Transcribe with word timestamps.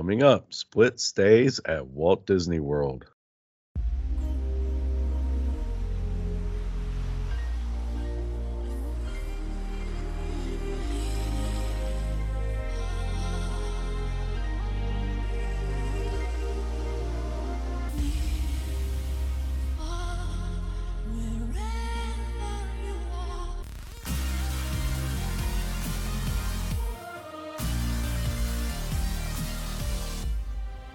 Coming 0.00 0.22
up, 0.22 0.54
split 0.54 0.98
stays 0.98 1.60
at 1.66 1.86
Walt 1.86 2.26
Disney 2.26 2.58
World. 2.58 3.04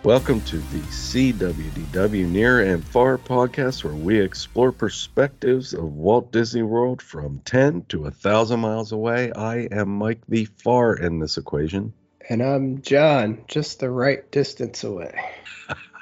Welcome 0.05 0.41
to 0.41 0.57
the 0.57 0.83
See 0.91 1.33
WDW 1.33 2.29
Near 2.29 2.61
and 2.61 2.85
Far 2.85 3.17
podcast, 3.17 3.83
where 3.83 3.95
we 3.95 4.21
explore 4.21 4.71
perspectives 4.71 5.73
of 5.73 5.93
Walt 5.93 6.31
Disney 6.31 6.61
World 6.61 7.01
from 7.01 7.41
10 7.45 7.85
to 7.89 8.01
1,000 8.01 8.59
miles 8.59 8.91
away. 8.91 9.31
I 9.31 9.61
am 9.71 9.89
Mike 9.89 10.21
the 10.29 10.45
Far 10.45 10.95
in 10.95 11.17
this 11.17 11.39
equation. 11.39 11.91
And 12.29 12.43
I'm 12.43 12.83
John, 12.83 13.45
just 13.47 13.79
the 13.79 13.89
right 13.89 14.29
distance 14.29 14.83
away. 14.83 15.19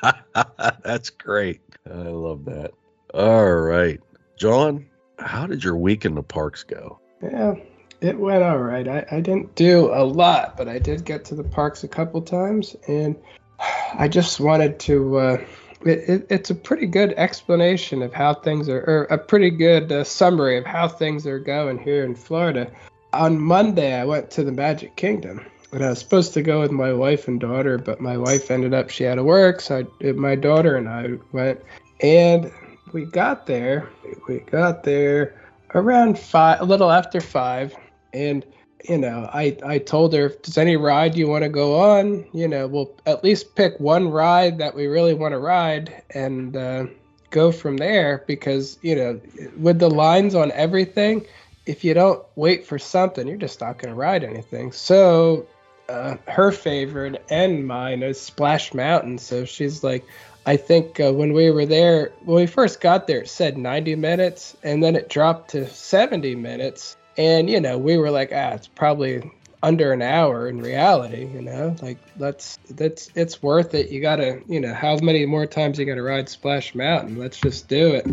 That's 0.83 1.09
great. 1.09 1.61
I 1.89 1.93
love 1.93 2.43
that. 2.43 2.71
All 3.13 3.53
right. 3.53 4.01
John, 4.35 4.85
how 5.17 5.47
did 5.47 5.63
your 5.63 5.77
week 5.77 6.03
in 6.03 6.15
the 6.15 6.23
parks 6.23 6.63
go? 6.63 6.99
Yeah, 7.21 7.55
it 8.01 8.19
went 8.19 8.43
all 8.43 8.57
right. 8.57 8.85
I, 8.85 9.05
I 9.09 9.21
didn't 9.21 9.55
do 9.55 9.93
a 9.93 10.03
lot, 10.03 10.57
but 10.57 10.67
I 10.67 10.77
did 10.77 11.05
get 11.05 11.23
to 11.25 11.35
the 11.35 11.43
parks 11.45 11.85
a 11.85 11.87
couple 11.87 12.21
times, 12.21 12.75
and 12.89 13.15
I 13.59 14.07
just 14.07 14.39
wanted 14.39 14.79
to. 14.81 15.17
Uh, 15.17 15.45
it, 15.85 16.09
it, 16.09 16.27
it's 16.29 16.49
a 16.49 16.55
pretty 16.55 16.87
good 16.87 17.13
explanation 17.17 18.01
of 18.01 18.13
how 18.13 18.33
things 18.33 18.69
are, 18.69 18.79
or 18.79 19.03
a 19.05 19.17
pretty 19.17 19.49
good 19.49 19.91
uh, 19.91 20.03
summary 20.03 20.57
of 20.57 20.65
how 20.65 20.87
things 20.87 21.27
are 21.27 21.39
going 21.39 21.77
here 21.77 22.05
in 22.05 22.15
Florida. 22.15 22.71
On 23.11 23.39
Monday, 23.39 23.93
I 23.93 24.05
went 24.05 24.31
to 24.31 24.43
the 24.43 24.51
Magic 24.51 24.95
Kingdom, 24.95 25.45
and 25.71 25.83
I 25.83 25.89
was 25.89 25.99
supposed 25.99 26.33
to 26.33 26.41
go 26.41 26.61
with 26.61 26.71
my 26.71 26.93
wife 26.93 27.27
and 27.27 27.39
daughter, 27.39 27.77
but 27.77 27.99
my 27.99 28.17
wife 28.17 28.49
ended 28.49 28.73
up 28.73 28.89
she 28.89 29.03
had 29.03 29.15
to 29.15 29.23
work, 29.23 29.61
so 29.61 29.85
I, 30.01 30.11
my 30.13 30.35
daughter 30.35 30.75
and 30.75 30.87
I 30.87 31.19
went, 31.31 31.61
and 32.01 32.51
we 32.93 33.05
got 33.05 33.45
there. 33.45 33.89
We 34.27 34.39
got 34.39 34.83
there 34.83 35.35
around 35.75 36.17
five, 36.17 36.61
a 36.61 36.65
little 36.65 36.91
after 36.91 37.19
five, 37.19 37.75
and 38.13 38.45
you 38.83 38.97
know, 38.97 39.29
I, 39.33 39.57
I 39.65 39.77
told 39.77 40.13
her, 40.13 40.25
if 40.25 40.43
there's 40.43 40.57
any 40.57 40.75
ride 40.75 41.15
you 41.15 41.27
want 41.27 41.43
to 41.43 41.49
go 41.49 41.79
on, 41.79 42.25
you 42.33 42.47
know, 42.47 42.67
we'll 42.67 42.93
at 43.05 43.23
least 43.23 43.55
pick 43.55 43.79
one 43.79 44.09
ride 44.09 44.57
that 44.57 44.75
we 44.75 44.87
really 44.87 45.13
want 45.13 45.33
to 45.33 45.39
ride 45.39 46.03
and 46.09 46.55
uh, 46.55 46.85
go 47.29 47.51
from 47.51 47.77
there 47.77 48.23
because, 48.27 48.77
you 48.81 48.95
know, 48.95 49.21
with 49.57 49.79
the 49.79 49.89
lines 49.89 50.35
on 50.35 50.51
everything, 50.51 51.25
if 51.65 51.83
you 51.83 51.93
don't 51.93 52.23
wait 52.35 52.65
for 52.65 52.77
something, 52.77 53.25
you're 53.27 53.37
just 53.37 53.61
not 53.61 53.77
going 53.77 53.93
to 53.93 53.99
ride 53.99 54.23
anything. 54.23 54.73
So 54.73 55.47
uh, 55.87 56.17
her 56.27 56.51
favorite 56.51 57.23
and 57.29 57.65
mine 57.65 58.03
is 58.03 58.19
Splash 58.19 58.73
Mountain. 58.73 59.17
So 59.17 59.45
she's 59.45 59.81
like, 59.81 60.05
I 60.45 60.57
think 60.57 60.99
uh, 60.99 61.13
when 61.13 61.31
we 61.31 61.49
were 61.51 61.65
there, 61.65 62.11
when 62.25 62.35
we 62.35 62.47
first 62.47 62.81
got 62.81 63.07
there, 63.07 63.21
it 63.21 63.29
said 63.29 63.57
90 63.57 63.95
minutes 63.95 64.57
and 64.61 64.83
then 64.83 64.97
it 64.97 65.07
dropped 65.07 65.51
to 65.51 65.69
70 65.69 66.35
minutes 66.35 66.97
and 67.17 67.49
you 67.49 67.59
know 67.59 67.77
we 67.77 67.97
were 67.97 68.11
like 68.11 68.31
ah 68.33 68.51
it's 68.51 68.67
probably 68.67 69.31
under 69.63 69.93
an 69.93 70.01
hour 70.01 70.47
in 70.47 70.61
reality 70.61 71.25
you 71.33 71.41
know? 71.41 71.75
Like 71.81 71.97
that's 72.17 72.59
that's 72.69 73.09
it's 73.15 73.41
worth 73.41 73.73
it. 73.73 73.89
You 73.89 74.01
gotta 74.01 74.41
you 74.47 74.59
know 74.59 74.73
how 74.73 74.97
many 74.97 75.25
more 75.25 75.45
times 75.45 75.79
you 75.79 75.85
gotta 75.85 76.03
ride 76.03 76.29
splash 76.29 76.75
mountain? 76.75 77.17
Let's 77.17 77.39
just 77.39 77.67
do 77.69 77.93
it. 77.95 78.05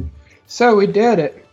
So 0.46 0.76
we 0.76 0.86
did 0.86 1.18
it. 1.18 1.46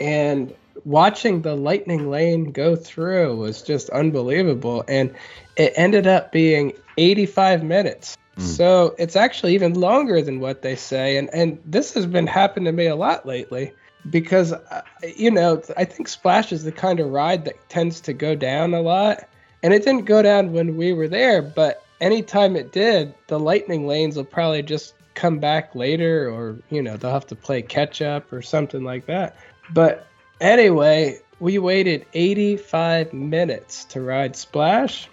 And 0.00 0.54
watching 0.84 1.42
the 1.42 1.54
lightning 1.54 2.10
lane 2.10 2.50
go 2.50 2.74
through 2.76 3.36
was 3.36 3.62
just 3.62 3.90
unbelievable. 3.90 4.84
And 4.88 5.14
it 5.56 5.72
ended 5.76 6.06
up 6.06 6.32
being 6.32 6.72
85 6.98 7.62
minutes. 7.62 8.18
Mm. 8.36 8.42
so 8.42 8.96
it's 8.98 9.14
actually 9.14 9.54
even 9.54 9.74
longer 9.74 10.20
than 10.20 10.40
what 10.40 10.62
they 10.62 10.74
say. 10.74 11.16
And 11.18 11.32
and 11.32 11.62
this 11.64 11.94
has 11.94 12.06
been 12.06 12.26
happening 12.26 12.64
to 12.64 12.72
me 12.72 12.86
a 12.86 12.96
lot 12.96 13.24
lately 13.24 13.72
because 14.10 14.52
uh, 14.52 14.82
you 15.16 15.30
know 15.30 15.62
I 15.76 15.84
think 15.84 16.08
Splash 16.08 16.52
is 16.52 16.64
the 16.64 16.72
kind 16.72 17.00
of 17.00 17.10
ride 17.10 17.44
that 17.44 17.68
tends 17.68 18.00
to 18.02 18.12
go 18.12 18.34
down 18.34 18.74
a 18.74 18.80
lot, 18.80 19.28
and 19.62 19.72
it 19.72 19.84
didn't 19.84 20.04
go 20.04 20.22
down 20.22 20.52
when 20.52 20.76
we 20.76 20.92
were 20.92 21.08
there, 21.08 21.42
but 21.42 21.84
anytime 22.00 22.56
it 22.56 22.72
did, 22.72 23.14
the 23.28 23.38
lightning 23.38 23.86
lanes 23.86 24.16
will 24.16 24.24
probably 24.24 24.62
just 24.62 24.94
come 25.14 25.38
back 25.38 25.74
later, 25.74 26.28
or 26.28 26.56
you 26.70 26.82
know 26.82 26.96
they'll 26.96 27.12
have 27.12 27.26
to 27.28 27.36
play 27.36 27.62
catch 27.62 28.02
up 28.02 28.32
or 28.32 28.42
something 28.42 28.84
like 28.84 29.06
that. 29.06 29.36
But 29.72 30.06
anyway, 30.40 31.20
we 31.40 31.58
waited 31.58 32.06
85 32.14 33.12
minutes 33.12 33.84
to 33.86 34.00
ride 34.00 34.36
Splash. 34.36 35.08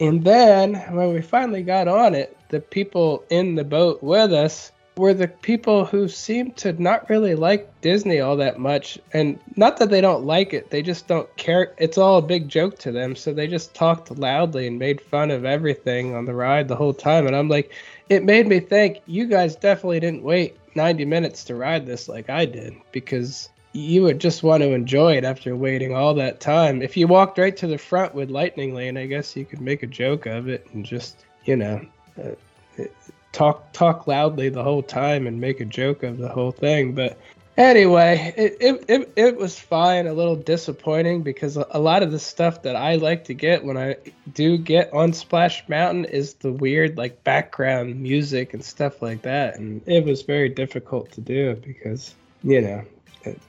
And 0.00 0.24
then 0.24 0.74
when 0.94 1.12
we 1.12 1.20
finally 1.20 1.62
got 1.62 1.86
on 1.86 2.14
it, 2.14 2.36
the 2.48 2.60
people 2.60 3.24
in 3.30 3.54
the 3.54 3.64
boat 3.64 4.02
with 4.02 4.32
us 4.32 4.72
were 5.00 5.14
the 5.14 5.26
people 5.26 5.86
who 5.86 6.08
seem 6.08 6.52
to 6.52 6.74
not 6.74 7.08
really 7.08 7.34
like 7.34 7.80
Disney 7.80 8.20
all 8.20 8.36
that 8.36 8.58
much. 8.58 8.98
And 9.14 9.40
not 9.56 9.78
that 9.78 9.88
they 9.88 10.02
don't 10.02 10.26
like 10.26 10.52
it, 10.52 10.70
they 10.70 10.82
just 10.82 11.08
don't 11.08 11.34
care. 11.36 11.74
It's 11.78 11.96
all 11.96 12.18
a 12.18 12.22
big 12.22 12.50
joke 12.50 12.78
to 12.80 12.92
them. 12.92 13.16
So 13.16 13.32
they 13.32 13.46
just 13.46 13.72
talked 13.74 14.10
loudly 14.10 14.66
and 14.66 14.78
made 14.78 15.00
fun 15.00 15.30
of 15.30 15.46
everything 15.46 16.14
on 16.14 16.26
the 16.26 16.34
ride 16.34 16.68
the 16.68 16.76
whole 16.76 16.92
time. 16.92 17.26
And 17.26 17.34
I'm 17.34 17.48
like, 17.48 17.72
it 18.10 18.24
made 18.24 18.46
me 18.46 18.60
think 18.60 18.98
you 19.06 19.26
guys 19.26 19.56
definitely 19.56 20.00
didn't 20.00 20.22
wait 20.22 20.58
90 20.74 21.06
minutes 21.06 21.44
to 21.44 21.54
ride 21.54 21.86
this 21.86 22.06
like 22.06 22.28
I 22.28 22.44
did 22.44 22.74
because 22.92 23.48
you 23.72 24.02
would 24.02 24.20
just 24.20 24.42
want 24.42 24.62
to 24.62 24.74
enjoy 24.74 25.16
it 25.16 25.24
after 25.24 25.56
waiting 25.56 25.94
all 25.94 26.12
that 26.14 26.40
time. 26.40 26.82
If 26.82 26.98
you 26.98 27.06
walked 27.06 27.38
right 27.38 27.56
to 27.56 27.66
the 27.66 27.78
front 27.78 28.14
with 28.14 28.30
Lightning 28.30 28.74
Lane, 28.74 28.98
I 28.98 29.06
guess 29.06 29.34
you 29.34 29.46
could 29.46 29.62
make 29.62 29.82
a 29.82 29.86
joke 29.86 30.26
of 30.26 30.46
it 30.46 30.66
and 30.74 30.84
just, 30.84 31.24
you 31.46 31.56
know, 31.56 31.80
uh, 32.22 32.84
talk 33.32 33.72
talk 33.72 34.06
loudly 34.06 34.48
the 34.48 34.62
whole 34.62 34.82
time 34.82 35.26
and 35.26 35.40
make 35.40 35.60
a 35.60 35.64
joke 35.64 36.02
of 36.02 36.18
the 36.18 36.28
whole 36.28 36.52
thing. 36.52 36.92
But 36.92 37.18
anyway, 37.56 38.34
it 38.36 38.56
it, 38.60 38.84
it, 38.88 39.12
it 39.16 39.36
was 39.36 39.58
fine. 39.58 40.06
A 40.06 40.12
little 40.12 40.36
disappointing 40.36 41.22
because 41.22 41.56
a 41.56 41.78
lot 41.78 42.02
of 42.02 42.10
the 42.10 42.18
stuff 42.18 42.62
that 42.62 42.76
I 42.76 42.96
like 42.96 43.24
to 43.24 43.34
get 43.34 43.64
when 43.64 43.76
I 43.76 43.96
do 44.32 44.58
get 44.58 44.92
on 44.92 45.12
Splash 45.12 45.68
Mountain 45.68 46.06
is 46.06 46.34
the 46.34 46.52
weird 46.52 46.96
like 46.96 47.22
background 47.24 48.00
music 48.00 48.54
and 48.54 48.64
stuff 48.64 49.02
like 49.02 49.22
that, 49.22 49.56
and 49.58 49.82
it 49.86 50.04
was 50.04 50.22
very 50.22 50.48
difficult 50.48 51.12
to 51.12 51.20
do 51.20 51.54
because 51.56 52.14
you 52.42 52.60
know 52.60 52.84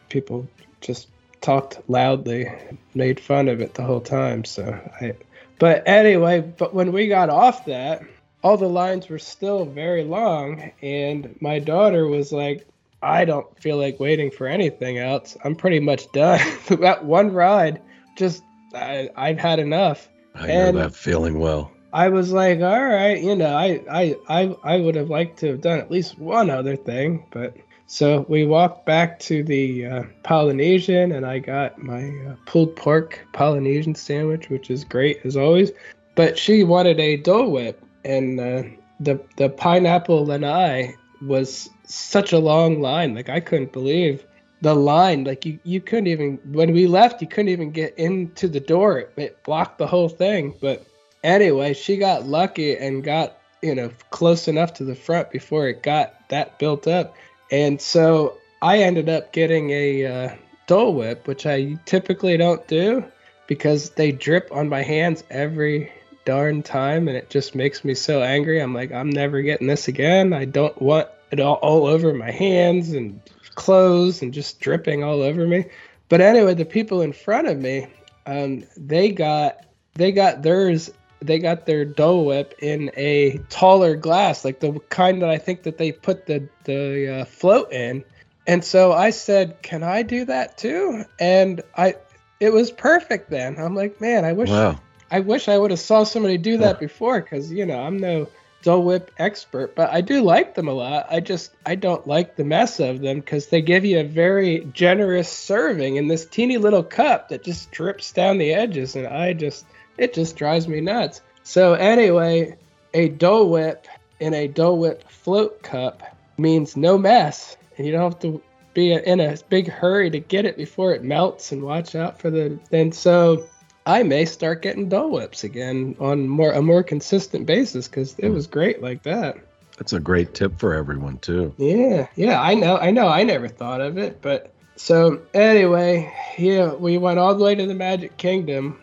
people 0.09 0.47
just 0.81 1.07
talked 1.41 1.79
loudly, 1.89 2.51
made 2.93 3.19
fun 3.19 3.47
of 3.47 3.61
it 3.61 3.73
the 3.73 3.83
whole 3.83 4.01
time. 4.01 4.45
So 4.45 4.79
I. 5.01 5.15
But 5.59 5.87
anyway, 5.87 6.41
but 6.41 6.73
when 6.73 6.91
we 6.91 7.07
got 7.07 7.29
off 7.29 7.65
that, 7.65 8.01
all 8.43 8.57
the 8.57 8.67
lines 8.67 9.09
were 9.09 9.19
still 9.19 9.65
very 9.65 10.03
long 10.03 10.71
and 10.81 11.35
my 11.41 11.59
daughter 11.59 12.07
was 12.07 12.31
like 12.31 12.65
i 13.03 13.25
don't 13.25 13.59
feel 13.59 13.77
like 13.77 13.99
waiting 13.99 14.29
for 14.29 14.47
anything 14.47 14.97
else. 14.97 15.35
I'm 15.43 15.55
pretty 15.55 15.79
much 15.79 16.11
done. 16.11 16.39
That 16.81 17.03
one 17.05 17.31
ride 17.31 17.81
just 18.15 18.43
I, 18.73 19.09
i've 19.15 19.39
had 19.39 19.59
enough. 19.59 20.09
I 20.35 20.47
and 20.47 20.75
know 20.75 20.83
that 20.83 20.95
feeling 20.95 21.39
well. 21.39 21.71
I 21.93 22.09
was 22.09 22.31
like 22.31 22.59
all 22.61 22.85
right 22.85 23.21
you 23.21 23.35
know 23.35 23.53
I, 23.55 23.81
I 23.91 24.15
i 24.29 24.55
i 24.63 24.77
would 24.77 24.95
have 24.95 25.09
liked 25.09 25.39
to 25.39 25.47
have 25.47 25.61
done 25.61 25.79
at 25.79 25.91
least 25.91 26.19
one 26.19 26.49
other 26.49 26.75
thing. 26.75 27.25
But 27.31 27.55
so 27.87 28.25
we 28.29 28.45
walked 28.45 28.85
back 28.85 29.19
to 29.19 29.43
the 29.43 29.85
uh, 29.85 30.03
polynesian 30.23 31.11
and 31.11 31.25
i 31.25 31.39
got 31.39 31.77
my 31.77 32.07
uh, 32.25 32.35
pulled 32.45 32.73
pork 32.77 33.19
polynesian 33.33 33.93
sandwich 33.95 34.49
which 34.49 34.69
is 34.69 34.83
great 34.83 35.19
as 35.25 35.35
always. 35.35 35.71
But 36.15 36.37
she 36.37 36.63
wanted 36.63 36.99
a 36.99 37.17
dole 37.17 37.51
whip 37.51 37.83
and 38.03 38.39
uh, 38.39 38.63
the 38.99 39.21
the 39.37 39.49
pineapple 39.49 40.25
lanai 40.25 40.95
was 41.21 41.69
such 41.85 42.33
a 42.33 42.39
long 42.39 42.81
line. 42.81 43.15
Like 43.15 43.29
I 43.29 43.39
couldn't 43.39 43.73
believe 43.73 44.25
the 44.61 44.75
line. 44.75 45.23
Like 45.23 45.45
you 45.45 45.59
you 45.63 45.81
couldn't 45.81 46.07
even 46.07 46.39
when 46.51 46.73
we 46.73 46.87
left, 46.87 47.21
you 47.21 47.27
couldn't 47.27 47.49
even 47.49 47.71
get 47.71 47.97
into 47.97 48.47
the 48.47 48.59
door. 48.59 48.99
It, 48.99 49.13
it 49.17 49.43
blocked 49.43 49.77
the 49.77 49.87
whole 49.87 50.09
thing. 50.09 50.55
But 50.61 50.85
anyway, 51.23 51.73
she 51.73 51.97
got 51.97 52.25
lucky 52.25 52.77
and 52.77 53.03
got 53.03 53.37
you 53.61 53.75
know 53.75 53.91
close 54.09 54.47
enough 54.47 54.73
to 54.75 54.83
the 54.83 54.95
front 54.95 55.31
before 55.31 55.67
it 55.67 55.83
got 55.83 56.29
that 56.29 56.59
built 56.59 56.87
up. 56.87 57.15
And 57.51 57.81
so 57.81 58.37
I 58.61 58.79
ended 58.79 59.09
up 59.09 59.33
getting 59.33 59.71
a 59.71 60.05
uh, 60.05 60.35
Dole 60.67 60.93
Whip, 60.93 61.27
which 61.27 61.45
I 61.45 61.77
typically 61.85 62.37
don't 62.37 62.65
do 62.67 63.03
because 63.47 63.89
they 63.91 64.11
drip 64.11 64.47
on 64.51 64.69
my 64.69 64.81
hands 64.81 65.23
every 65.29 65.91
darn 66.31 66.63
time 66.63 67.09
and 67.09 67.17
it 67.17 67.29
just 67.29 67.55
makes 67.55 67.83
me 67.83 67.93
so 67.93 68.23
angry. 68.23 68.61
I'm 68.61 68.73
like, 68.73 68.93
I'm 68.93 69.09
never 69.09 69.41
getting 69.41 69.67
this 69.67 69.89
again. 69.89 70.31
I 70.31 70.45
don't 70.45 70.81
want 70.81 71.09
it 71.29 71.41
all, 71.41 71.55
all 71.55 71.87
over 71.87 72.13
my 72.13 72.31
hands 72.31 72.93
and 72.93 73.19
clothes 73.55 74.21
and 74.21 74.33
just 74.33 74.61
dripping 74.61 75.03
all 75.03 75.23
over 75.23 75.45
me. 75.45 75.65
But 76.07 76.21
anyway, 76.21 76.53
the 76.53 76.63
people 76.63 77.01
in 77.01 77.11
front 77.11 77.49
of 77.49 77.57
me, 77.57 77.87
um, 78.25 78.63
they 78.77 79.11
got 79.11 79.65
they 79.95 80.13
got 80.13 80.41
theirs 80.41 80.89
they 81.19 81.37
got 81.37 81.65
their 81.65 81.83
Dole 81.83 82.25
Whip 82.25 82.55
in 82.59 82.91
a 82.95 83.37
taller 83.49 83.97
glass, 83.97 84.45
like 84.45 84.61
the 84.61 84.79
kind 84.87 85.21
that 85.21 85.29
I 85.29 85.37
think 85.37 85.63
that 85.63 85.77
they 85.77 85.91
put 85.91 86.27
the 86.27 86.47
the 86.63 87.21
uh, 87.21 87.25
float 87.25 87.73
in. 87.73 88.05
And 88.47 88.63
so 88.63 88.93
I 88.93 89.09
said, 89.09 89.61
"Can 89.61 89.83
I 89.83 90.01
do 90.03 90.23
that 90.25 90.57
too?" 90.57 91.03
And 91.19 91.61
I, 91.75 91.95
it 92.39 92.53
was 92.53 92.71
perfect. 92.71 93.29
Then 93.29 93.57
I'm 93.59 93.75
like, 93.75 93.99
man, 93.99 94.23
I 94.23 94.31
wish, 94.31 94.49
Wow. 94.49 94.79
I 95.11 95.19
wish 95.19 95.49
I 95.49 95.57
would 95.57 95.71
have 95.71 95.79
saw 95.79 96.03
somebody 96.03 96.37
do 96.37 96.57
that 96.59 96.79
before, 96.79 97.19
because 97.19 97.51
you 97.51 97.65
know 97.65 97.79
I'm 97.79 97.99
no 97.99 98.29
Dole 98.63 98.83
Whip 98.83 99.11
expert, 99.17 99.75
but 99.75 99.91
I 99.91 100.01
do 100.01 100.21
like 100.21 100.55
them 100.55 100.67
a 100.67 100.73
lot. 100.73 101.07
I 101.09 101.19
just 101.19 101.51
I 101.65 101.75
don't 101.75 102.07
like 102.07 102.35
the 102.35 102.45
mess 102.45 102.79
of 102.79 103.01
them 103.01 103.19
because 103.19 103.47
they 103.47 103.61
give 103.61 103.83
you 103.83 103.99
a 103.99 104.03
very 104.03 104.67
generous 104.71 105.29
serving 105.29 105.97
in 105.97 106.07
this 106.07 106.25
teeny 106.25 106.57
little 106.57 106.83
cup 106.83 107.29
that 107.29 107.43
just 107.43 107.71
drips 107.71 108.13
down 108.13 108.37
the 108.37 108.53
edges, 108.53 108.95
and 108.95 109.07
I 109.07 109.33
just 109.33 109.65
it 109.97 110.13
just 110.13 110.37
drives 110.37 110.67
me 110.67 110.79
nuts. 110.79 111.21
So 111.43 111.73
anyway, 111.73 112.55
a 112.93 113.09
Dole 113.09 113.49
Whip 113.49 113.87
in 114.19 114.33
a 114.33 114.47
Dole 114.47 114.77
Whip 114.77 115.09
float 115.09 115.61
cup 115.61 116.03
means 116.37 116.77
no 116.77 116.97
mess, 116.97 117.57
and 117.77 117.85
you 117.85 117.91
don't 117.91 118.03
have 118.03 118.19
to 118.21 118.41
be 118.73 118.93
in 118.93 119.19
a 119.19 119.37
big 119.49 119.69
hurry 119.69 120.09
to 120.09 120.19
get 120.19 120.45
it 120.45 120.55
before 120.55 120.93
it 120.93 121.03
melts 121.03 121.51
and 121.51 121.61
watch 121.63 121.95
out 121.95 122.19
for 122.19 122.29
the. 122.29 122.57
And 122.71 122.95
so 122.95 123.47
I 123.85 124.03
may 124.03 124.25
start 124.25 124.61
getting 124.61 124.89
Dole 124.89 125.11
Whips 125.11 125.43
again 125.43 125.95
on 125.99 126.27
more 126.27 126.51
a 126.51 126.61
more 126.61 126.83
consistent 126.83 127.45
basis 127.45 127.87
because 127.87 128.17
it 128.19 128.29
was 128.29 128.47
great 128.47 128.81
like 128.81 129.03
that. 129.03 129.37
That's 129.77 129.93
a 129.93 129.99
great 129.99 130.35
tip 130.35 130.59
for 130.59 130.73
everyone 130.73 131.17
too. 131.17 131.53
Yeah, 131.57 132.07
yeah, 132.15 132.39
I 132.41 132.53
know, 132.53 132.77
I 132.77 132.91
know, 132.91 133.07
I 133.07 133.23
never 133.23 133.47
thought 133.47 133.81
of 133.81 133.97
it, 133.97 134.21
but 134.21 134.53
so 134.75 135.21
anyway, 135.33 136.13
yeah, 136.37 136.73
we 136.73 136.97
went 136.97 137.19
all 137.19 137.35
the 137.35 137.43
way 137.43 137.55
to 137.55 137.65
the 137.65 137.73
Magic 137.73 138.17
Kingdom, 138.17 138.79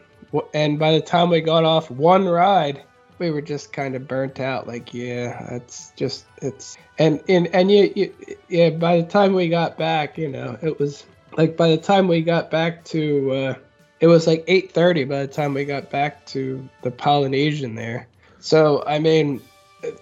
and 0.52 0.78
by 0.78 0.92
the 0.92 1.00
time 1.00 1.30
we 1.30 1.40
got 1.40 1.64
off 1.64 1.90
one 1.90 2.26
ride, 2.26 2.82
we 3.18 3.30
were 3.30 3.42
just 3.42 3.72
kind 3.72 3.94
of 3.94 4.08
burnt 4.08 4.40
out. 4.40 4.66
Like, 4.66 4.94
yeah, 4.94 5.54
it's 5.54 5.92
just 5.96 6.24
it's 6.42 6.76
and 6.98 7.22
and 7.28 7.48
and 7.48 7.70
you, 7.70 7.92
you 7.94 8.14
yeah. 8.48 8.70
By 8.70 9.00
the 9.00 9.06
time 9.06 9.34
we 9.34 9.48
got 9.48 9.76
back, 9.76 10.18
you 10.18 10.28
know, 10.28 10.56
it 10.62 10.78
was 10.78 11.04
like 11.36 11.56
by 11.56 11.68
the 11.68 11.78
time 11.78 12.08
we 12.08 12.22
got 12.22 12.50
back 12.50 12.84
to, 12.86 13.32
uh, 13.32 13.54
it 14.00 14.06
was 14.06 14.26
like 14.26 14.44
8:30 14.46 15.08
by 15.08 15.20
the 15.20 15.32
time 15.32 15.54
we 15.54 15.64
got 15.64 15.90
back 15.90 16.24
to 16.26 16.68
the 16.82 16.90
Polynesian 16.90 17.74
there. 17.74 18.08
So 18.40 18.84
I 18.86 18.98
mean, 18.98 19.40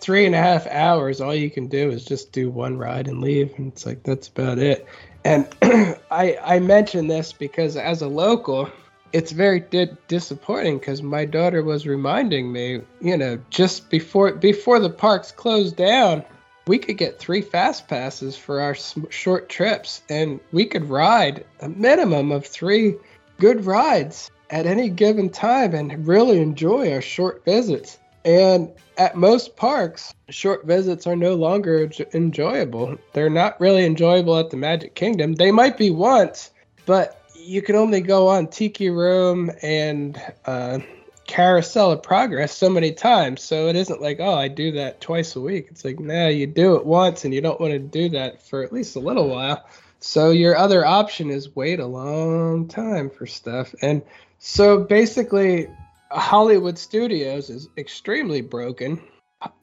three 0.00 0.26
and 0.26 0.34
a 0.34 0.38
half 0.38 0.66
hours, 0.66 1.20
all 1.20 1.34
you 1.34 1.50
can 1.50 1.68
do 1.68 1.90
is 1.90 2.04
just 2.04 2.32
do 2.32 2.50
one 2.50 2.76
ride 2.76 3.08
and 3.08 3.20
leave, 3.20 3.52
and 3.56 3.72
it's 3.72 3.86
like 3.86 4.02
that's 4.02 4.28
about 4.28 4.58
it. 4.58 4.86
And 5.24 5.48
I 6.10 6.38
I 6.42 6.58
mention 6.60 7.08
this 7.08 7.32
because 7.32 7.76
as 7.76 8.02
a 8.02 8.08
local, 8.08 8.70
it's 9.12 9.32
very 9.32 9.60
di- 9.60 9.96
disappointing 10.08 10.78
because 10.78 11.02
my 11.02 11.24
daughter 11.24 11.62
was 11.62 11.86
reminding 11.86 12.52
me, 12.52 12.82
you 13.00 13.16
know, 13.16 13.38
just 13.50 13.88
before 13.90 14.32
before 14.32 14.78
the 14.78 14.90
parks 14.90 15.32
closed 15.32 15.76
down, 15.76 16.24
we 16.66 16.78
could 16.78 16.98
get 16.98 17.18
three 17.18 17.42
fast 17.42 17.88
passes 17.88 18.36
for 18.36 18.60
our 18.60 18.74
short 19.10 19.48
trips, 19.48 20.02
and 20.08 20.40
we 20.52 20.66
could 20.66 20.88
ride 20.88 21.44
a 21.60 21.68
minimum 21.68 22.32
of 22.32 22.46
three 22.46 22.94
good 23.38 23.64
rides 23.64 24.30
at 24.50 24.66
any 24.66 24.88
given 24.88 25.30
time 25.30 25.74
and 25.74 26.06
really 26.06 26.40
enjoy 26.40 26.92
our 26.92 27.00
short 27.00 27.44
visits. 27.44 27.98
And 28.24 28.72
at 28.98 29.16
most 29.16 29.56
parks, 29.56 30.14
short 30.30 30.66
visits 30.66 31.06
are 31.06 31.16
no 31.16 31.34
longer 31.34 31.88
enjoyable. 32.12 32.98
They're 33.12 33.30
not 33.30 33.60
really 33.60 33.84
enjoyable 33.84 34.36
at 34.38 34.50
the 34.50 34.56
Magic 34.56 34.94
Kingdom. 34.94 35.34
They 35.34 35.52
might 35.52 35.76
be 35.76 35.90
once, 35.90 36.50
but 36.86 37.22
you 37.34 37.62
can 37.62 37.76
only 37.76 38.00
go 38.00 38.28
on 38.28 38.48
Tiki 38.48 38.90
Room 38.90 39.50
and 39.62 40.20
uh, 40.44 40.80
Carousel 41.26 41.92
of 41.92 42.02
Progress 42.02 42.56
so 42.56 42.68
many 42.68 42.92
times. 42.92 43.42
So 43.42 43.68
it 43.68 43.76
isn't 43.76 44.02
like, 44.02 44.18
oh, 44.20 44.34
I 44.34 44.48
do 44.48 44.72
that 44.72 45.00
twice 45.00 45.36
a 45.36 45.40
week. 45.40 45.68
It's 45.70 45.84
like, 45.84 46.00
no, 46.00 46.28
you 46.28 46.46
do 46.46 46.76
it 46.76 46.86
once 46.86 47.24
and 47.24 47.34
you 47.34 47.40
don't 47.40 47.60
want 47.60 47.72
to 47.72 47.78
do 47.78 48.08
that 48.10 48.42
for 48.42 48.62
at 48.62 48.72
least 48.72 48.96
a 48.96 49.00
little 49.00 49.28
while. 49.28 49.64
So 50.00 50.30
your 50.30 50.56
other 50.56 50.84
option 50.84 51.30
is 51.30 51.56
wait 51.56 51.80
a 51.80 51.86
long 51.86 52.68
time 52.68 53.10
for 53.10 53.26
stuff. 53.26 53.74
And 53.82 54.02
so 54.38 54.78
basically, 54.78 55.68
Hollywood 56.10 56.78
Studios 56.78 57.50
is 57.50 57.68
extremely 57.76 58.40
broken. 58.40 59.02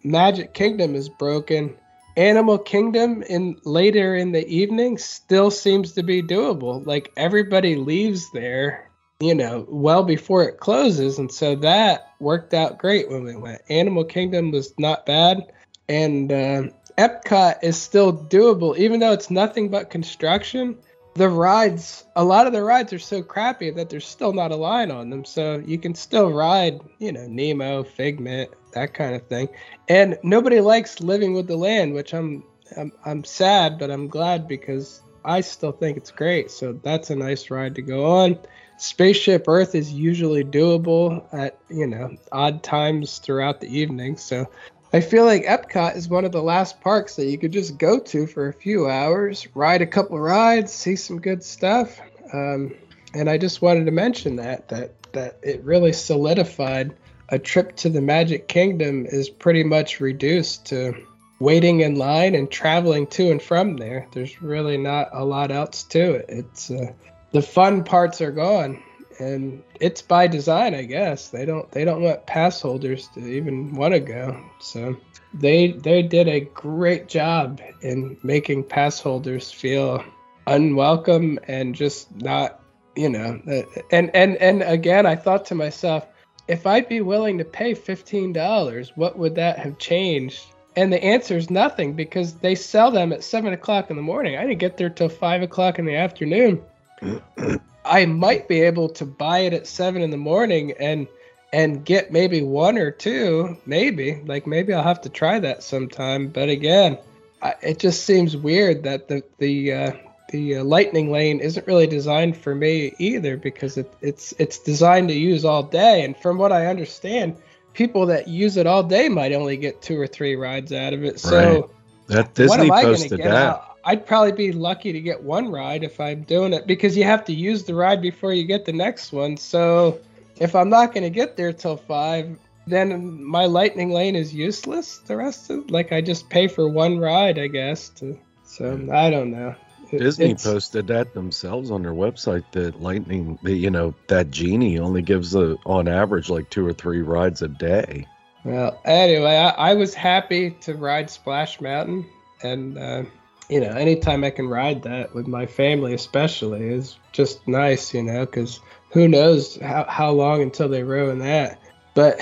Magic 0.04 0.54
Kingdom 0.54 0.96
is 0.96 1.10
broken. 1.10 1.76
Animal 2.16 2.60
Kingdom 2.60 3.24
in 3.24 3.58
later 3.64 4.16
in 4.16 4.32
the 4.32 4.48
evening 4.48 4.98
still 4.98 5.50
seems 5.50 5.94
to 5.94 6.04
be 6.04 6.22
doable. 6.22 6.86
Like 6.86 7.12
everybody 7.18 7.76
leaves 7.76 8.30
there, 8.32 8.92
you 9.20 9.34
know, 9.34 9.66
well 9.68 10.04
before 10.04 10.44
it 10.44 10.60
closes, 10.60 11.18
and 11.18 11.32
so 11.32 11.56
that 11.56 12.12
worked 12.20 12.54
out 12.54 12.78
great 12.78 13.10
when 13.10 13.24
we 13.24 13.36
went. 13.36 13.62
Animal 13.70 14.04
Kingdom 14.04 14.52
was 14.52 14.74
not 14.78 15.08
bad, 15.08 15.52
and 15.90 16.32
uh, 16.32 16.64
Epcot 16.98 17.60
is 17.64 17.82
still 17.82 18.14
doable, 18.14 18.78
even 18.78 19.00
though 19.00 19.12
it's 19.12 19.30
nothing 19.30 19.70
but 19.70 19.90
construction. 19.90 20.78
The 21.16 21.30
rides, 21.30 22.06
a 22.16 22.24
lot 22.24 22.48
of 22.48 22.54
the 22.54 22.64
rides 22.64 22.92
are 22.92 23.00
so 23.00 23.22
crappy 23.22 23.70
that 23.72 23.90
there's 23.90 24.08
still 24.08 24.34
not 24.34 24.52
a 24.52 24.56
line 24.56 24.90
on 24.90 25.10
them, 25.10 25.24
so 25.26 25.62
you 25.66 25.78
can 25.78 25.94
still 25.94 26.32
ride, 26.32 26.82
you 26.98 27.12
know, 27.12 27.28
Nemo, 27.28 27.84
Figment, 27.84 28.50
that 28.74 28.96
kind 28.96 29.16
of 29.16 29.28
thing. 29.28 29.50
And 29.88 30.18
nobody 30.24 30.60
likes 30.60 31.02
living 31.02 31.34
with 31.36 31.48
the 31.48 31.56
land, 31.56 31.94
which 31.94 32.14
I'm, 32.14 32.44
I'm, 32.76 32.92
I'm 33.06 33.24
sad, 33.24 33.78
but 33.78 33.92
I'm 33.92 34.08
glad 34.08 34.48
because 34.48 35.02
I 35.24 35.42
still 35.42 35.72
think 35.72 35.98
it's 35.98 36.12
great. 36.12 36.50
So 36.50 36.74
that's 36.84 37.12
a 37.12 37.16
nice 37.16 37.52
ride 37.52 37.76
to 37.76 37.82
go 37.84 38.06
on. 38.06 38.40
Spaceship 38.78 39.48
Earth 39.48 39.76
is 39.76 39.94
usually 39.94 40.44
doable 40.44 41.24
at 41.32 41.58
you 41.70 41.88
know 41.88 42.18
odd 42.32 42.64
times 42.64 43.20
throughout 43.20 43.62
the 43.62 43.68
evening, 43.68 44.18
so 44.18 44.50
I 44.94 45.02
feel 45.02 45.26
like 45.26 45.46
Epcot 45.46 45.96
is 45.96 46.08
one 46.08 46.24
of 46.24 46.32
the 46.32 46.44
last 46.44 46.80
parks 46.80 47.16
that 47.16 47.26
you 47.26 47.40
could 47.40 47.52
just 47.52 47.80
go 47.80 48.00
to 48.00 48.28
for 48.28 48.48
a 48.48 48.54
few 48.54 48.88
hours, 48.88 49.48
ride 49.56 49.82
a 49.82 49.88
couple 49.88 50.20
rides, 50.20 50.72
see 50.72 50.96
some 50.96 51.20
good 51.20 51.44
stuff. 51.44 52.00
Um, 52.32 52.76
and 53.16 53.28
I 53.28 53.40
just 53.40 53.64
wanted 53.64 53.86
to 53.86 53.92
mention 53.92 54.36
that 54.36 54.70
that 54.70 55.12
that 55.14 55.40
it 55.42 55.64
really 55.64 55.94
solidified 55.94 56.96
a 57.30 57.40
trip 57.40 57.76
to 57.78 57.90
the 57.90 58.02
Magic 58.02 58.48
Kingdom 58.48 59.08
is 59.08 59.30
pretty 59.30 59.64
much 59.64 60.00
reduced 60.00 60.68
to 60.68 60.94
waiting 61.40 61.82
in 61.82 61.96
line 61.96 62.36
and 62.36 62.50
traveling 62.50 63.08
to 63.08 63.32
and 63.32 63.42
from 63.42 63.78
there. 63.78 64.08
There's 64.14 64.42
really 64.42 64.78
not 64.78 65.10
a 65.12 65.26
lot 65.26 65.52
else 65.52 65.84
to 65.86 66.14
it. 66.14 66.26
It's 66.30 66.70
uh, 66.70 66.94
the 67.32 67.42
fun 67.42 67.84
parts 67.84 68.22
are 68.22 68.32
gone, 68.32 68.82
and 69.20 69.64
it's 69.80 70.02
by 70.02 70.28
design, 70.28 70.74
I 70.76 70.84
guess. 70.84 71.30
They 71.30 71.46
don't 71.46 71.70
they 71.72 71.86
don't 71.86 72.02
want 72.02 72.26
pass 72.26 72.62
holders 72.62 73.08
to 73.16 73.26
even 73.26 73.74
want 73.74 73.94
to 73.94 74.00
go. 74.00 74.44
So 74.60 74.98
they 75.34 75.72
they 75.72 76.04
did 76.04 76.28
a 76.28 76.42
great 76.42 77.08
job 77.08 77.62
in 77.82 78.18
making 78.24 78.64
pass 78.66 79.00
holders 79.00 79.52
feel 79.52 80.04
unwelcome 80.48 81.40
and 81.48 81.74
just 81.74 82.14
not 82.22 82.60
you 82.96 83.10
know 83.10 83.42
uh, 83.48 83.82
and 83.92 84.12
and 84.14 84.36
and 84.38 84.62
again 84.62 85.06
i 85.06 85.16
thought 85.16 85.46
to 85.46 85.56
myself 85.56 86.08
if 86.48 86.68
i'd 86.68 86.90
be 86.90 87.02
willing 87.02 87.38
to 87.38 87.46
pay 87.46 87.74
$15 87.74 88.92
what 88.96 89.18
would 89.18 89.36
that 89.36 89.58
have 89.58 89.78
changed 89.78 90.46
and 90.76 90.92
the 90.92 91.04
answer 91.04 91.38
is 91.38 91.50
nothing 91.50 91.94
because 91.94 92.34
they 92.34 92.56
sell 92.56 92.92
them 92.92 93.14
at 93.14 93.24
7 93.24 93.54
o'clock 93.54 93.90
in 93.90 93.96
the 93.96 94.02
morning 94.02 94.38
i 94.38 94.42
didn't 94.42 94.60
get 94.60 94.78
there 94.78 94.90
till 94.90 95.10
5 95.10 95.44
o'clock 95.44 95.80
in 95.80 95.86
the 95.86 95.96
afternoon 95.96 96.62
i 97.86 98.06
might 98.06 98.48
be 98.48 98.62
able 98.62 98.90
to 98.90 99.06
buy 99.06 99.40
it 99.40 99.54
at 99.54 99.68
7 99.68 100.02
in 100.02 100.12
the 100.12 100.18
morning 100.18 100.74
and 100.80 101.08
and 101.52 101.86
get 101.86 102.12
maybe 102.12 102.42
one 102.42 102.78
or 102.78 102.92
two 102.92 103.58
maybe 103.66 104.22
like 104.26 104.48
maybe 104.48 104.74
i'll 104.74 104.84
have 104.84 105.02
to 105.02 105.10
try 105.10 105.40
that 105.40 105.64
sometime 105.64 106.28
but 106.28 106.50
again 106.50 106.98
I, 107.42 107.56
it 107.62 107.80
just 107.80 108.06
seems 108.06 108.36
weird 108.36 108.84
that 108.84 109.08
the 109.08 109.24
the 109.38 109.74
uh, 109.74 109.92
the 110.30 110.58
uh, 110.58 110.64
lightning 110.64 111.12
lane 111.12 111.40
isn't 111.40 111.68
really 111.68 111.88
designed 111.88 112.38
for 112.38 112.56
me 112.56 112.96
either 112.98 113.38
because 113.38 113.78
it, 113.78 113.94
it's 114.02 114.34
it's 114.40 114.60
designed 114.60 115.10
to 115.10 115.14
use 115.14 115.46
all 115.46 115.62
day 115.62 116.04
and 116.04 116.18
from 116.18 116.38
what 116.38 116.52
i 116.52 116.66
understand 116.68 117.38
people 117.74 118.08
that 118.08 118.28
use 118.28 118.58
it 118.58 118.66
all 118.66 118.84
day 118.84 119.10
might 119.10 119.34
only 119.34 119.58
get 119.58 119.82
two 119.82 120.00
or 120.00 120.08
three 120.08 120.36
rides 120.36 120.72
out 120.72 120.94
of 120.94 121.04
it 121.04 121.20
so 121.20 121.38
Right. 121.38 121.70
That 122.08 122.28
what 122.28 122.34
Disney 122.34 122.66
am 122.66 122.72
i 122.72 122.82
going 122.82 122.96
to 122.96 123.00
posted 123.02 123.20
that. 123.20 123.36
out 123.36 123.73
i'd 123.86 124.06
probably 124.06 124.32
be 124.32 124.52
lucky 124.52 124.92
to 124.94 125.00
get 125.02 125.22
one 125.22 125.50
ride 125.50 125.84
if 125.84 126.00
i'm 126.00 126.24
doing 126.24 126.54
it 126.54 126.66
because 126.68 126.96
you 126.98 127.04
have 127.04 127.24
to 127.26 127.34
use 127.34 127.64
the 127.64 127.74
ride 127.76 128.02
before 128.02 128.34
you 128.34 128.44
get 128.44 128.66
the 128.66 128.74
next 128.74 129.12
one 129.12 129.36
so 129.38 130.00
if 130.40 130.56
i'm 130.56 130.70
not 130.70 130.94
going 130.94 131.04
to 131.04 131.10
get 131.10 131.36
there 131.38 131.54
till 131.54 131.78
five 131.78 132.38
then 132.66 133.22
my 133.24 133.46
lightning 133.46 133.92
lane 133.92 134.16
is 134.16 134.34
useless 134.34 135.00
the 135.00 135.16
rest 135.18 135.50
of 135.50 135.70
like 135.70 135.92
i 135.92 136.00
just 136.02 136.30
pay 136.30 136.48
for 136.48 136.68
one 136.68 136.98
ride 136.98 137.38
i 137.38 137.48
guess 137.48 137.90
to 137.90 138.18
so 138.46 138.74
i 138.94 139.10
don't 139.10 139.32
know 139.32 139.54
It- 139.92 140.00
Disney 140.00 140.26
it's- 140.32 140.44
posted 140.44 140.88
that 140.88 141.14
themselves 141.14 141.70
on 141.70 141.84
their 141.84 141.94
website 141.94 142.44
that 142.54 142.82
Lightning, 142.82 143.38
you 143.44 143.70
know, 143.70 143.94
that 144.08 144.32
genie 144.32 144.80
only 144.80 145.04
gives 145.04 145.36
a, 145.36 145.56
on 145.68 145.88
average 145.88 146.30
like 146.32 146.50
two 146.50 146.66
or 146.66 146.74
three 146.74 147.04
rides 147.04 147.44
a 147.44 147.48
day. 147.48 148.08
Well, 148.44 148.80
anyway, 148.86 149.36
I, 149.36 149.50
I 149.50 149.74
was 149.76 149.94
happy 149.94 150.50
to 150.62 150.74
ride 150.74 151.12
Splash 151.12 151.62
Mountain, 151.62 152.08
and 152.42 152.76
uh, 152.76 153.04
you 153.50 153.60
know, 153.60 153.72
anytime 153.72 154.24
I 154.24 154.30
can 154.30 154.48
ride 154.48 154.84
that 154.84 155.14
with 155.14 155.28
my 155.28 155.46
family, 155.46 155.94
especially, 155.94 156.68
is 156.68 156.98
just 157.12 157.48
nice, 157.48 157.94
you 157.94 158.04
know, 158.04 158.26
because 158.26 158.60
who 158.90 159.08
knows 159.08 159.58
how 159.58 159.86
how 159.88 160.12
long 160.12 160.42
until 160.42 160.70
they 160.70 160.84
ruin 160.84 161.20
that. 161.20 161.60
But 161.94 162.20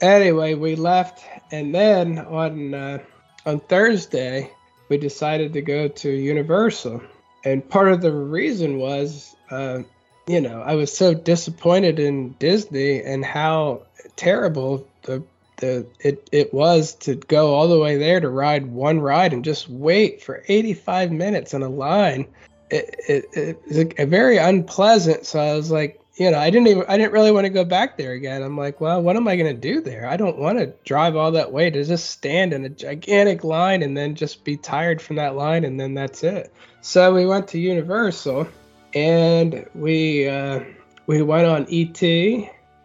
anyway, 0.00 0.54
we 0.54 0.76
left, 0.76 1.24
and 1.52 1.74
then 1.74 2.18
on 2.18 2.74
uh, 2.74 2.98
on 3.46 3.60
Thursday 3.60 4.50
we 4.88 4.98
decided 4.98 5.52
to 5.52 5.62
go 5.62 5.88
to 5.88 6.10
Universal, 6.10 7.02
and 7.44 7.68
part 7.68 7.92
of 7.92 8.00
the 8.00 8.12
reason 8.12 8.78
was, 8.78 9.36
uh, 9.50 9.80
you 10.26 10.40
know, 10.40 10.60
I 10.60 10.74
was 10.74 10.94
so 10.94 11.14
disappointed 11.14 12.00
in 12.00 12.32
Disney 12.38 13.02
and 13.02 13.24
how 13.24 13.82
terrible 14.16 14.86
the 15.02 15.22
the 15.60 15.86
it 16.00 16.28
it 16.32 16.52
was 16.52 16.94
to 16.96 17.14
go 17.14 17.54
all 17.54 17.68
the 17.68 17.78
way 17.78 17.96
there 17.96 18.20
to 18.20 18.28
ride 18.28 18.66
one 18.66 19.00
ride 19.00 19.32
and 19.32 19.44
just 19.44 19.68
wait 19.68 20.22
for 20.22 20.42
85 20.48 21.12
minutes 21.12 21.54
in 21.54 21.62
a 21.62 21.68
line. 21.68 22.26
It 22.70 22.94
it, 23.08 23.24
it 23.32 23.62
was 23.66 23.78
a, 23.78 24.02
a 24.02 24.06
very 24.06 24.38
unpleasant. 24.38 25.26
So 25.26 25.38
I 25.38 25.54
was 25.54 25.70
like, 25.70 26.00
you 26.16 26.30
know, 26.30 26.38
I 26.38 26.50
didn't 26.50 26.68
even 26.68 26.84
I 26.88 26.96
didn't 26.96 27.12
really 27.12 27.32
want 27.32 27.44
to 27.44 27.50
go 27.50 27.64
back 27.64 27.96
there 27.96 28.12
again. 28.12 28.42
I'm 28.42 28.56
like, 28.56 28.80
well, 28.80 29.00
what 29.00 29.16
am 29.16 29.28
I 29.28 29.36
gonna 29.36 29.54
do 29.54 29.80
there? 29.80 30.08
I 30.08 30.16
don't 30.16 30.38
want 30.38 30.58
to 30.58 30.72
drive 30.84 31.16
all 31.16 31.32
that 31.32 31.52
way 31.52 31.70
to 31.70 31.84
just 31.84 32.10
stand 32.10 32.52
in 32.52 32.64
a 32.64 32.68
gigantic 32.68 33.44
line 33.44 33.82
and 33.82 33.96
then 33.96 34.14
just 34.14 34.44
be 34.44 34.56
tired 34.56 35.00
from 35.00 35.16
that 35.16 35.36
line 35.36 35.64
and 35.64 35.78
then 35.78 35.94
that's 35.94 36.22
it. 36.22 36.52
So 36.80 37.14
we 37.14 37.26
went 37.26 37.48
to 37.48 37.58
Universal 37.58 38.48
and 38.94 39.66
we 39.74 40.28
uh, 40.28 40.60
we 41.06 41.22
went 41.22 41.46
on 41.46 41.66
ET, 41.70 42.00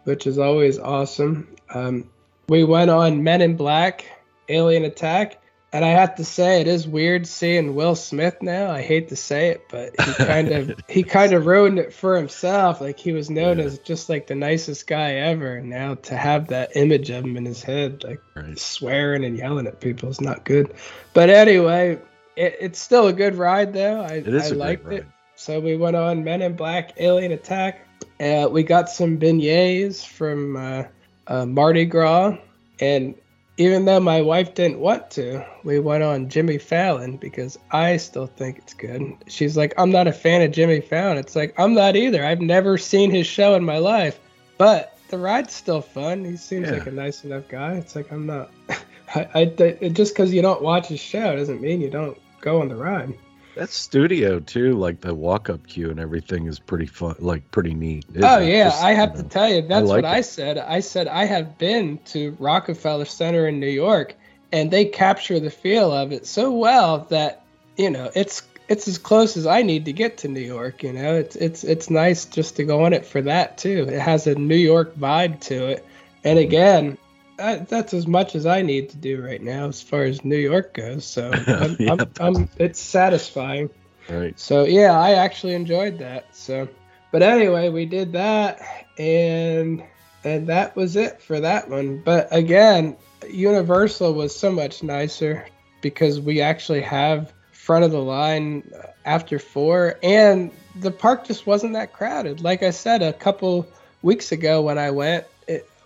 which 0.04 0.26
is 0.26 0.38
always 0.38 0.78
awesome. 0.78 1.56
Um, 1.72 2.10
we 2.48 2.64
went 2.64 2.90
on 2.90 3.22
Men 3.22 3.42
in 3.42 3.56
Black, 3.56 4.06
Alien 4.48 4.84
Attack, 4.84 5.40
and 5.72 5.84
I 5.84 5.88
have 5.88 6.14
to 6.14 6.24
say 6.24 6.60
it 6.60 6.68
is 6.68 6.86
weird 6.86 7.26
seeing 7.26 7.74
Will 7.74 7.96
Smith 7.96 8.40
now. 8.40 8.70
I 8.70 8.82
hate 8.82 9.08
to 9.08 9.16
say 9.16 9.48
it, 9.48 9.66
but 9.68 9.94
he 10.00 10.14
kind 10.24 10.48
of 10.50 10.80
he 10.88 11.02
kind 11.02 11.32
of 11.32 11.46
ruined 11.46 11.78
it 11.78 11.92
for 11.92 12.16
himself. 12.16 12.80
Like 12.80 12.98
he 12.98 13.12
was 13.12 13.28
known 13.28 13.58
yeah. 13.58 13.64
as 13.64 13.78
just 13.80 14.08
like 14.08 14.26
the 14.26 14.34
nicest 14.34 14.86
guy 14.86 15.14
ever, 15.14 15.56
and 15.56 15.68
now 15.68 15.96
to 15.96 16.16
have 16.16 16.48
that 16.48 16.76
image 16.76 17.10
of 17.10 17.24
him 17.24 17.36
in 17.36 17.44
his 17.44 17.62
head, 17.62 18.04
like 18.04 18.20
right. 18.34 18.58
swearing 18.58 19.24
and 19.24 19.36
yelling 19.36 19.66
at 19.66 19.80
people, 19.80 20.08
is 20.08 20.20
not 20.20 20.44
good. 20.44 20.72
But 21.12 21.30
anyway, 21.30 22.00
it, 22.36 22.56
it's 22.60 22.80
still 22.80 23.08
a 23.08 23.12
good 23.12 23.34
ride 23.34 23.72
though. 23.72 24.00
I, 24.00 24.14
it 24.14 24.28
is 24.28 24.52
I 24.52 24.54
liked 24.54 24.90
it. 24.92 25.06
So 25.34 25.60
we 25.60 25.76
went 25.76 25.96
on 25.96 26.24
Men 26.24 26.40
in 26.40 26.56
Black, 26.56 26.94
Alien 26.96 27.32
Attack. 27.32 27.86
Uh, 28.18 28.48
we 28.50 28.62
got 28.62 28.88
some 28.88 29.18
beignets 29.18 30.06
from 30.06 30.56
uh, 30.56 30.84
uh, 31.26 31.46
Mardi 31.46 31.84
Gras, 31.84 32.36
and 32.80 33.14
even 33.58 33.86
though 33.86 34.00
my 34.00 34.20
wife 34.20 34.54
didn't 34.54 34.80
want 34.80 35.10
to, 35.12 35.44
we 35.64 35.78
went 35.78 36.02
on 36.02 36.28
Jimmy 36.28 36.58
Fallon 36.58 37.16
because 37.16 37.58
I 37.70 37.96
still 37.96 38.26
think 38.26 38.58
it's 38.58 38.74
good. 38.74 39.16
She's 39.28 39.56
like, 39.56 39.72
I'm 39.78 39.90
not 39.90 40.06
a 40.06 40.12
fan 40.12 40.42
of 40.42 40.52
Jimmy 40.52 40.80
Fallon. 40.80 41.16
It's 41.16 41.34
like, 41.34 41.54
I'm 41.58 41.74
not 41.74 41.96
either. 41.96 42.24
I've 42.24 42.40
never 42.40 42.76
seen 42.76 43.10
his 43.10 43.26
show 43.26 43.54
in 43.54 43.64
my 43.64 43.78
life, 43.78 44.20
but 44.58 44.98
the 45.08 45.18
ride's 45.18 45.54
still 45.54 45.80
fun. 45.80 46.24
He 46.24 46.36
seems 46.36 46.68
yeah. 46.68 46.74
like 46.74 46.86
a 46.86 46.92
nice 46.92 47.24
enough 47.24 47.48
guy. 47.48 47.74
It's 47.74 47.96
like, 47.96 48.12
I'm 48.12 48.26
not. 48.26 48.50
I, 49.14 49.28
I, 49.34 49.88
just 49.88 50.14
because 50.14 50.34
you 50.34 50.42
don't 50.42 50.62
watch 50.62 50.88
his 50.88 51.00
show 51.00 51.36
doesn't 51.36 51.60
mean 51.60 51.80
you 51.80 51.90
don't 51.90 52.20
go 52.40 52.60
on 52.60 52.68
the 52.68 52.76
ride. 52.76 53.14
That 53.56 53.70
studio 53.70 54.38
too, 54.38 54.74
like 54.74 55.00
the 55.00 55.14
walk-up 55.14 55.66
queue 55.66 55.90
and 55.90 55.98
everything, 55.98 56.46
is 56.46 56.58
pretty 56.58 56.84
fun, 56.84 57.16
like 57.18 57.50
pretty 57.50 57.72
neat. 57.72 58.04
Oh 58.22 58.38
yeah, 58.38 58.64
Just, 58.64 58.84
I 58.84 58.92
have 58.92 59.12
you 59.12 59.16
know, 59.16 59.22
to 59.22 59.28
tell 59.30 59.48
you, 59.48 59.62
that's 59.62 59.90
I 59.90 59.94
like 59.94 60.02
what 60.02 60.12
it. 60.12 60.16
I 60.16 60.20
said. 60.20 60.58
I 60.58 60.80
said 60.80 61.08
I 61.08 61.24
have 61.24 61.56
been 61.56 61.98
to 62.06 62.36
Rockefeller 62.38 63.06
Center 63.06 63.48
in 63.48 63.58
New 63.58 63.66
York, 63.66 64.14
and 64.52 64.70
they 64.70 64.84
capture 64.84 65.40
the 65.40 65.50
feel 65.50 65.90
of 65.90 66.12
it 66.12 66.26
so 66.26 66.52
well 66.52 67.06
that 67.08 67.44
you 67.78 67.88
know 67.88 68.10
it's 68.14 68.42
it's 68.68 68.88
as 68.88 68.98
close 68.98 69.38
as 69.38 69.46
I 69.46 69.62
need 69.62 69.86
to 69.86 69.92
get 69.94 70.18
to 70.18 70.28
New 70.28 70.40
York. 70.40 70.82
You 70.82 70.92
know, 70.92 71.14
it's 71.14 71.34
it's 71.36 71.64
it's 71.64 71.88
nice 71.88 72.26
just 72.26 72.56
to 72.56 72.64
go 72.64 72.84
on 72.84 72.92
it 72.92 73.06
for 73.06 73.22
that 73.22 73.56
too. 73.56 73.86
It 73.88 73.98
has 73.98 74.26
a 74.26 74.34
New 74.34 74.56
York 74.56 74.96
vibe 74.96 75.40
to 75.42 75.68
it, 75.68 75.86
and 76.24 76.38
mm-hmm. 76.38 76.46
again, 76.46 76.98
that's 77.36 77.94
as 77.94 78.06
much 78.06 78.34
as 78.34 78.46
I 78.46 78.62
need 78.62 78.90
to 78.90 78.96
do 78.96 79.22
right 79.22 79.42
now 79.42 79.68
as 79.68 79.82
far 79.82 80.04
as 80.04 80.24
New 80.24 80.36
York 80.36 80.74
goes. 80.74 81.04
So 81.04 81.32
I'm, 81.46 81.76
I'm, 81.88 82.10
I'm, 82.18 82.48
it's 82.58 82.80
satisfying. 82.80 83.70
Right. 84.08 84.38
So 84.38 84.64
yeah, 84.64 84.98
I 84.98 85.12
actually 85.12 85.54
enjoyed 85.54 85.98
that. 85.98 86.34
So, 86.34 86.68
but 87.12 87.22
anyway, 87.22 87.68
we 87.68 87.86
did 87.86 88.12
that, 88.12 88.60
and 88.98 89.82
and 90.24 90.46
that 90.48 90.76
was 90.76 90.96
it 90.96 91.20
for 91.20 91.40
that 91.40 91.68
one. 91.68 92.02
But 92.04 92.28
again, 92.30 92.96
Universal 93.28 94.14
was 94.14 94.36
so 94.36 94.50
much 94.52 94.82
nicer 94.82 95.46
because 95.80 96.20
we 96.20 96.40
actually 96.40 96.82
have 96.82 97.32
front 97.52 97.84
of 97.84 97.90
the 97.90 98.02
line 98.02 98.62
uh, 98.76 98.86
after 99.04 99.38
four, 99.38 99.98
and 100.02 100.50
the 100.76 100.90
park 100.90 101.26
just 101.26 101.46
wasn't 101.46 101.72
that 101.72 101.92
crowded. 101.92 102.40
Like 102.40 102.62
I 102.62 102.70
said 102.70 103.02
a 103.02 103.12
couple 103.12 103.66
weeks 104.02 104.30
ago 104.30 104.62
when 104.62 104.78
I 104.78 104.90
went, 104.90 105.26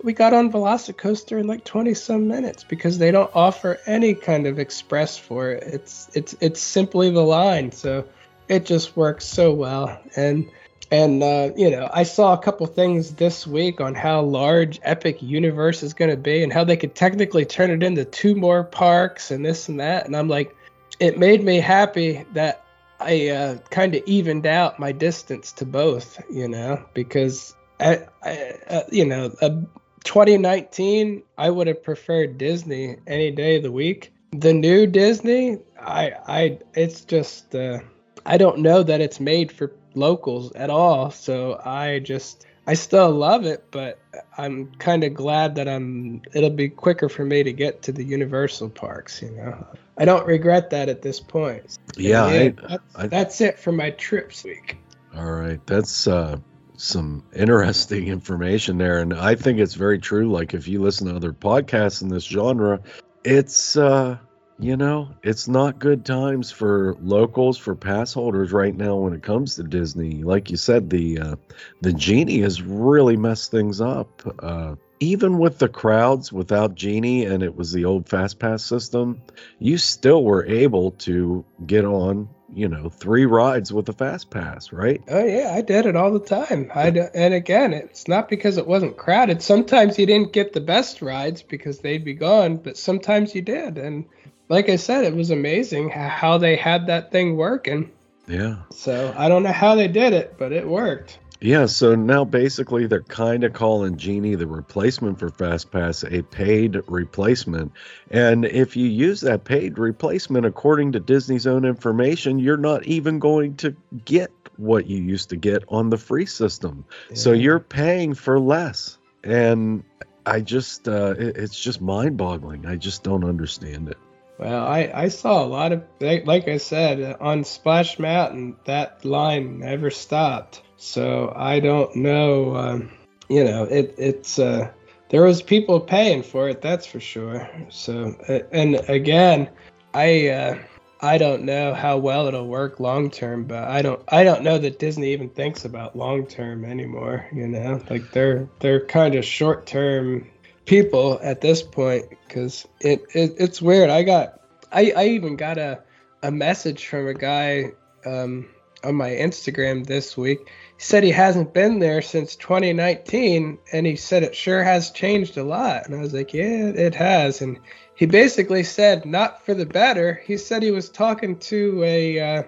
we 0.02 0.12
got 0.12 0.32
on 0.32 0.50
Velocicoaster 0.50 1.38
in 1.38 1.46
like 1.46 1.64
20 1.64 1.94
some 1.94 2.28
minutes 2.28 2.64
because 2.64 2.98
they 2.98 3.10
don't 3.10 3.30
offer 3.34 3.78
any 3.86 4.14
kind 4.14 4.46
of 4.46 4.58
express 4.58 5.18
for 5.18 5.50
it. 5.50 5.62
It's 5.64 6.10
it's 6.14 6.34
it's 6.40 6.60
simply 6.60 7.10
the 7.10 7.22
line, 7.22 7.72
so 7.72 8.06
it 8.48 8.66
just 8.66 8.96
works 8.96 9.26
so 9.26 9.52
well. 9.52 10.00
And 10.16 10.50
and 10.90 11.22
uh, 11.22 11.50
you 11.56 11.70
know, 11.70 11.88
I 11.92 12.02
saw 12.02 12.32
a 12.32 12.38
couple 12.38 12.66
things 12.66 13.14
this 13.14 13.46
week 13.46 13.80
on 13.80 13.94
how 13.94 14.22
large 14.22 14.80
Epic 14.82 15.22
Universe 15.22 15.82
is 15.82 15.94
going 15.94 16.10
to 16.10 16.16
be 16.16 16.42
and 16.42 16.52
how 16.52 16.64
they 16.64 16.76
could 16.76 16.94
technically 16.94 17.44
turn 17.44 17.70
it 17.70 17.82
into 17.82 18.04
two 18.04 18.34
more 18.34 18.64
parks 18.64 19.30
and 19.30 19.44
this 19.44 19.68
and 19.68 19.80
that. 19.80 20.06
And 20.06 20.16
I'm 20.16 20.28
like, 20.28 20.56
it 20.98 21.18
made 21.18 21.44
me 21.44 21.60
happy 21.60 22.24
that 22.32 22.64
I 22.98 23.28
uh, 23.28 23.58
kind 23.70 23.94
of 23.94 24.02
evened 24.06 24.46
out 24.46 24.78
my 24.78 24.92
distance 24.92 25.52
to 25.52 25.64
both, 25.64 26.20
you 26.30 26.48
know, 26.48 26.84
because 26.92 27.54
I, 27.78 28.06
I 28.22 28.54
uh, 28.68 28.82
you 28.90 29.06
know, 29.06 29.32
a 29.40 29.62
2019, 30.04 31.22
I 31.36 31.50
would 31.50 31.66
have 31.66 31.82
preferred 31.82 32.38
Disney 32.38 32.96
any 33.06 33.30
day 33.30 33.56
of 33.56 33.62
the 33.62 33.72
week. 33.72 34.12
The 34.32 34.52
new 34.52 34.86
Disney, 34.86 35.58
I, 35.80 36.12
I, 36.26 36.58
it's 36.74 37.02
just, 37.02 37.54
uh, 37.54 37.80
I 38.24 38.36
don't 38.36 38.58
know 38.60 38.82
that 38.82 39.00
it's 39.00 39.20
made 39.20 39.50
for 39.50 39.72
locals 39.94 40.52
at 40.52 40.70
all. 40.70 41.10
So 41.10 41.60
I 41.64 41.98
just, 41.98 42.46
I 42.66 42.74
still 42.74 43.10
love 43.10 43.46
it, 43.46 43.64
but 43.70 43.98
I'm 44.38 44.72
kind 44.76 45.02
of 45.02 45.14
glad 45.14 45.56
that 45.56 45.68
I'm. 45.68 46.22
It'll 46.34 46.50
be 46.50 46.68
quicker 46.68 47.08
for 47.08 47.24
me 47.24 47.42
to 47.42 47.52
get 47.52 47.82
to 47.82 47.92
the 47.92 48.04
Universal 48.04 48.70
parks. 48.70 49.22
You 49.22 49.30
know, 49.32 49.66
I 49.98 50.04
don't 50.04 50.26
regret 50.26 50.70
that 50.70 50.88
at 50.88 51.02
this 51.02 51.18
point. 51.18 51.78
Yeah, 51.96 52.30
yeah 52.30 52.42
I, 52.42 52.48
that's, 52.48 52.96
I, 52.96 53.06
that's, 53.08 53.40
it 53.40 53.58
for 53.58 53.72
my 53.72 53.90
trips 53.90 54.44
week. 54.44 54.78
All 55.16 55.32
right, 55.32 55.58
that's 55.66 56.06
uh, 56.06 56.38
some 56.80 57.24
interesting 57.34 58.08
information 58.18 58.78
there. 58.78 59.00
And 59.00 59.14
i 59.14 59.34
think 59.34 59.58
it's 59.58 59.74
very 59.74 59.98
true. 59.98 60.30
Like 60.30 60.54
if 60.54 60.68
you 60.68 60.82
listen 60.82 61.08
to 61.08 61.16
other 61.16 61.32
podcasts 61.32 62.02
in 62.02 62.08
this 62.08 62.24
genre 62.24 62.80
it's 63.22 63.76
uh 63.76 64.16
you 64.58 64.76
know 64.76 65.08
it's 65.22 65.48
not 65.48 65.78
good 65.78 66.04
times 66.04 66.50
for 66.50 66.96
locals 67.00 67.58
for 67.58 67.74
pass 67.74 68.12
holders 68.12 68.52
right 68.52 68.74
now 68.74 68.96
when 68.96 69.12
it 69.12 69.22
comes 69.22 69.56
to 69.56 69.62
disney. 69.62 70.22
Like 70.22 70.50
you 70.50 70.56
said 70.56 70.90
the 70.90 71.18
uh 71.18 71.36
the 71.80 71.92
genie 71.92 72.40
has 72.40 72.62
really 72.62 73.16
messed 73.16 73.50
things 73.50 73.80
up 73.80 74.22
uh 74.42 74.76
even 75.00 75.38
with 75.38 75.58
the 75.58 75.68
crowds 75.68 76.30
without 76.30 76.74
genie 76.74 77.24
and 77.24 77.42
it 77.42 77.56
was 77.56 77.72
the 77.72 77.86
old 77.86 78.08
fast 78.08 78.38
pass 78.38 78.62
system 78.62 79.22
you 79.58 79.78
still 79.78 80.22
were 80.22 80.44
able 80.44 80.90
to 80.92 81.44
get 81.66 81.86
on 81.86 82.28
you 82.52 82.68
know 82.68 82.88
three 82.88 83.26
rides 83.26 83.72
with 83.72 83.88
a 83.88 83.92
fast 83.92 84.30
pass 84.30 84.72
right? 84.72 85.02
Oh 85.08 85.24
yeah 85.24 85.52
i 85.54 85.60
did 85.60 85.86
it 85.86 85.96
all 85.96 86.12
the 86.12 86.24
time. 86.24 86.70
I 86.74 86.88
and 86.88 87.34
again 87.34 87.72
it's 87.72 88.08
not 88.08 88.28
because 88.28 88.56
it 88.56 88.66
wasn't 88.66 88.96
crowded. 88.96 89.42
Sometimes 89.42 89.98
you 89.98 90.06
didn't 90.06 90.32
get 90.32 90.52
the 90.52 90.60
best 90.60 91.02
rides 91.02 91.42
because 91.42 91.78
they'd 91.78 92.04
be 92.04 92.14
gone 92.14 92.56
but 92.56 92.76
sometimes 92.76 93.34
you 93.34 93.42
did. 93.42 93.78
And 93.78 94.06
like 94.48 94.68
i 94.68 94.76
said 94.76 95.04
it 95.04 95.14
was 95.14 95.30
amazing 95.30 95.90
how 95.90 96.38
they 96.38 96.56
had 96.56 96.86
that 96.86 97.10
thing 97.10 97.36
working. 97.36 97.90
Yeah. 98.26 98.56
So 98.70 99.14
i 99.16 99.28
don't 99.28 99.42
know 99.42 99.52
how 99.52 99.74
they 99.74 99.88
did 99.88 100.12
it 100.12 100.34
but 100.38 100.52
it 100.52 100.66
worked 100.66 101.18
yeah, 101.40 101.66
so 101.66 101.94
now 101.94 102.24
basically 102.24 102.86
they're 102.86 103.02
kind 103.02 103.44
of 103.44 103.54
calling 103.54 103.96
Genie 103.96 104.34
the 104.34 104.46
replacement 104.46 105.18
for 105.18 105.30
FastPass 105.30 106.04
a 106.12 106.22
paid 106.22 106.78
replacement. 106.86 107.72
And 108.10 108.44
if 108.44 108.76
you 108.76 108.86
use 108.86 109.22
that 109.22 109.44
paid 109.44 109.78
replacement 109.78 110.44
according 110.44 110.92
to 110.92 111.00
Disney's 111.00 111.46
own 111.46 111.64
information, 111.64 112.38
you're 112.38 112.58
not 112.58 112.84
even 112.84 113.18
going 113.18 113.56
to 113.56 113.74
get 114.04 114.30
what 114.58 114.86
you 114.86 114.98
used 114.98 115.30
to 115.30 115.36
get 115.36 115.64
on 115.68 115.88
the 115.88 115.96
free 115.96 116.26
system. 116.26 116.84
Yeah. 117.08 117.16
So 117.16 117.32
you're 117.32 117.60
paying 117.60 118.12
for 118.12 118.38
less. 118.38 118.98
And 119.24 119.84
I 120.26 120.40
just, 120.42 120.88
uh, 120.88 121.14
it, 121.18 121.38
it's 121.38 121.58
just 121.58 121.80
mind 121.80 122.18
boggling. 122.18 122.66
I 122.66 122.76
just 122.76 123.02
don't 123.02 123.24
understand 123.24 123.88
it. 123.88 123.96
Well, 124.38 124.66
I, 124.66 124.90
I 124.94 125.08
saw 125.08 125.42
a 125.42 125.46
lot 125.46 125.72
of, 125.72 125.84
like 126.00 126.48
I 126.48 126.58
said, 126.58 127.16
on 127.20 127.44
Splash 127.44 127.98
Mountain, 127.98 128.56
that 128.64 129.04
line 129.04 129.58
never 129.58 129.90
stopped. 129.90 130.62
So 130.80 131.30
I 131.36 131.60
don't 131.60 131.94
know. 131.94 132.56
Um, 132.56 132.90
you 133.28 133.44
know, 133.44 133.64
it 133.64 133.94
it's 133.98 134.38
uh, 134.38 134.70
there 135.10 135.22
was 135.22 135.42
people 135.42 135.78
paying 135.78 136.22
for 136.22 136.48
it. 136.48 136.62
That's 136.62 136.86
for 136.86 136.98
sure. 137.00 137.48
So 137.68 138.16
and 138.50 138.76
again, 138.88 139.50
I 139.92 140.28
uh, 140.28 140.58
I 141.02 141.18
don't 141.18 141.42
know 141.42 141.74
how 141.74 141.98
well 141.98 142.28
it'll 142.28 142.46
work 142.46 142.80
long 142.80 143.10
term, 143.10 143.44
but 143.44 143.64
I 143.64 143.82
don't 143.82 144.02
I 144.08 144.24
don't 144.24 144.42
know 144.42 144.56
that 144.56 144.78
Disney 144.78 145.12
even 145.12 145.28
thinks 145.28 145.66
about 145.66 145.96
long 145.96 146.26
term 146.26 146.64
anymore. 146.64 147.28
You 147.30 147.46
know, 147.48 147.82
like 147.90 148.10
they're 148.12 148.48
they're 148.60 148.86
kind 148.86 149.14
of 149.16 149.24
short 149.24 149.66
term 149.66 150.30
people 150.64 151.20
at 151.22 151.42
this 151.42 151.62
point 151.62 152.06
because 152.26 152.66
it, 152.80 153.02
it 153.12 153.34
it's 153.36 153.60
weird. 153.60 153.90
I 153.90 154.02
got 154.02 154.40
I 154.72 154.92
I 154.96 155.04
even 155.08 155.36
got 155.36 155.58
a 155.58 155.82
a 156.22 156.30
message 156.30 156.86
from 156.86 157.06
a 157.06 157.14
guy 157.14 157.72
um, 158.06 158.48
on 158.82 158.94
my 158.94 159.10
Instagram 159.10 159.86
this 159.86 160.16
week. 160.16 160.50
He 160.80 160.84
said 160.84 161.04
he 161.04 161.10
hasn't 161.10 161.52
been 161.52 161.78
there 161.78 162.00
since 162.00 162.34
2019, 162.36 163.58
and 163.70 163.86
he 163.86 163.96
said 163.96 164.22
it 164.22 164.34
sure 164.34 164.62
has 164.64 164.90
changed 164.90 165.36
a 165.36 165.44
lot. 165.44 165.84
And 165.84 165.94
I 165.94 166.00
was 166.00 166.14
like, 166.14 166.32
yeah, 166.32 166.68
it 166.68 166.94
has. 166.94 167.42
And 167.42 167.58
he 167.94 168.06
basically 168.06 168.62
said 168.62 169.04
not 169.04 169.44
for 169.44 169.52
the 169.52 169.66
better. 169.66 170.22
He 170.24 170.38
said 170.38 170.62
he 170.62 170.70
was 170.70 170.88
talking 170.88 171.38
to 171.40 171.84
a 171.84 172.18
uh, 172.18 172.42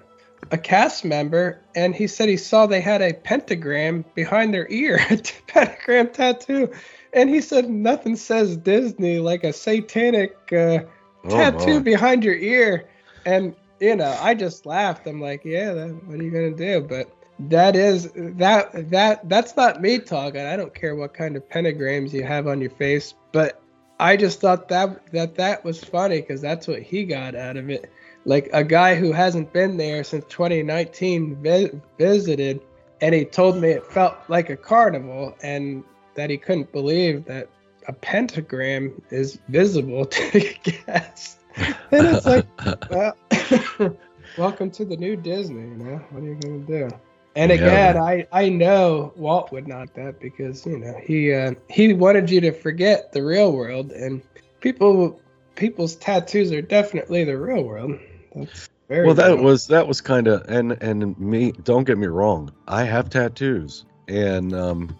a 0.50 0.56
cast 0.56 1.04
member, 1.04 1.60
and 1.76 1.94
he 1.94 2.06
said 2.06 2.30
he 2.30 2.38
saw 2.38 2.64
they 2.64 2.80
had 2.80 3.02
a 3.02 3.12
pentagram 3.12 4.02
behind 4.14 4.54
their 4.54 4.66
ear, 4.70 4.98
a 5.10 5.20
pentagram 5.46 6.08
tattoo, 6.08 6.72
and 7.12 7.28
he 7.28 7.42
said 7.42 7.68
nothing 7.68 8.16
says 8.16 8.56
Disney 8.56 9.18
like 9.18 9.44
a 9.44 9.52
satanic 9.52 10.34
uh, 10.52 10.78
oh, 11.24 11.28
tattoo 11.28 11.80
behind 11.80 12.24
your 12.24 12.36
ear. 12.36 12.88
And 13.26 13.54
you 13.78 13.94
know, 13.94 14.16
I 14.22 14.32
just 14.32 14.64
laughed. 14.64 15.06
I'm 15.06 15.20
like, 15.20 15.44
yeah, 15.44 15.74
that, 15.74 16.06
what 16.06 16.18
are 16.18 16.22
you 16.22 16.30
gonna 16.30 16.56
do? 16.56 16.80
But 16.80 17.14
that 17.38 17.76
is 17.76 18.10
that 18.14 18.90
that 18.90 19.28
that's 19.28 19.56
not 19.56 19.80
me 19.80 19.98
talking. 19.98 20.40
I 20.40 20.56
don't 20.56 20.74
care 20.74 20.94
what 20.94 21.14
kind 21.14 21.36
of 21.36 21.48
pentagrams 21.48 22.12
you 22.12 22.24
have 22.24 22.46
on 22.46 22.60
your 22.60 22.70
face, 22.70 23.14
but 23.32 23.60
I 23.98 24.16
just 24.16 24.40
thought 24.40 24.68
that 24.68 25.12
that 25.12 25.36
that 25.36 25.64
was 25.64 25.82
funny 25.82 26.20
because 26.20 26.40
that's 26.40 26.66
what 26.66 26.82
he 26.82 27.04
got 27.04 27.34
out 27.34 27.56
of 27.56 27.70
it. 27.70 27.90
Like 28.24 28.50
a 28.52 28.62
guy 28.62 28.94
who 28.94 29.12
hasn't 29.12 29.52
been 29.52 29.76
there 29.76 30.04
since 30.04 30.24
2019 30.28 31.42
vi- 31.42 31.70
visited, 31.98 32.60
and 33.00 33.14
he 33.14 33.24
told 33.24 33.56
me 33.56 33.70
it 33.70 33.86
felt 33.86 34.16
like 34.28 34.50
a 34.50 34.56
carnival, 34.56 35.36
and 35.42 35.82
that 36.14 36.30
he 36.30 36.36
couldn't 36.36 36.70
believe 36.72 37.24
that 37.24 37.48
a 37.88 37.92
pentagram 37.92 39.02
is 39.10 39.38
visible 39.48 40.04
to 40.06 40.54
guests. 40.62 41.38
And 41.90 42.06
it's 42.06 42.24
like, 42.24 42.46
well, 42.90 43.14
welcome 44.38 44.70
to 44.70 44.86
the 44.86 44.96
new 44.96 45.16
Disney. 45.16 45.60
You 45.60 45.76
know, 45.76 45.96
what 46.10 46.22
are 46.22 46.26
you 46.26 46.34
gonna 46.36 46.58
do? 46.60 46.88
And 47.34 47.50
again, 47.50 47.94
yeah. 47.94 48.02
I 48.02 48.26
I 48.30 48.48
know 48.50 49.12
Walt 49.16 49.52
would 49.52 49.66
not 49.66 49.94
that 49.94 50.20
because 50.20 50.66
you 50.66 50.78
know 50.78 50.94
he 51.02 51.32
uh, 51.32 51.54
he 51.70 51.94
wanted 51.94 52.30
you 52.30 52.40
to 52.42 52.52
forget 52.52 53.12
the 53.12 53.22
real 53.22 53.52
world, 53.52 53.90
and 53.92 54.22
people 54.60 55.20
people's 55.54 55.96
tattoos 55.96 56.52
are 56.52 56.62
definitely 56.62 57.24
the 57.24 57.38
real 57.38 57.62
world. 57.62 57.98
That's 58.34 58.68
very 58.88 59.06
well. 59.06 59.14
That 59.14 59.38
was 59.38 59.66
that 59.68 59.88
was 59.88 60.00
kind 60.00 60.26
of 60.28 60.42
and 60.48 60.72
and 60.82 61.18
me. 61.18 61.52
Don't 61.52 61.84
get 61.84 61.96
me 61.96 62.06
wrong. 62.06 62.52
I 62.68 62.84
have 62.84 63.08
tattoos, 63.08 63.86
and 64.08 64.54
um, 64.54 64.98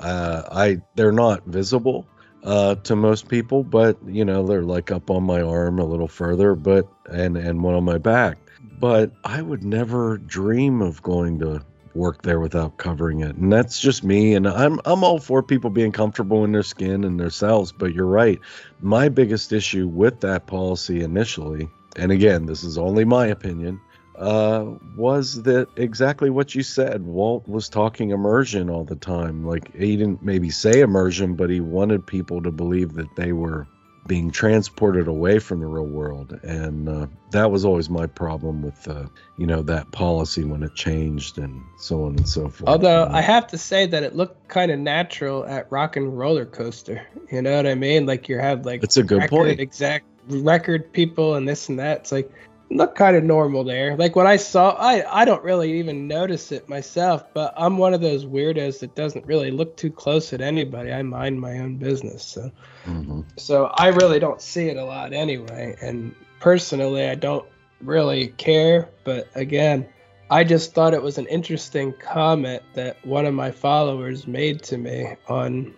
uh, 0.00 0.42
I 0.52 0.82
they're 0.96 1.12
not 1.12 1.44
visible 1.46 2.06
uh, 2.44 2.74
to 2.76 2.96
most 2.96 3.28
people, 3.28 3.64
but 3.64 3.98
you 4.06 4.24
know 4.24 4.46
they're 4.46 4.62
like 4.62 4.90
up 4.90 5.10
on 5.10 5.24
my 5.24 5.40
arm 5.40 5.78
a 5.78 5.84
little 5.84 6.08
further, 6.08 6.54
but 6.54 6.86
and 7.10 7.36
and 7.36 7.62
one 7.62 7.74
on 7.74 7.84
my 7.84 7.98
back. 7.98 8.38
But 8.78 9.12
I 9.24 9.42
would 9.42 9.62
never 9.62 10.18
dream 10.18 10.80
of 10.80 11.02
going 11.02 11.38
to 11.40 11.62
work 11.94 12.22
there 12.22 12.40
without 12.40 12.76
covering 12.76 13.20
it. 13.20 13.36
And 13.36 13.52
that's 13.52 13.80
just 13.80 14.04
me. 14.04 14.34
And 14.34 14.46
I'm 14.46 14.80
I'm 14.84 15.04
all 15.04 15.18
for 15.18 15.42
people 15.42 15.70
being 15.70 15.92
comfortable 15.92 16.44
in 16.44 16.52
their 16.52 16.62
skin 16.62 17.04
and 17.04 17.18
their 17.18 17.30
cells. 17.30 17.72
But 17.72 17.94
you're 17.94 18.06
right. 18.06 18.40
My 18.80 19.08
biggest 19.08 19.52
issue 19.52 19.88
with 19.88 20.20
that 20.20 20.46
policy 20.46 21.02
initially, 21.02 21.68
and 21.96 22.12
again, 22.12 22.46
this 22.46 22.64
is 22.64 22.78
only 22.78 23.04
my 23.04 23.26
opinion, 23.26 23.80
uh, 24.16 24.66
was 24.96 25.42
that 25.42 25.68
exactly 25.76 26.30
what 26.30 26.54
you 26.54 26.62
said. 26.62 27.02
Walt 27.02 27.48
was 27.48 27.68
talking 27.68 28.10
immersion 28.10 28.68
all 28.68 28.84
the 28.84 28.96
time. 28.96 29.46
Like 29.46 29.74
he 29.74 29.96
didn't 29.96 30.22
maybe 30.22 30.50
say 30.50 30.80
immersion, 30.80 31.34
but 31.34 31.50
he 31.50 31.60
wanted 31.60 32.06
people 32.06 32.42
to 32.42 32.50
believe 32.50 32.94
that 32.94 33.16
they 33.16 33.32
were 33.32 33.66
being 34.10 34.32
transported 34.32 35.06
away 35.06 35.38
from 35.38 35.60
the 35.60 35.66
real 35.66 35.86
world. 35.86 36.32
And 36.42 36.88
uh, 36.88 37.06
that 37.30 37.52
was 37.52 37.64
always 37.64 37.88
my 37.88 38.06
problem 38.06 38.60
with 38.60 38.88
uh, 38.88 39.04
you 39.38 39.46
know 39.46 39.62
that 39.62 39.92
policy 39.92 40.42
when 40.42 40.64
it 40.64 40.74
changed 40.74 41.38
and 41.38 41.62
so 41.78 42.06
on 42.06 42.16
and 42.16 42.28
so 42.28 42.48
forth. 42.48 42.68
Although 42.68 43.08
i 43.12 43.20
have 43.20 43.46
to 43.46 43.56
say 43.56 43.86
that 43.86 44.02
it 44.02 44.16
looked 44.16 44.48
kind 44.48 44.72
of 44.72 44.80
natural 44.80 45.46
at 45.46 45.70
rock 45.70 45.96
and 45.96 46.18
roller 46.18 46.44
coaster 46.44 47.06
you 47.30 47.40
know 47.40 47.54
what 47.54 47.68
i 47.68 47.76
mean? 47.76 48.04
Like 48.04 48.28
you 48.28 48.38
have 48.38 48.66
like 48.66 48.82
it's 48.82 48.96
a 48.96 49.04
good 49.04 49.30
point. 49.30 49.60
exact 49.60 50.06
record 50.26 50.92
people 50.92 51.36
and 51.36 51.48
this 51.48 51.68
and 51.68 51.78
that. 51.78 52.00
It's 52.00 52.12
like 52.12 52.32
look 52.70 52.94
kind 52.94 53.16
of 53.16 53.24
normal 53.24 53.64
there. 53.64 53.96
Like 53.96 54.14
when 54.16 54.26
I 54.26 54.36
saw, 54.36 54.70
I 54.70 55.20
I 55.20 55.24
don't 55.24 55.42
really 55.42 55.78
even 55.78 56.06
notice 56.06 56.52
it 56.52 56.68
myself, 56.68 57.24
but 57.34 57.52
I'm 57.56 57.78
one 57.78 57.94
of 57.94 58.00
those 58.00 58.24
weirdos 58.24 58.80
that 58.80 58.94
doesn't 58.94 59.26
really 59.26 59.50
look 59.50 59.76
too 59.76 59.90
close 59.90 60.32
at 60.32 60.40
anybody. 60.40 60.92
I 60.92 61.02
mind 61.02 61.40
my 61.40 61.58
own 61.58 61.76
business, 61.76 62.24
so 62.24 62.50
mm-hmm. 62.84 63.22
so 63.36 63.66
I 63.66 63.88
really 63.88 64.20
don't 64.20 64.40
see 64.40 64.68
it 64.68 64.76
a 64.76 64.84
lot 64.84 65.12
anyway. 65.12 65.76
And 65.82 66.14
personally, 66.38 67.08
I 67.08 67.16
don't 67.16 67.46
really 67.80 68.28
care. 68.28 68.88
But 69.04 69.28
again, 69.34 69.88
I 70.30 70.44
just 70.44 70.72
thought 70.74 70.94
it 70.94 71.02
was 71.02 71.18
an 71.18 71.26
interesting 71.26 71.92
comment 71.92 72.62
that 72.74 73.04
one 73.04 73.26
of 73.26 73.34
my 73.34 73.50
followers 73.50 74.28
made 74.28 74.62
to 74.64 74.78
me 74.78 75.16
on 75.28 75.74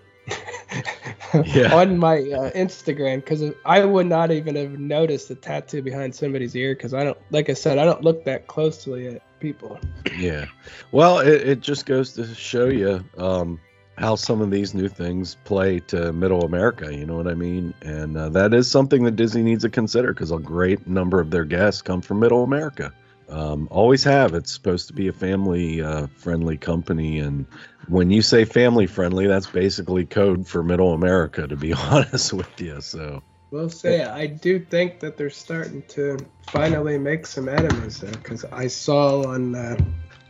yeah. 1.45 1.75
on 1.75 1.99
my 1.99 2.19
uh, 2.19 2.51
Instagram 2.53 3.17
because 3.17 3.43
I 3.65 3.85
would 3.85 4.07
not 4.07 4.31
even 4.31 4.57
have 4.57 4.79
noticed 4.79 5.29
the 5.29 5.35
tattoo 5.35 5.83
behind 5.83 6.15
somebody's 6.15 6.55
ear 6.55 6.75
because 6.75 6.95
I 6.95 7.05
don't, 7.05 7.19
like 7.31 7.51
I 7.51 7.55
said, 7.55 7.79
I 7.79 7.85
don't 7.85 8.03
look 8.03 8.25
that 8.25 8.47
closely 8.47 9.09
at 9.09 9.41
people. 9.41 9.79
Yeah. 10.17 10.47
Well, 10.93 11.19
it, 11.19 11.49
it 11.49 11.61
just 11.61 11.87
goes 11.87 12.13
to 12.15 12.35
show 12.35 12.67
you 12.67 13.05
um, 13.19 13.61
how 13.99 14.15
some 14.15 14.41
of 14.41 14.51
these 14.51 14.75
new 14.75 14.89
things 14.89 15.37
play 15.45 15.81
to 15.81 16.13
middle 16.13 16.45
America. 16.45 16.95
You 16.95 17.07
know 17.07 17.17
what 17.17 17.29
I 17.29 17.35
mean? 17.35 17.75
And 17.83 18.17
uh, 18.17 18.29
that 18.31 18.55
is 18.55 18.71
something 18.71 19.05
that 19.05 19.17
Disney 19.17 19.43
needs 19.43 19.65
to 19.65 19.71
consider 19.71 20.13
because 20.13 20.31
a 20.31 20.39
great 20.39 20.87
number 20.87 21.21
of 21.21 21.31
their 21.31 21.45
guests 21.45 21.83
come 21.83 22.01
from 22.01 22.21
middle 22.21 22.45
America. 22.45 22.93
Um, 23.33 23.68
always 23.71 24.05
have. 24.05 24.35
It's 24.35 24.53
supposed 24.53 24.88
to 24.88 24.92
be 24.92 25.09
a 25.09 25.12
family 25.12 25.81
uh, 25.81 26.09
friendly 26.18 26.59
company. 26.59 27.18
And 27.21 27.47
when 27.88 28.11
you 28.11 28.21
say 28.21 28.45
family 28.45 28.87
friendly, 28.87 29.27
that's 29.27 29.47
basically 29.47 30.05
code 30.05 30.47
for 30.47 30.62
middle 30.62 30.92
America, 30.92 31.47
to 31.47 31.57
be 31.57 31.73
honest 31.73 32.33
with 32.35 32.61
you. 32.61 32.81
So. 32.83 33.23
We'll 33.51 33.71
say 33.71 34.03
I 34.03 34.27
do 34.27 34.59
think 34.59 35.01
that 35.01 35.18
they're 35.18 35.29
starting 35.29 35.83
to 35.88 36.16
finally 36.47 36.99
make 36.99 37.27
some 37.27 37.51
enemies 37.51 38.01
there 38.01 38.11
because 38.11 38.47
I 38.47 38.66
saw 38.66 39.27
on 39.27 39.55
uh, 39.55 39.77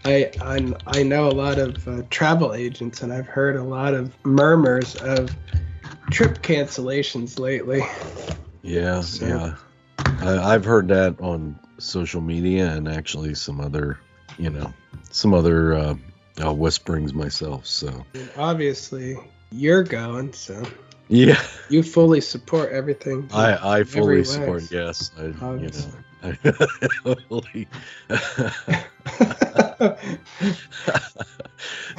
I, 0.05 0.33
I 0.41 0.75
I 0.89 1.03
know 1.05 1.29
a 1.29 1.31
lot 1.31 1.59
of 1.59 1.87
uh, 1.87 2.03
travel 2.11 2.53
agents 2.53 3.01
and 3.03 3.13
I've 3.13 3.29
heard 3.29 3.55
a 3.55 3.63
lot 3.63 3.95
of 3.95 4.13
murmurs 4.25 4.97
of 4.97 5.31
trip 6.11 6.43
cancellations 6.43 7.39
lately. 7.39 7.83
Yeah, 8.63 9.03
so. 9.03 9.27
yeah, 9.27 9.55
I, 10.21 10.55
I've 10.55 10.65
heard 10.65 10.89
that 10.89 11.21
on 11.21 11.61
social 11.83 12.21
media 12.21 12.73
and 12.73 12.89
actually 12.89 13.35
some 13.35 13.61
other, 13.61 13.99
you 14.39 14.51
know, 14.51 14.73
some 15.11 15.35
other 15.35 15.75
uh, 15.75 15.95
uh, 16.43 16.53
whisperings 16.53 17.13
myself. 17.13 17.67
So 17.67 18.05
obviously 18.37 19.19
you're 19.51 19.83
going, 19.83 20.33
so 20.33 20.63
yeah, 21.09 21.43
you 21.69 21.83
fully 21.83 22.21
support 22.21 22.73
everything. 22.73 23.29
I 23.33 23.79
I 23.79 23.85
fully 23.85 24.25
support. 24.25 24.71
Yes, 24.71 25.11
I, 25.19 25.25
you 25.25 25.71
know. 25.71 25.93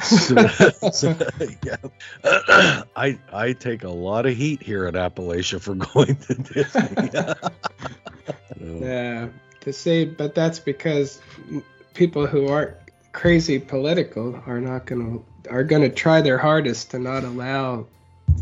so, 0.00 0.48
so, 0.90 1.14
yeah. 1.62 1.76
I 2.96 3.18
I 3.32 3.52
take 3.52 3.84
a 3.84 3.90
lot 3.90 4.24
of 4.24 4.34
heat 4.34 4.62
here 4.62 4.86
at 4.86 4.94
Appalachia 4.94 5.60
for 5.60 5.74
going 5.94 6.16
to 6.16 6.34
Disney. 6.34 7.10
yeah, 8.84 9.28
to 9.64 9.72
say, 9.72 10.04
but 10.04 10.34
that's 10.34 10.58
because 10.58 11.20
people 11.94 12.26
who 12.26 12.48
aren't 12.48 12.76
crazy 13.12 13.58
political 13.58 14.42
are 14.46 14.60
not 14.60 14.86
going 14.86 15.18
to 15.18 15.50
are 15.50 15.64
going 15.64 15.82
to 15.82 15.90
try 15.90 16.20
their 16.20 16.38
hardest 16.38 16.90
to 16.90 16.98
not 16.98 17.22
allow 17.22 17.86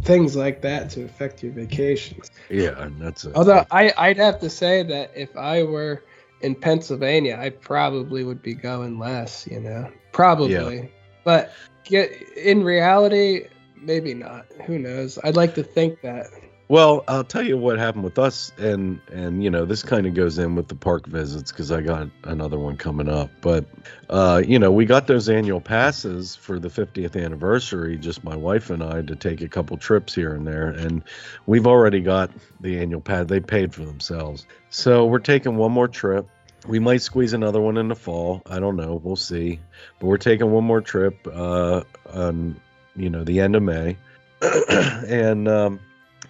things 0.03 0.37
like 0.37 0.63
that 0.63 0.91
to 0.91 1.05
affect 1.05 1.43
your 1.43 1.53
vacations. 1.53 2.31
Yeah, 2.49 2.81
and 2.83 3.01
that's 3.01 3.25
a, 3.25 3.35
although 3.35 3.65
I 3.71 3.93
I'd 3.97 4.17
have 4.17 4.41
to 4.41 4.51
say 4.51 4.83
that 4.85 5.13
if 5.15 5.37
I 5.37 5.63
were 5.63 6.03
in 6.41 6.55
Pennsylvania, 6.55 7.39
I 7.41 7.51
probably 7.51 8.25
would 8.25 8.43
be 8.43 8.55
going 8.55 8.99
less. 8.99 9.47
You 9.51 9.61
know, 9.61 9.91
probably, 10.13 10.77
yeah. 10.77 10.87
but 11.25 11.53
get 11.85 12.11
in 12.37 12.65
reality, 12.65 13.47
maybe 13.77 14.15
not. 14.15 14.47
Who 14.67 14.79
knows? 14.79 15.19
I'd 15.23 15.37
like 15.37 15.55
to 15.57 15.63
think 15.63 16.01
that. 16.03 16.27
Well, 16.73 17.05
I'll 17.07 17.23
tell 17.23 17.43
you 17.43 17.59
what 17.59 17.79
happened 17.79 18.03
with 18.03 18.19
us, 18.19 18.51
and 18.57 18.99
and 19.13 19.45
you 19.45 19.51
know 19.51 19.67
this 19.67 19.83
kind 19.83 20.07
of 20.07 20.15
goes 20.15 20.39
in 20.39 20.55
with 20.55 20.69
the 20.69 20.75
park 20.75 21.07
visits 21.07 21.53
because 21.53 21.71
I 21.71 21.83
got 21.83 22.09
another 22.25 22.59
one 22.59 22.79
coming 22.79 23.11
up. 23.11 23.29
But 23.43 23.67
uh, 24.09 24.43
you 24.43 24.59
know 24.59 24.73
we 24.73 24.87
got 24.87 25.07
those 25.07 25.29
annual 25.29 25.61
passes 25.61 26.35
for 26.35 26.59
the 26.59 26.69
50th 26.69 27.23
anniversary, 27.23 27.99
just 27.99 28.25
my 28.25 28.35
wife 28.35 28.71
and 28.71 28.83
I, 28.83 29.03
to 29.03 29.15
take 29.15 29.43
a 29.43 29.49
couple 29.49 29.77
trips 29.77 30.15
here 30.15 30.35
and 30.35 30.47
there, 30.47 30.69
and 30.69 31.03
we've 31.45 31.67
already 31.67 32.01
got 32.01 32.31
the 32.63 32.81
annual 32.81 33.03
pass. 33.03 33.27
They 33.27 33.41
paid 33.41 33.75
for 33.75 33.85
themselves, 33.85 34.47
so 34.71 35.05
we're 35.05 35.19
taking 35.19 35.57
one 35.57 35.73
more 35.73 35.89
trip. 35.89 36.27
We 36.67 36.79
might 36.79 37.03
squeeze 37.03 37.35
another 37.35 37.61
one 37.61 37.77
in 37.77 37.89
the 37.89 37.97
fall. 37.97 38.41
I 38.47 38.61
don't 38.61 38.77
know. 38.77 38.99
We'll 39.05 39.17
see. 39.17 39.61
But 40.01 40.07
we're 40.07 40.17
taking 40.17 40.51
one 40.51 40.65
more 40.65 40.81
trip 40.81 41.19
uh, 41.31 41.83
on 42.15 42.59
you 42.97 43.11
know 43.11 43.25
the 43.25 43.41
end 43.41 43.57
of 43.57 43.63
May, 43.63 43.99
and. 44.71 45.49
Um, 45.49 45.79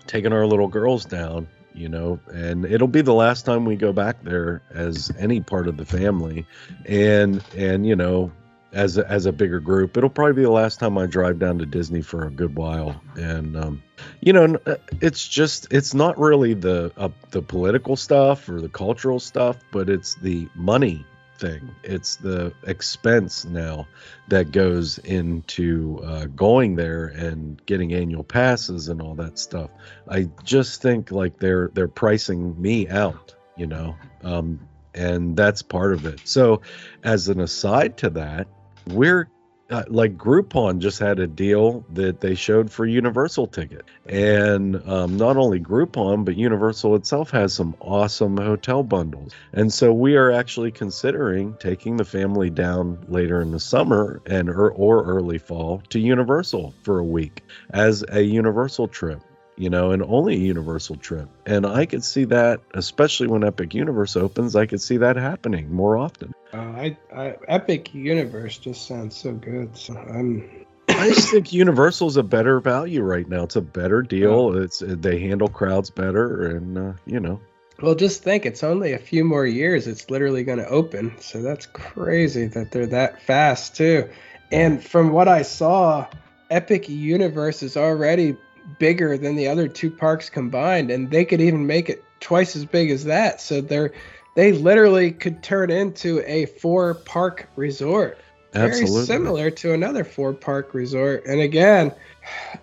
taking 0.06 0.32
our 0.32 0.46
little 0.46 0.68
girls 0.68 1.04
down, 1.04 1.48
you 1.74 1.88
know, 1.88 2.20
and 2.32 2.64
it'll 2.64 2.88
be 2.88 3.02
the 3.02 3.14
last 3.14 3.44
time 3.44 3.64
we 3.64 3.76
go 3.76 3.92
back 3.92 4.22
there 4.22 4.62
as 4.74 5.12
any 5.18 5.40
part 5.40 5.68
of 5.68 5.76
the 5.76 5.84
family, 5.84 6.46
and 6.86 7.42
and 7.56 7.86
you 7.86 7.96
know, 7.96 8.32
as 8.72 8.98
a, 8.98 9.10
as 9.10 9.26
a 9.26 9.32
bigger 9.32 9.60
group, 9.60 9.96
it'll 9.96 10.10
probably 10.10 10.34
be 10.34 10.42
the 10.42 10.50
last 10.50 10.80
time 10.80 10.96
I 10.98 11.06
drive 11.06 11.38
down 11.38 11.58
to 11.58 11.66
Disney 11.66 12.02
for 12.02 12.24
a 12.24 12.30
good 12.30 12.56
while, 12.56 13.00
and 13.16 13.56
um, 13.56 13.82
you 14.20 14.32
know, 14.32 14.58
uh, 14.66 14.76
it's 15.00 15.26
just 15.26 15.72
it's 15.72 15.94
not 15.94 16.18
really 16.18 16.54
the 16.54 16.92
uh, 16.96 17.10
the 17.30 17.42
political 17.42 17.96
stuff 17.96 18.48
or 18.48 18.60
the 18.60 18.68
cultural 18.68 19.20
stuff, 19.20 19.56
but 19.70 19.88
it's 19.88 20.14
the 20.16 20.48
money 20.54 21.04
thing. 21.38 21.74
It's 21.82 22.16
the 22.16 22.52
expense 22.66 23.44
now 23.44 23.86
that 24.28 24.52
goes 24.52 24.98
into 24.98 26.00
uh, 26.04 26.26
going 26.26 26.76
there 26.76 27.06
and 27.06 27.64
getting 27.66 27.92
annual 27.94 28.24
passes 28.24 28.88
and 28.88 29.00
all 29.02 29.14
that 29.16 29.38
stuff. 29.38 29.70
I 30.08 30.28
just 30.44 30.82
think 30.82 31.10
like 31.10 31.38
they're 31.38 31.70
they're 31.74 31.88
pricing 31.88 32.60
me 32.60 32.88
out, 32.88 33.34
you 33.56 33.66
know, 33.66 33.96
um, 34.22 34.60
and 34.94 35.36
that's 35.36 35.62
part 35.62 35.92
of 35.92 36.06
it. 36.06 36.20
So, 36.24 36.62
as 37.02 37.28
an 37.28 37.40
aside 37.40 37.96
to 37.98 38.10
that, 38.10 38.46
we're 38.88 39.28
uh, 39.72 39.84
like 39.88 40.18
Groupon 40.18 40.80
just 40.80 40.98
had 40.98 41.18
a 41.18 41.26
deal 41.26 41.84
that 41.94 42.20
they 42.20 42.34
showed 42.34 42.70
for 42.70 42.84
Universal 42.84 43.46
ticket, 43.48 43.86
and 44.06 44.76
um, 44.86 45.16
not 45.16 45.36
only 45.38 45.58
Groupon 45.58 46.24
but 46.24 46.36
Universal 46.36 46.94
itself 46.96 47.30
has 47.30 47.54
some 47.54 47.74
awesome 47.80 48.36
hotel 48.36 48.82
bundles, 48.82 49.32
and 49.54 49.72
so 49.72 49.92
we 49.92 50.16
are 50.16 50.30
actually 50.30 50.70
considering 50.70 51.56
taking 51.58 51.96
the 51.96 52.04
family 52.04 52.50
down 52.50 53.02
later 53.08 53.40
in 53.40 53.50
the 53.50 53.60
summer 53.60 54.20
and 54.26 54.50
or, 54.50 54.70
or 54.70 55.04
early 55.04 55.38
fall 55.38 55.82
to 55.88 55.98
Universal 55.98 56.74
for 56.82 56.98
a 56.98 57.04
week 57.04 57.42
as 57.70 58.04
a 58.10 58.20
Universal 58.20 58.88
trip 58.88 59.22
you 59.62 59.70
know, 59.70 59.92
and 59.92 60.02
only 60.02 60.34
a 60.34 60.38
Universal 60.38 60.96
trip. 60.96 61.28
And 61.46 61.64
I 61.64 61.86
could 61.86 62.02
see 62.02 62.24
that, 62.24 62.60
especially 62.74 63.28
when 63.28 63.44
Epic 63.44 63.74
Universe 63.74 64.16
opens, 64.16 64.56
I 64.56 64.66
could 64.66 64.82
see 64.82 64.96
that 64.96 65.14
happening 65.14 65.72
more 65.72 65.96
often. 65.96 66.34
Uh, 66.52 66.56
I, 66.56 66.96
I, 67.14 67.36
Epic 67.46 67.94
Universe 67.94 68.58
just 68.58 68.88
sounds 68.88 69.16
so 69.16 69.32
good. 69.32 69.76
So 69.76 69.96
I'm. 69.96 70.66
I 70.88 71.10
just 71.10 71.30
think 71.30 71.52
Universal's 71.52 72.16
a 72.16 72.24
better 72.24 72.58
value 72.58 73.02
right 73.02 73.28
now. 73.28 73.44
It's 73.44 73.54
a 73.54 73.60
better 73.60 74.02
deal. 74.02 74.58
It's 74.58 74.82
they 74.84 75.20
handle 75.20 75.48
crowds 75.48 75.90
better, 75.90 76.56
and 76.56 76.76
uh, 76.76 76.92
you 77.06 77.20
know. 77.20 77.40
Well, 77.80 77.94
just 77.94 78.22
think, 78.22 78.44
it's 78.44 78.64
only 78.64 78.92
a 78.92 78.98
few 78.98 79.24
more 79.24 79.46
years. 79.46 79.86
It's 79.86 80.10
literally 80.10 80.42
going 80.44 80.58
to 80.58 80.68
open, 80.68 81.14
so 81.20 81.40
that's 81.40 81.66
crazy 81.66 82.46
that 82.48 82.72
they're 82.72 82.86
that 82.86 83.22
fast 83.22 83.76
too. 83.76 84.08
And 84.50 84.84
from 84.84 85.12
what 85.12 85.28
I 85.28 85.42
saw, 85.42 86.08
Epic 86.50 86.88
Universe 86.88 87.62
is 87.62 87.76
already 87.76 88.36
bigger 88.78 89.16
than 89.18 89.36
the 89.36 89.48
other 89.48 89.68
two 89.68 89.90
parks 89.90 90.30
combined, 90.30 90.90
and 90.90 91.10
they 91.10 91.24
could 91.24 91.40
even 91.40 91.66
make 91.66 91.88
it 91.88 92.04
twice 92.20 92.56
as 92.56 92.64
big 92.64 92.90
as 92.90 93.04
that. 93.04 93.40
So 93.40 93.60
they're 93.60 93.92
they 94.34 94.52
literally 94.52 95.12
could 95.12 95.42
turn 95.42 95.70
into 95.70 96.22
a 96.26 96.46
four 96.46 96.94
park 96.94 97.48
resort. 97.56 98.18
Absolutely. 98.54 98.94
Very 98.94 99.06
similar 99.06 99.50
to 99.50 99.72
another 99.72 100.04
four 100.04 100.32
park 100.32 100.74
resort. 100.74 101.24
And 101.26 101.40
again, 101.40 101.92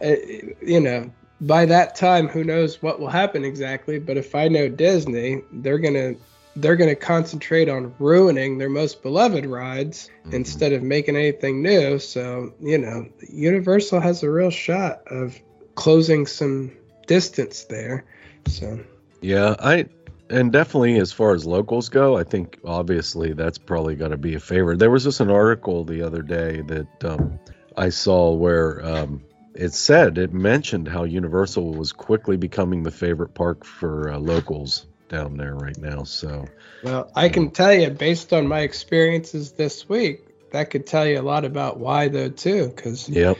you 0.01 0.79
know, 0.79 1.12
by 1.41 1.65
that 1.65 1.95
time, 1.95 2.27
who 2.27 2.43
knows 2.43 2.81
what 2.81 2.99
will 2.99 3.09
happen 3.09 3.43
exactly? 3.43 3.99
But 3.99 4.17
if 4.17 4.35
I 4.35 4.47
know 4.47 4.67
Disney, 4.69 5.41
they're 5.51 5.79
gonna 5.79 6.15
they're 6.55 6.75
gonna 6.75 6.95
concentrate 6.95 7.69
on 7.69 7.93
ruining 7.99 8.57
their 8.57 8.69
most 8.69 9.01
beloved 9.01 9.45
rides 9.45 10.09
mm-hmm. 10.21 10.35
instead 10.35 10.73
of 10.73 10.83
making 10.83 11.15
anything 11.15 11.62
new. 11.62 11.97
So 11.99 12.53
you 12.62 12.77
know, 12.77 13.07
Universal 13.29 13.99
has 14.01 14.23
a 14.23 14.29
real 14.29 14.51
shot 14.51 15.07
of 15.07 15.39
closing 15.80 16.28
some 16.28 16.74
distance 17.08 17.63
there. 17.63 18.04
So 18.48 18.84
yeah, 19.22 19.56
I 19.60 19.86
and 20.30 20.52
definitely 20.52 20.98
as 20.98 21.13
far 21.13 21.34
as 21.34 21.46
locals 21.46 21.88
go, 21.88 22.18
I 22.18 22.26
think 22.26 22.60
obviously 22.65 23.32
that's 23.32 23.58
probably 23.58 23.96
got 23.96 24.10
to 24.10 24.18
be 24.18 24.36
a 24.36 24.42
favorite. 24.42 24.78
There 24.78 24.92
was 24.92 25.06
just 25.06 25.22
an 25.22 25.32
article 25.32 25.86
the 25.86 26.02
other 26.02 26.22
day 26.22 26.62
that 26.62 27.06
um, 27.06 27.39
I 27.78 27.89
saw 27.89 28.34
where 28.34 28.86
um, 28.86 29.24
it 29.56 29.74
said 29.74 30.18
it 30.18 30.34
mentioned 30.34 30.89
how 30.89 31.06
Universal 31.06 31.74
was 31.74 31.94
quickly 31.94 32.36
becoming 32.36 32.84
the 32.84 32.92
favorite 32.92 33.34
park 33.34 33.63
for 33.63 34.12
uh, 34.12 34.20
locals 34.20 34.86
down 35.08 35.38
there 35.38 35.56
right 35.56 35.78
now. 35.78 36.04
So, 36.04 36.46
well, 36.84 37.10
I 37.15 37.30
can 37.30 37.52
tell 37.52 37.74
you 37.74 37.89
based 37.89 38.34
on 38.34 38.48
my 38.48 38.60
experiences 38.60 39.54
this 39.54 39.88
week, 39.88 40.30
that 40.52 40.72
could 40.72 40.86
tell 40.86 41.08
you 41.08 41.20
a 41.20 41.24
lot 41.24 41.46
about 41.46 41.80
why 41.80 42.08
though 42.10 42.30
too 42.30 42.68
because 42.76 43.08
yep. 43.08 43.38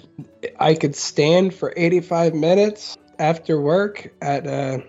I 0.60 0.74
could 0.74 0.96
stand 0.96 1.54
for 1.54 1.74
85 1.76 2.34
minutes 2.34 2.98
after 3.18 3.60
work 3.60 4.14
at 4.22 4.46
uh 4.48 4.80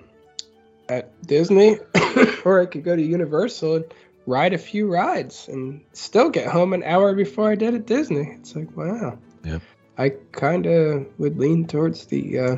at 0.88 1.26
disney 1.26 1.78
or 2.44 2.60
i 2.60 2.66
could 2.66 2.84
go 2.84 2.94
to 2.94 3.02
universal 3.02 3.76
and 3.76 3.84
ride 4.26 4.52
a 4.52 4.58
few 4.58 4.86
rides 4.86 5.48
and 5.48 5.80
still 5.92 6.28
get 6.28 6.46
home 6.46 6.72
an 6.72 6.82
hour 6.82 7.14
before 7.14 7.50
i 7.50 7.54
did 7.54 7.74
at 7.74 7.86
disney. 7.86 8.36
It's 8.38 8.54
like 8.54 8.76
wow. 8.76 9.18
Yeah 9.44 9.58
i 10.00 10.08
kind 10.32 10.66
of 10.66 11.06
would 11.18 11.38
lean 11.38 11.66
towards 11.66 12.06
the 12.06 12.38
uh 12.38 12.56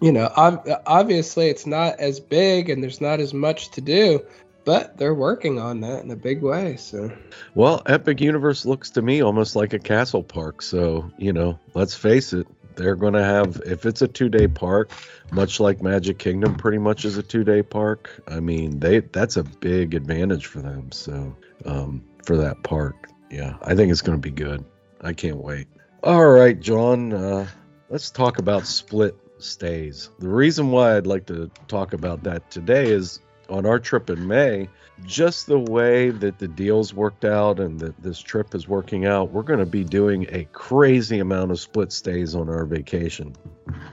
you 0.00 0.12
know 0.12 0.30
ob- 0.36 0.68
obviously 0.86 1.48
it's 1.48 1.66
not 1.66 1.98
as 1.98 2.20
big 2.20 2.70
and 2.70 2.82
there's 2.82 3.00
not 3.00 3.18
as 3.18 3.34
much 3.34 3.70
to 3.72 3.80
do 3.80 4.20
but 4.66 4.98
they're 4.98 5.14
working 5.14 5.60
on 5.60 5.80
that 5.80 6.02
in 6.02 6.10
a 6.10 6.16
big 6.16 6.42
way. 6.42 6.76
So, 6.76 7.10
well, 7.54 7.82
Epic 7.86 8.20
Universe 8.20 8.66
looks 8.66 8.90
to 8.90 9.02
me 9.02 9.22
almost 9.22 9.56
like 9.56 9.72
a 9.72 9.78
castle 9.78 10.24
park. 10.24 10.60
So, 10.60 11.10
you 11.16 11.32
know, 11.32 11.58
let's 11.72 11.94
face 11.94 12.32
it, 12.34 12.48
they're 12.74 12.96
going 12.96 13.14
to 13.14 13.24
have 13.24 13.62
if 13.64 13.86
it's 13.86 14.02
a 14.02 14.08
two-day 14.08 14.48
park, 14.48 14.90
much 15.30 15.60
like 15.60 15.80
Magic 15.80 16.18
Kingdom, 16.18 16.56
pretty 16.56 16.78
much 16.78 17.04
is 17.04 17.16
a 17.16 17.22
two-day 17.22 17.62
park. 17.62 18.10
I 18.26 18.40
mean, 18.40 18.80
they 18.80 18.98
that's 18.98 19.36
a 19.36 19.44
big 19.44 19.94
advantage 19.94 20.46
for 20.46 20.60
them. 20.60 20.90
So, 20.92 21.34
um, 21.64 22.04
for 22.24 22.36
that 22.36 22.64
park, 22.64 23.08
yeah, 23.30 23.56
I 23.62 23.76
think 23.76 23.92
it's 23.92 24.02
going 24.02 24.18
to 24.18 24.22
be 24.22 24.34
good. 24.34 24.64
I 25.00 25.12
can't 25.12 25.38
wait. 25.38 25.68
All 26.02 26.26
right, 26.26 26.58
John, 26.58 27.12
uh, 27.12 27.46
let's 27.88 28.10
talk 28.10 28.38
about 28.38 28.66
split 28.66 29.16
stays. 29.38 30.10
The 30.18 30.28
reason 30.28 30.72
why 30.72 30.96
I'd 30.96 31.06
like 31.06 31.26
to 31.26 31.52
talk 31.68 31.92
about 31.92 32.24
that 32.24 32.50
today 32.50 32.90
is 32.90 33.20
on 33.48 33.66
our 33.66 33.78
trip 33.78 34.10
in 34.10 34.26
May, 34.26 34.68
just 35.04 35.46
the 35.46 35.58
way 35.58 36.10
that 36.10 36.38
the 36.38 36.48
deals 36.48 36.94
worked 36.94 37.24
out 37.24 37.60
and 37.60 37.78
that 37.80 38.02
this 38.02 38.18
trip 38.18 38.54
is 38.54 38.66
working 38.66 39.04
out, 39.04 39.30
we're 39.30 39.42
going 39.42 39.58
to 39.58 39.66
be 39.66 39.84
doing 39.84 40.26
a 40.30 40.44
crazy 40.52 41.18
amount 41.18 41.50
of 41.50 41.60
split 41.60 41.92
stays 41.92 42.34
on 42.34 42.48
our 42.48 42.64
vacation. 42.64 43.34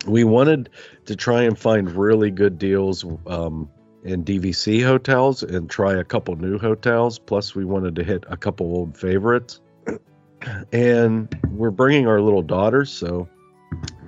We 0.07 0.23
wanted 0.23 0.69
to 1.05 1.15
try 1.15 1.43
and 1.43 1.57
find 1.57 1.91
really 1.91 2.31
good 2.31 2.57
deals 2.57 3.05
um, 3.27 3.69
in 4.03 4.23
DVC 4.23 4.83
hotels 4.83 5.43
and 5.43 5.69
try 5.69 5.93
a 5.93 6.03
couple 6.03 6.35
new 6.35 6.57
hotels. 6.57 7.19
Plus, 7.19 7.53
we 7.53 7.65
wanted 7.65 7.95
to 7.95 8.03
hit 8.03 8.23
a 8.29 8.37
couple 8.37 8.67
old 8.67 8.97
favorites. 8.97 9.59
And 10.73 11.33
we're 11.51 11.71
bringing 11.71 12.05
our 12.05 12.19
little 12.19 12.41
daughters, 12.41 12.91
so 12.91 13.29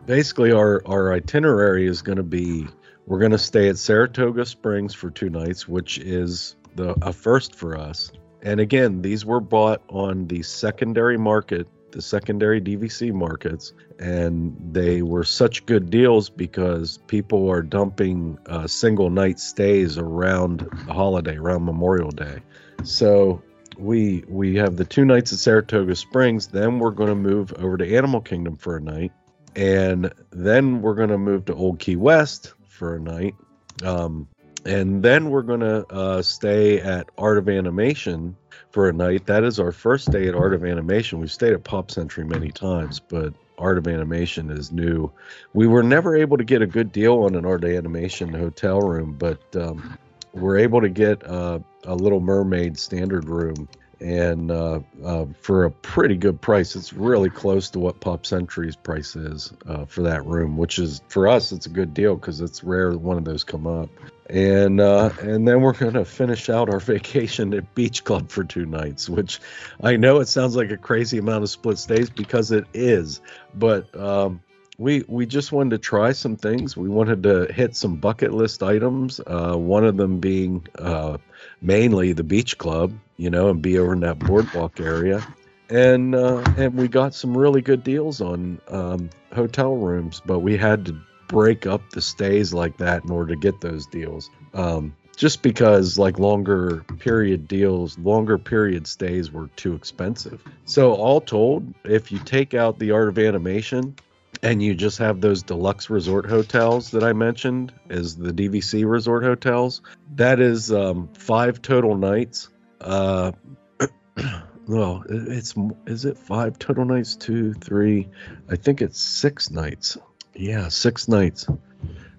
basically, 0.06 0.52
our, 0.52 0.82
our 0.86 1.14
itinerary 1.14 1.88
is 1.88 2.02
going 2.02 2.18
to 2.18 2.24
be 2.24 2.68
we're 3.06 3.20
going 3.20 3.32
to 3.32 3.38
stay 3.38 3.70
at 3.70 3.78
Saratoga 3.78 4.46
Springs 4.46 4.94
for 4.94 5.12
two 5.12 5.30
nights, 5.30 5.68
which 5.68 5.98
is 6.00 6.56
the 6.76 6.96
a 7.02 7.14
first 7.14 7.56
for 7.56 7.78
us. 7.78 8.12
And 8.42 8.60
again, 8.60 9.02
these 9.02 9.26
were 9.26 9.40
bought 9.40 9.82
on 9.90 10.28
the 10.28 10.44
secondary 10.44 11.18
market, 11.18 11.68
the 11.92 12.02
secondary 12.02 12.62
DVC 12.62 13.12
markets, 13.14 13.74
and 14.00 14.56
they 14.72 15.02
were 15.02 15.24
such 15.24 15.66
good 15.66 15.90
deals 15.90 16.30
because 16.30 17.00
people 17.08 17.50
are 17.50 17.62
dumping 17.62 18.38
uh, 18.48 18.68
single 18.68 19.10
night 19.10 19.40
stays 19.40 19.98
around 19.98 20.60
the 20.60 20.94
holiday, 20.94 21.38
around 21.38 21.66
Memorial 21.66 22.12
Day. 22.12 22.40
So 22.84 23.42
we 23.78 24.24
we 24.28 24.56
have 24.56 24.78
the 24.78 24.86
two 24.86 25.06
nights 25.06 25.32
at 25.32 25.40
Saratoga 25.40 25.96
Springs. 25.96 26.48
Then 26.48 26.80
we're 26.80 26.92
going 26.92 27.10
to 27.10 27.16
move 27.16 27.54
over 27.54 27.78
to 27.78 27.96
Animal 27.96 28.22
Kingdom 28.22 28.58
for 28.58 28.78
a 28.78 28.82
night, 28.82 29.12
and 29.56 30.12
then 30.32 30.82
we're 30.82 30.96
going 30.96 31.10
to 31.10 31.18
move 31.18 31.46
to 31.46 31.56
Old 31.56 31.80
Key 31.80 31.96
West 31.96 32.54
for 32.76 32.96
a 32.96 33.00
night. 33.00 33.36
Um, 33.84 34.28
and 34.66 35.04
then 35.04 35.30
we're 35.30 35.44
going 35.44 35.60
to 35.60 35.86
uh, 35.92 36.22
stay 36.22 36.80
at 36.80 37.10
Art 37.18 37.38
of 37.38 37.48
Animation 37.50 38.36
for 38.72 38.90
a 38.90 38.94
night. 38.94 39.28
That 39.28 39.44
is 39.44 39.60
our 39.60 39.72
first 39.72 40.12
day 40.12 40.28
at 40.28 40.36
Art 40.36 40.54
of 40.54 40.64
Animation. 40.64 41.20
We've 41.20 41.32
stayed 41.32 41.54
at 41.54 41.64
Pop 41.64 41.92
Century 41.92 42.26
many 42.26 42.52
times, 42.52 43.00
but 43.00 43.34
Art 43.58 43.78
of 43.78 43.88
Animation 43.88 44.50
is 44.50 44.72
new. 44.72 45.12
We 45.54 45.68
were 45.68 45.84
never 45.84 46.16
able 46.16 46.38
to 46.38 46.44
get 46.44 46.62
a 46.62 46.68
good 46.68 46.92
deal 46.92 47.24
on 47.24 47.36
an 47.36 47.46
Art 47.46 47.64
of 47.64 47.70
Animation 47.70 48.34
hotel 48.34 48.82
room, 48.82 49.16
but 49.18 49.56
um, 49.56 49.98
we're 50.34 50.58
able 50.58 50.82
to 50.82 50.90
get 50.90 51.26
uh, 51.26 51.60
a 51.86 51.96
Little 51.96 52.20
Mermaid 52.20 52.78
standard 52.78 53.30
room 53.30 53.70
and 54.00 54.52
uh, 54.52 54.80
uh, 55.04 55.26
for 55.42 55.66
a 55.66 55.72
pretty 55.72 56.16
good 56.16 56.42
price. 56.42 56.76
It's 56.76 56.94
really 56.94 57.30
close 57.30 57.70
to 57.72 57.80
what 57.80 58.00
Pop 58.00 58.26
Century's 58.26 58.76
price 58.76 59.16
is 59.16 59.54
uh, 59.68 59.86
for 59.86 60.04
that 60.04 60.26
room, 60.26 60.58
which 60.58 60.80
is 60.80 61.02
for 61.08 61.28
us 61.28 61.52
it's 61.52 61.66
a 61.66 61.70
good 61.70 61.94
deal 61.94 62.16
because 62.16 62.42
it's 62.42 62.64
rare 62.64 62.92
one 62.92 63.18
of 63.18 63.26
those 63.26 63.44
come 63.44 63.68
up. 63.68 63.90
And 64.30 64.82
uh, 64.82 65.12
and 65.22 65.48
then 65.48 65.62
we're 65.62 65.74
gonna 65.74 66.06
finish 66.06 66.50
out 66.50 66.70
our 66.70 66.80
vacation 66.96 67.54
at 67.54 67.76
Beach 67.76 68.04
Club 68.04 68.30
for 68.30 68.44
two 68.44 68.66
nights, 68.66 69.08
which 69.08 69.40
I 69.82 69.98
know 69.98 70.20
it 70.20 70.28
sounds 70.28 70.56
like 70.56 70.72
a 70.72 70.78
crazy 70.78 71.18
amount 71.18 71.44
of 71.44 71.50
split 71.50 71.78
stays 71.78 72.10
because 72.10 72.52
it 72.52 72.66
is, 72.74 73.22
but 73.54 73.96
um, 73.96 74.42
we 74.78 75.04
we 75.08 75.26
just 75.26 75.52
wanted 75.52 75.72
to 75.72 75.78
try 75.78 76.12
some 76.12 76.36
things. 76.36 76.76
We 76.76 76.90
wanted 76.90 77.24
to 77.24 77.52
hit 77.52 77.76
some 77.76 77.96
bucket 77.98 78.34
list 78.34 78.64
items. 78.64 79.20
Uh, 79.26 79.56
one 79.56 79.86
of 79.86 79.98
them 79.98 80.20
being 80.20 80.68
uh, 80.78 81.18
mainly 81.62 82.14
the 82.14 82.24
beach 82.24 82.58
club, 82.58 82.94
you 83.18 83.30
know, 83.30 83.50
and 83.50 83.62
be 83.62 83.78
over 83.78 83.94
in 83.94 84.02
that 84.02 84.20
boardwalk 84.20 84.80
area. 84.80 85.26
And 85.70 86.14
uh, 86.14 86.44
and 86.58 86.76
we 86.76 86.88
got 86.88 87.16
some 87.16 87.36
really 87.36 87.62
good 87.62 87.84
deals 87.84 88.22
on 88.22 88.62
um, 88.68 89.10
hotel 89.34 89.76
rooms, 89.76 90.22
but 90.26 90.40
we 90.40 90.58
had 90.58 90.86
to 90.86 91.00
break 91.28 91.66
up 91.66 91.90
the 91.90 92.02
stays 92.02 92.54
like 92.54 92.78
that 92.78 93.04
in 93.04 93.12
order 93.12 93.34
to 93.34 93.40
get 93.40 93.62
those 93.62 93.88
deals. 93.88 94.30
Um, 94.54 94.96
just 95.16 95.42
because 95.42 95.98
like 95.98 96.20
longer 96.20 96.84
period 97.00 97.48
deals, 97.48 97.98
longer 97.98 98.38
period 98.38 98.88
stays 98.88 99.32
were 99.32 99.48
too 99.56 99.74
expensive. 99.74 100.44
So 100.66 100.94
all 100.94 101.22
told, 101.22 101.74
if 101.84 102.12
you 102.12 102.20
take 102.20 102.54
out 102.54 102.80
the 102.80 102.92
art 102.92 103.08
of 103.08 103.18
animation 103.18 103.96
and 104.44 104.62
you 104.62 104.76
just 104.76 104.98
have 104.98 105.22
those 105.22 105.42
deluxe 105.44 105.90
resort 105.90 106.26
hotels 106.26 106.92
that 106.92 107.04
I 107.04 107.14
mentioned 107.14 107.72
as 107.90 108.16
the 108.16 108.32
DVC 108.32 108.88
resort 108.90 109.24
hotels, 109.24 109.82
that 110.16 110.40
is 110.40 110.72
um, 110.72 111.10
five 111.18 111.62
total 111.62 111.96
nights. 111.96 112.50
Uh, 112.86 113.32
well, 114.68 115.04
it's 115.10 115.56
is 115.86 116.06
it 116.06 116.18
five 116.18 116.58
total 116.60 116.86
nights? 116.86 117.16
Two, 117.16 117.54
three. 117.54 118.08
I 118.50 118.56
think 118.56 118.82
it's 118.82 119.00
six 119.00 119.52
nights. 119.52 119.98
Yeah, 120.34 120.70
six 120.70 121.08
nights. 121.08 121.48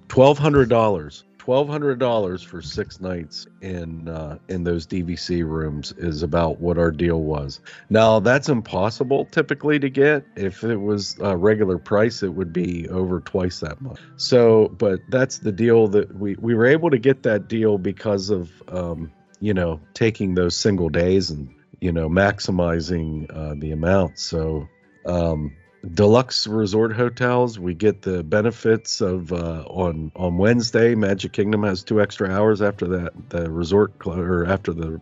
Twelve 0.09 0.39
hundred 0.39 0.69
dollars 0.69 1.25
twelve 1.47 1.69
hundred 1.69 2.01
dollars 2.01 2.43
for 2.43 2.61
six 2.61 3.01
nights 3.01 3.47
in 3.63 4.09
uh, 4.09 4.37
in 4.49 4.65
those 4.65 4.85
DVC 4.85 5.49
rooms 5.49 5.93
is 5.97 6.25
about 6.25 6.59
what 6.61 6.77
our 6.77 6.91
deal 6.91 7.23
was. 7.23 7.61
Now 7.89 8.19
that's 8.19 8.49
impossible 8.49 9.27
typically 9.27 9.79
to 9.79 9.89
get. 9.89 10.27
If 10.35 10.65
it 10.65 10.75
was 10.75 11.17
a 11.21 11.37
regular 11.37 11.79
price, 11.79 12.25
it 12.25 12.35
would 12.35 12.53
be 12.53 12.89
over 12.89 13.21
twice 13.21 13.61
that 13.61 13.81
much. 13.81 14.01
So, 14.17 14.75
but 14.77 14.99
that's 15.09 15.39
the 15.39 15.53
deal 15.53 15.87
that 15.87 16.13
we 16.17 16.35
we 16.41 16.57
were 16.57 16.67
able 16.67 16.91
to 16.91 16.99
get 16.99 17.23
that 17.23 17.47
deal 17.47 17.79
because 17.79 18.29
of 18.31 18.51
um, 18.67 19.13
you 19.41 19.55
know 19.55 19.81
taking 19.95 20.35
those 20.35 20.57
single 20.57 20.89
days 20.89 21.31
and 21.31 21.55
you 21.81 21.93
know 21.93 22.09
maximizing 22.09 23.27
uh, 23.35 23.55
the 23.59 23.73
amount. 23.73 24.19
So. 24.19 24.69
Um, 25.05 25.53
deluxe 25.95 26.47
resort 26.47 26.93
hotels 26.93 27.59
we 27.59 27.75
get 27.75 28.03
the 28.03 28.25
benefits 28.25 29.01
of 29.01 29.33
uh, 29.33 29.63
on 29.69 30.11
on 30.17 30.37
wednesday 30.37 30.95
magic 30.95 31.33
kingdom 31.33 31.63
has 31.63 31.85
two 31.85 32.01
extra 32.01 32.29
hours 32.29 32.61
after 32.61 32.87
that 32.89 33.13
the 33.31 33.49
resort 33.51 33.97
clo- 33.99 34.19
or 34.19 34.47
after 34.47 34.73
the 34.73 35.01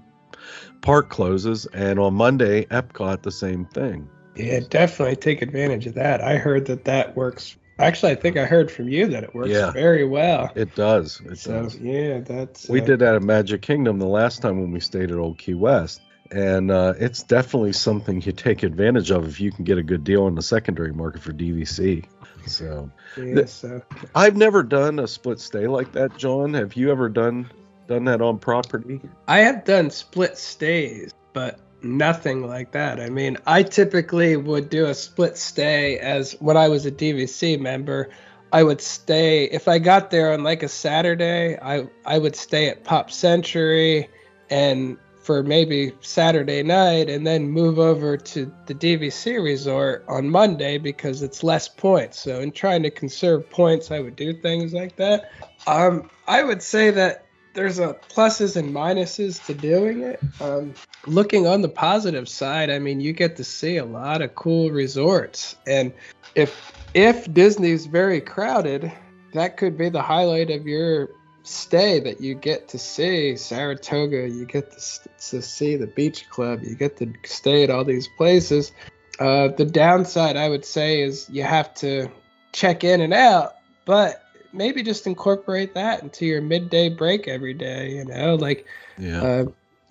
park 0.82 1.08
closes 1.08 1.64
and 1.66 1.98
on 1.98 2.12
monday 2.12 2.64
epcot 2.66 3.22
the 3.22 3.30
same 3.30 3.64
thing 3.66 4.08
yeah 4.36 4.60
definitely 4.68 5.16
take 5.16 5.40
advantage 5.40 5.86
of 5.86 5.94
that 5.94 6.20
i 6.20 6.36
heard 6.36 6.66
that 6.66 6.84
that 6.84 7.16
works 7.16 7.56
actually 7.78 8.12
i 8.12 8.14
think 8.14 8.36
i 8.36 8.44
heard 8.44 8.70
from 8.70 8.88
you 8.88 9.06
that 9.06 9.24
it 9.24 9.34
works 9.34 9.50
yeah, 9.50 9.70
very 9.72 10.04
well 10.06 10.50
it 10.54 10.74
does 10.74 11.20
it 11.22 11.38
so 11.38 11.62
does. 11.62 11.76
yeah 11.78 12.20
that's 12.20 12.68
we 12.68 12.80
uh, 12.80 12.84
did 12.84 12.98
that 12.98 13.14
at 13.14 13.22
magic 13.22 13.62
kingdom 13.62 13.98
the 13.98 14.06
last 14.06 14.42
time 14.42 14.60
when 14.60 14.70
we 14.70 14.80
stayed 14.80 15.10
at 15.10 15.18
old 15.18 15.38
key 15.38 15.54
west 15.54 16.00
and 16.30 16.70
uh, 16.70 16.94
it's 16.98 17.22
definitely 17.22 17.72
something 17.72 18.20
you 18.22 18.32
take 18.32 18.62
advantage 18.62 19.10
of 19.10 19.28
if 19.28 19.40
you 19.40 19.52
can 19.52 19.64
get 19.64 19.78
a 19.78 19.82
good 19.82 20.04
deal 20.04 20.26
in 20.26 20.34
the 20.34 20.42
secondary 20.42 20.92
market 20.92 21.22
for 21.22 21.32
DVC. 21.32 22.04
So, 22.46 22.90
yeah, 23.16 23.44
so. 23.44 23.82
I've 24.14 24.36
never 24.36 24.62
done 24.62 24.98
a 24.98 25.06
split 25.06 25.38
stay 25.40 25.66
like 25.66 25.92
that, 25.92 26.16
John. 26.16 26.54
Have 26.54 26.74
you 26.74 26.90
ever 26.90 27.08
done 27.08 27.50
done 27.86 28.04
that 28.04 28.20
on 28.20 28.38
property? 28.38 29.00
I 29.28 29.40
have 29.40 29.64
done 29.64 29.90
split 29.90 30.36
stays, 30.38 31.12
but 31.32 31.60
nothing 31.84 32.46
like 32.46 32.72
that. 32.72 33.00
I 33.00 33.10
mean, 33.10 33.36
I 33.46 33.62
typically 33.62 34.36
would 34.36 34.70
do 34.70 34.86
a 34.86 34.94
split 34.94 35.36
stay 35.36 35.98
as 35.98 36.32
when 36.40 36.56
I 36.56 36.68
was 36.68 36.86
a 36.86 36.90
DVC 36.90 37.60
member. 37.60 38.10
I 38.52 38.62
would 38.62 38.80
stay 38.80 39.44
if 39.44 39.68
I 39.68 39.78
got 39.78 40.10
there 40.10 40.32
on 40.32 40.42
like 40.42 40.62
a 40.62 40.68
Saturday. 40.68 41.58
I 41.58 41.88
I 42.04 42.18
would 42.18 42.36
stay 42.36 42.68
at 42.68 42.84
Pop 42.84 43.10
Century 43.10 44.08
and 44.50 44.96
for 45.24 45.42
maybe 45.42 45.92
Saturday 46.02 46.62
night 46.62 47.08
and 47.08 47.26
then 47.26 47.48
move 47.48 47.78
over 47.78 48.16
to 48.16 48.52
the 48.66 48.74
DVC 48.74 49.42
resort 49.42 50.04
on 50.06 50.28
Monday 50.28 50.76
because 50.76 51.22
it's 51.22 51.42
less 51.42 51.66
points. 51.66 52.20
So 52.20 52.40
in 52.40 52.52
trying 52.52 52.82
to 52.82 52.90
conserve 52.90 53.48
points, 53.48 53.90
I 53.90 54.00
would 54.00 54.16
do 54.16 54.34
things 54.34 54.74
like 54.74 54.96
that. 54.96 55.30
Um, 55.66 56.10
I 56.28 56.42
would 56.42 56.62
say 56.62 56.90
that 56.90 57.24
there's 57.54 57.78
a 57.78 57.94
pluses 58.10 58.56
and 58.56 58.74
minuses 58.74 59.44
to 59.46 59.54
doing 59.54 60.02
it. 60.02 60.20
Um, 60.40 60.74
looking 61.06 61.46
on 61.46 61.62
the 61.62 61.68
positive 61.68 62.28
side, 62.28 62.70
I 62.70 62.78
mean, 62.78 63.00
you 63.00 63.12
get 63.12 63.36
to 63.36 63.44
see 63.44 63.76
a 63.76 63.84
lot 63.84 64.22
of 64.22 64.34
cool 64.34 64.70
resorts, 64.70 65.56
and 65.66 65.92
if 66.34 66.72
if 66.94 67.32
Disney's 67.32 67.86
very 67.86 68.20
crowded, 68.20 68.92
that 69.32 69.56
could 69.56 69.76
be 69.76 69.88
the 69.88 70.02
highlight 70.02 70.50
of 70.50 70.66
your 70.66 71.10
stay 71.44 72.00
that 72.00 72.20
you 72.20 72.34
get 72.34 72.68
to 72.68 72.78
see 72.78 73.36
Saratoga, 73.36 74.28
you 74.28 74.46
get 74.46 74.72
to, 74.72 75.08
to 75.30 75.42
see 75.42 75.76
the 75.76 75.86
beach 75.86 76.28
club, 76.30 76.62
you 76.62 76.74
get 76.74 76.96
to 76.98 77.12
stay 77.24 77.62
at 77.62 77.70
all 77.70 77.84
these 77.84 78.08
places. 78.16 78.72
Uh, 79.20 79.48
the 79.48 79.64
downside, 79.64 80.36
I 80.36 80.48
would 80.48 80.64
say, 80.64 81.02
is 81.02 81.28
you 81.30 81.42
have 81.42 81.74
to 81.74 82.08
check 82.52 82.82
in 82.82 83.00
and 83.00 83.12
out, 83.12 83.56
but 83.84 84.22
maybe 84.52 84.82
just 84.82 85.06
incorporate 85.06 85.74
that 85.74 86.02
into 86.02 86.24
your 86.24 86.40
midday 86.40 86.88
break 86.88 87.28
every 87.28 87.54
day. 87.54 87.90
You 87.90 88.04
know, 88.06 88.36
like, 88.36 88.66
yeah. 88.98 89.22
uh, 89.22 89.44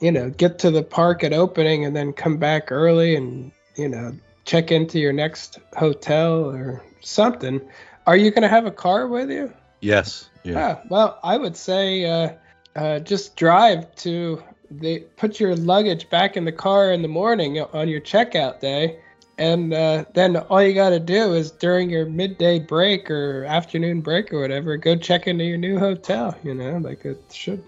you 0.03 0.11
know, 0.11 0.29
get 0.29 0.59
to 0.59 0.69
the 0.69 0.83
park 0.83 1.23
at 1.23 1.31
opening 1.31 1.85
and 1.85 1.95
then 1.95 2.11
come 2.11 2.35
back 2.35 2.73
early 2.73 3.15
and 3.15 3.53
you 3.77 3.87
know 3.87 4.13
check 4.43 4.69
into 4.69 4.99
your 4.99 5.13
next 5.13 5.59
hotel 5.77 6.43
or 6.43 6.83
something. 6.99 7.61
Are 8.05 8.17
you 8.17 8.29
going 8.29 8.41
to 8.41 8.49
have 8.49 8.65
a 8.65 8.71
car 8.71 9.07
with 9.07 9.31
you? 9.31 9.53
Yes. 9.79 10.29
Yeah. 10.43 10.81
well, 10.89 11.19
I 11.23 11.37
would 11.37 11.55
say 11.55 12.03
uh, 12.03 12.33
uh, 12.75 12.99
just 12.99 13.37
drive 13.37 13.95
to 13.97 14.43
the 14.69 14.99
put 15.15 15.39
your 15.39 15.55
luggage 15.55 16.09
back 16.09 16.35
in 16.35 16.43
the 16.43 16.51
car 16.51 16.91
in 16.91 17.01
the 17.01 17.07
morning 17.07 17.61
on 17.61 17.87
your 17.87 18.01
checkout 18.01 18.59
day, 18.59 18.99
and 19.37 19.73
uh, 19.73 20.03
then 20.13 20.35
all 20.35 20.61
you 20.61 20.73
got 20.73 20.89
to 20.89 20.99
do 20.99 21.33
is 21.33 21.49
during 21.49 21.89
your 21.89 22.07
midday 22.07 22.59
break 22.59 23.09
or 23.09 23.45
afternoon 23.45 24.01
break 24.01 24.33
or 24.33 24.41
whatever, 24.41 24.75
go 24.75 24.97
check 24.97 25.27
into 25.27 25.45
your 25.45 25.57
new 25.57 25.79
hotel. 25.79 26.35
You 26.43 26.55
know, 26.55 26.77
like 26.79 27.05
it 27.05 27.23
should. 27.31 27.63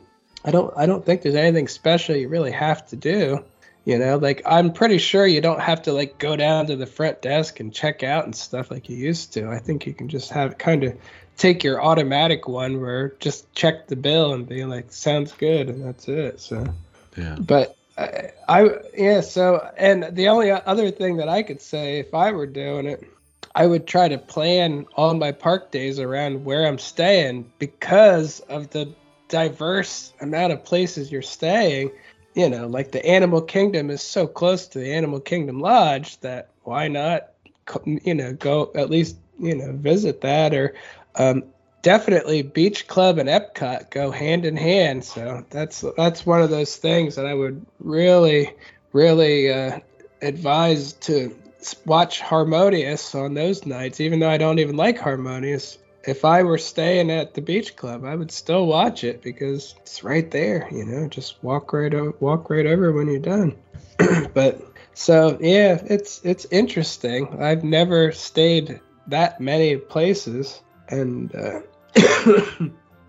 I 0.46 0.52
don't. 0.52 0.72
I 0.78 0.86
don't 0.86 1.04
think 1.04 1.24
there's 1.24 1.36
anything 1.36 1.68
special 1.68 2.16
you 2.16 2.30
really 2.30 2.52
have 2.52 2.88
to 2.90 2.96
do. 2.96 3.44
You 3.84 4.00
know, 4.00 4.18
like 4.18 4.44
I'm 4.46 4.74
pretty 4.74 5.00
sure 5.00 5.26
you 5.26 5.42
don't 5.42 5.60
have 5.60 5.84
to 5.84 5.94
like 5.94 6.18
go 6.20 6.36
down 6.36 6.68
to 6.68 6.76
the 6.76 6.86
front 6.86 7.22
desk 7.22 7.60
and 7.60 7.74
check 7.74 8.04
out 8.04 8.26
and 8.26 8.36
stuff 8.36 8.70
like 8.72 8.88
you 8.90 8.96
used 8.96 9.34
to. 9.34 9.50
I 9.50 9.58
think 9.58 9.86
you 9.88 9.94
can 9.94 10.08
just 10.08 10.32
have 10.32 10.58
kind 10.58 10.84
of 10.84 10.98
take 11.36 11.64
your 11.64 11.84
automatic 11.84 12.48
one 12.48 12.80
where 12.80 13.10
just 13.20 13.52
check 13.54 13.88
the 13.88 13.96
bill 13.96 14.34
and 14.34 14.48
be 14.48 14.66
like, 14.66 14.92
sounds 14.92 15.32
good, 15.34 15.70
and 15.70 15.84
that's 15.84 16.08
it. 16.08 16.40
So, 16.40 16.66
yeah. 17.18 17.38
But 17.40 17.76
I, 17.98 18.32
I, 18.48 18.70
yeah. 18.96 19.22
So, 19.22 19.68
and 19.78 20.16
the 20.16 20.28
only 20.28 20.52
other 20.52 20.92
thing 20.92 21.18
that 21.18 21.30
I 21.30 21.44
could 21.44 21.62
say 21.62 22.00
if 22.00 22.14
I 22.14 22.32
were 22.32 22.48
doing 22.48 22.86
it, 22.86 23.04
I 23.54 23.66
would 23.66 23.88
try 23.88 24.10
to 24.10 24.18
plan 24.18 24.86
all 24.96 25.14
my 25.14 25.32
park 25.32 25.72
days 25.72 26.00
around 26.00 26.46
where 26.46 26.68
I'm 26.68 26.78
staying 26.78 27.52
because 27.58 28.42
of 28.42 28.70
the 28.70 28.94
diverse 29.36 30.14
amount 30.22 30.54
of 30.54 30.64
places 30.64 31.12
you're 31.12 31.22
staying. 31.22 31.92
You 32.36 32.50
know, 32.50 32.68
like 32.68 32.94
the 32.94 33.06
Animal 33.06 33.42
Kingdom 33.42 33.90
is 33.90 34.02
so 34.02 34.28
close 34.28 34.66
to 34.68 34.80
the 34.80 34.94
Animal 34.94 35.20
Kingdom 35.20 35.60
Lodge 35.60 36.18
that 36.22 36.52
why 36.64 36.88
not, 36.88 37.32
you 37.86 38.14
know, 38.14 38.32
go 38.32 38.72
at 38.76 38.90
least 38.90 39.18
you 39.38 39.54
know 39.54 39.74
visit 39.74 40.22
that 40.22 40.54
or 40.54 40.76
um, 41.16 41.44
definitely 41.82 42.44
Beach 42.44 42.88
Club 42.88 43.18
and 43.18 43.28
Epcot 43.28 43.92
go 43.92 44.10
hand 44.10 44.46
in 44.46 44.56
hand. 44.56 45.04
So 45.04 45.46
that's 45.50 45.84
that's 45.98 46.26
one 46.26 46.42
of 46.42 46.50
those 46.50 46.78
things 46.78 47.16
that 47.16 47.26
I 47.26 47.34
would 47.34 47.66
really, 47.80 48.54
really 48.94 49.52
uh, 49.52 49.80
advise 50.22 50.94
to 50.94 51.36
watch 51.86 52.22
Harmonious 52.22 53.14
on 53.16 53.34
those 53.34 53.66
nights. 53.66 54.00
Even 54.00 54.20
though 54.20 54.30
I 54.30 54.38
don't 54.38 54.60
even 54.60 54.78
like 54.78 54.98
Harmonious, 54.98 55.78
if 56.08 56.26
I 56.26 56.44
were 56.44 56.58
staying 56.58 57.12
at 57.12 57.34
the 57.34 57.42
Beach 57.42 57.76
Club, 57.76 58.06
I 58.06 58.16
would 58.16 58.32
still 58.32 58.66
watch 58.66 59.04
it 59.04 59.22
because 59.22 59.76
it's 59.82 60.04
right 60.04 60.30
there. 60.30 60.68
You 60.72 60.86
know, 60.86 61.08
just 61.08 61.44
walk 61.44 61.74
right 61.74 61.94
o- 61.94 62.16
walk 62.20 62.50
right 62.50 62.66
over 62.66 62.92
when 62.92 63.08
you're 63.08 63.20
done. 63.20 63.58
but 64.34 64.62
so 64.94 65.38
yeah, 65.42 65.82
it's 65.86 66.22
it's 66.24 66.46
interesting. 66.52 67.42
I've 67.42 67.64
never 67.64 68.12
stayed 68.12 68.80
that 69.08 69.40
many 69.40 69.78
places 69.78 70.62
and 70.90 71.34
uh, 71.36 71.62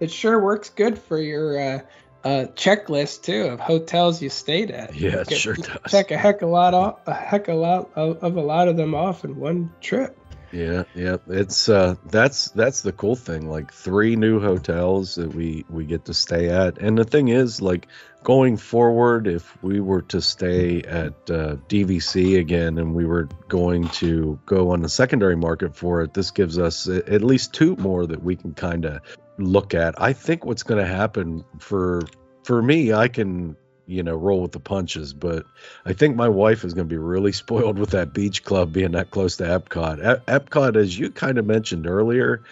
it 0.00 0.10
sure 0.10 0.42
works 0.42 0.70
good 0.70 0.98
for 0.98 1.18
your 1.18 1.58
uh, 1.58 1.80
uh, 2.24 2.46
checklist 2.54 3.22
too 3.22 3.44
of 3.44 3.60
hotels 3.60 4.20
you 4.22 4.28
stayed 4.28 4.70
at. 4.70 4.94
Yeah, 4.94 5.20
it 5.20 5.30
sure 5.32 5.54
does. 5.54 5.78
Check 5.90 6.10
a 6.10 6.16
heck 6.16 6.42
a 6.42 6.46
lot 6.46 6.74
off, 6.74 7.06
a 7.06 7.14
heck 7.14 7.48
a 7.48 7.54
lot 7.54 7.90
of, 7.94 8.22
of, 8.22 8.36
a 8.36 8.42
lot 8.42 8.68
of 8.68 8.76
them 8.76 8.94
off 8.94 9.24
in 9.24 9.36
one 9.36 9.72
trip. 9.80 10.18
Yeah, 10.56 10.84
yeah. 10.94 11.16
It's 11.28 11.68
uh 11.68 11.96
that's 12.06 12.48
that's 12.50 12.80
the 12.80 12.92
cool 12.92 13.14
thing. 13.14 13.46
Like 13.50 13.74
three 13.74 14.16
new 14.16 14.40
hotels 14.40 15.16
that 15.16 15.34
we 15.34 15.66
we 15.68 15.84
get 15.84 16.06
to 16.06 16.14
stay 16.14 16.48
at. 16.48 16.78
And 16.78 16.96
the 16.96 17.04
thing 17.04 17.28
is 17.28 17.60
like 17.60 17.88
going 18.24 18.56
forward 18.56 19.26
if 19.26 19.62
we 19.62 19.80
were 19.80 20.00
to 20.02 20.22
stay 20.22 20.80
at 20.80 21.12
uh, 21.30 21.56
DVC 21.68 22.38
again 22.40 22.78
and 22.78 22.94
we 22.94 23.04
were 23.04 23.28
going 23.48 23.88
to 23.90 24.40
go 24.46 24.70
on 24.70 24.80
the 24.80 24.88
secondary 24.88 25.36
market 25.36 25.76
for 25.76 26.00
it, 26.02 26.14
this 26.14 26.30
gives 26.30 26.58
us 26.58 26.88
at 26.88 27.22
least 27.22 27.52
two 27.52 27.76
more 27.76 28.06
that 28.06 28.22
we 28.22 28.34
can 28.34 28.54
kind 28.54 28.86
of 28.86 29.00
look 29.38 29.74
at. 29.74 30.00
I 30.00 30.14
think 30.14 30.46
what's 30.46 30.62
going 30.62 30.82
to 30.82 30.90
happen 30.90 31.44
for 31.58 32.02
for 32.44 32.62
me, 32.62 32.94
I 32.94 33.08
can 33.08 33.56
you 33.86 34.02
know 34.02 34.14
roll 34.14 34.42
with 34.42 34.52
the 34.52 34.60
punches 34.60 35.12
but 35.12 35.46
i 35.84 35.92
think 35.92 36.16
my 36.16 36.28
wife 36.28 36.64
is 36.64 36.74
going 36.74 36.86
to 36.86 36.92
be 36.92 36.98
really 36.98 37.32
spoiled 37.32 37.78
with 37.78 37.90
that 37.90 38.12
beach 38.12 38.44
club 38.44 38.72
being 38.72 38.92
that 38.92 39.10
close 39.10 39.36
to 39.36 39.44
epcot. 39.44 40.24
Epcot 40.24 40.76
as 40.76 40.98
you 40.98 41.10
kind 41.10 41.38
of 41.38 41.46
mentioned 41.46 41.86
earlier 41.86 42.42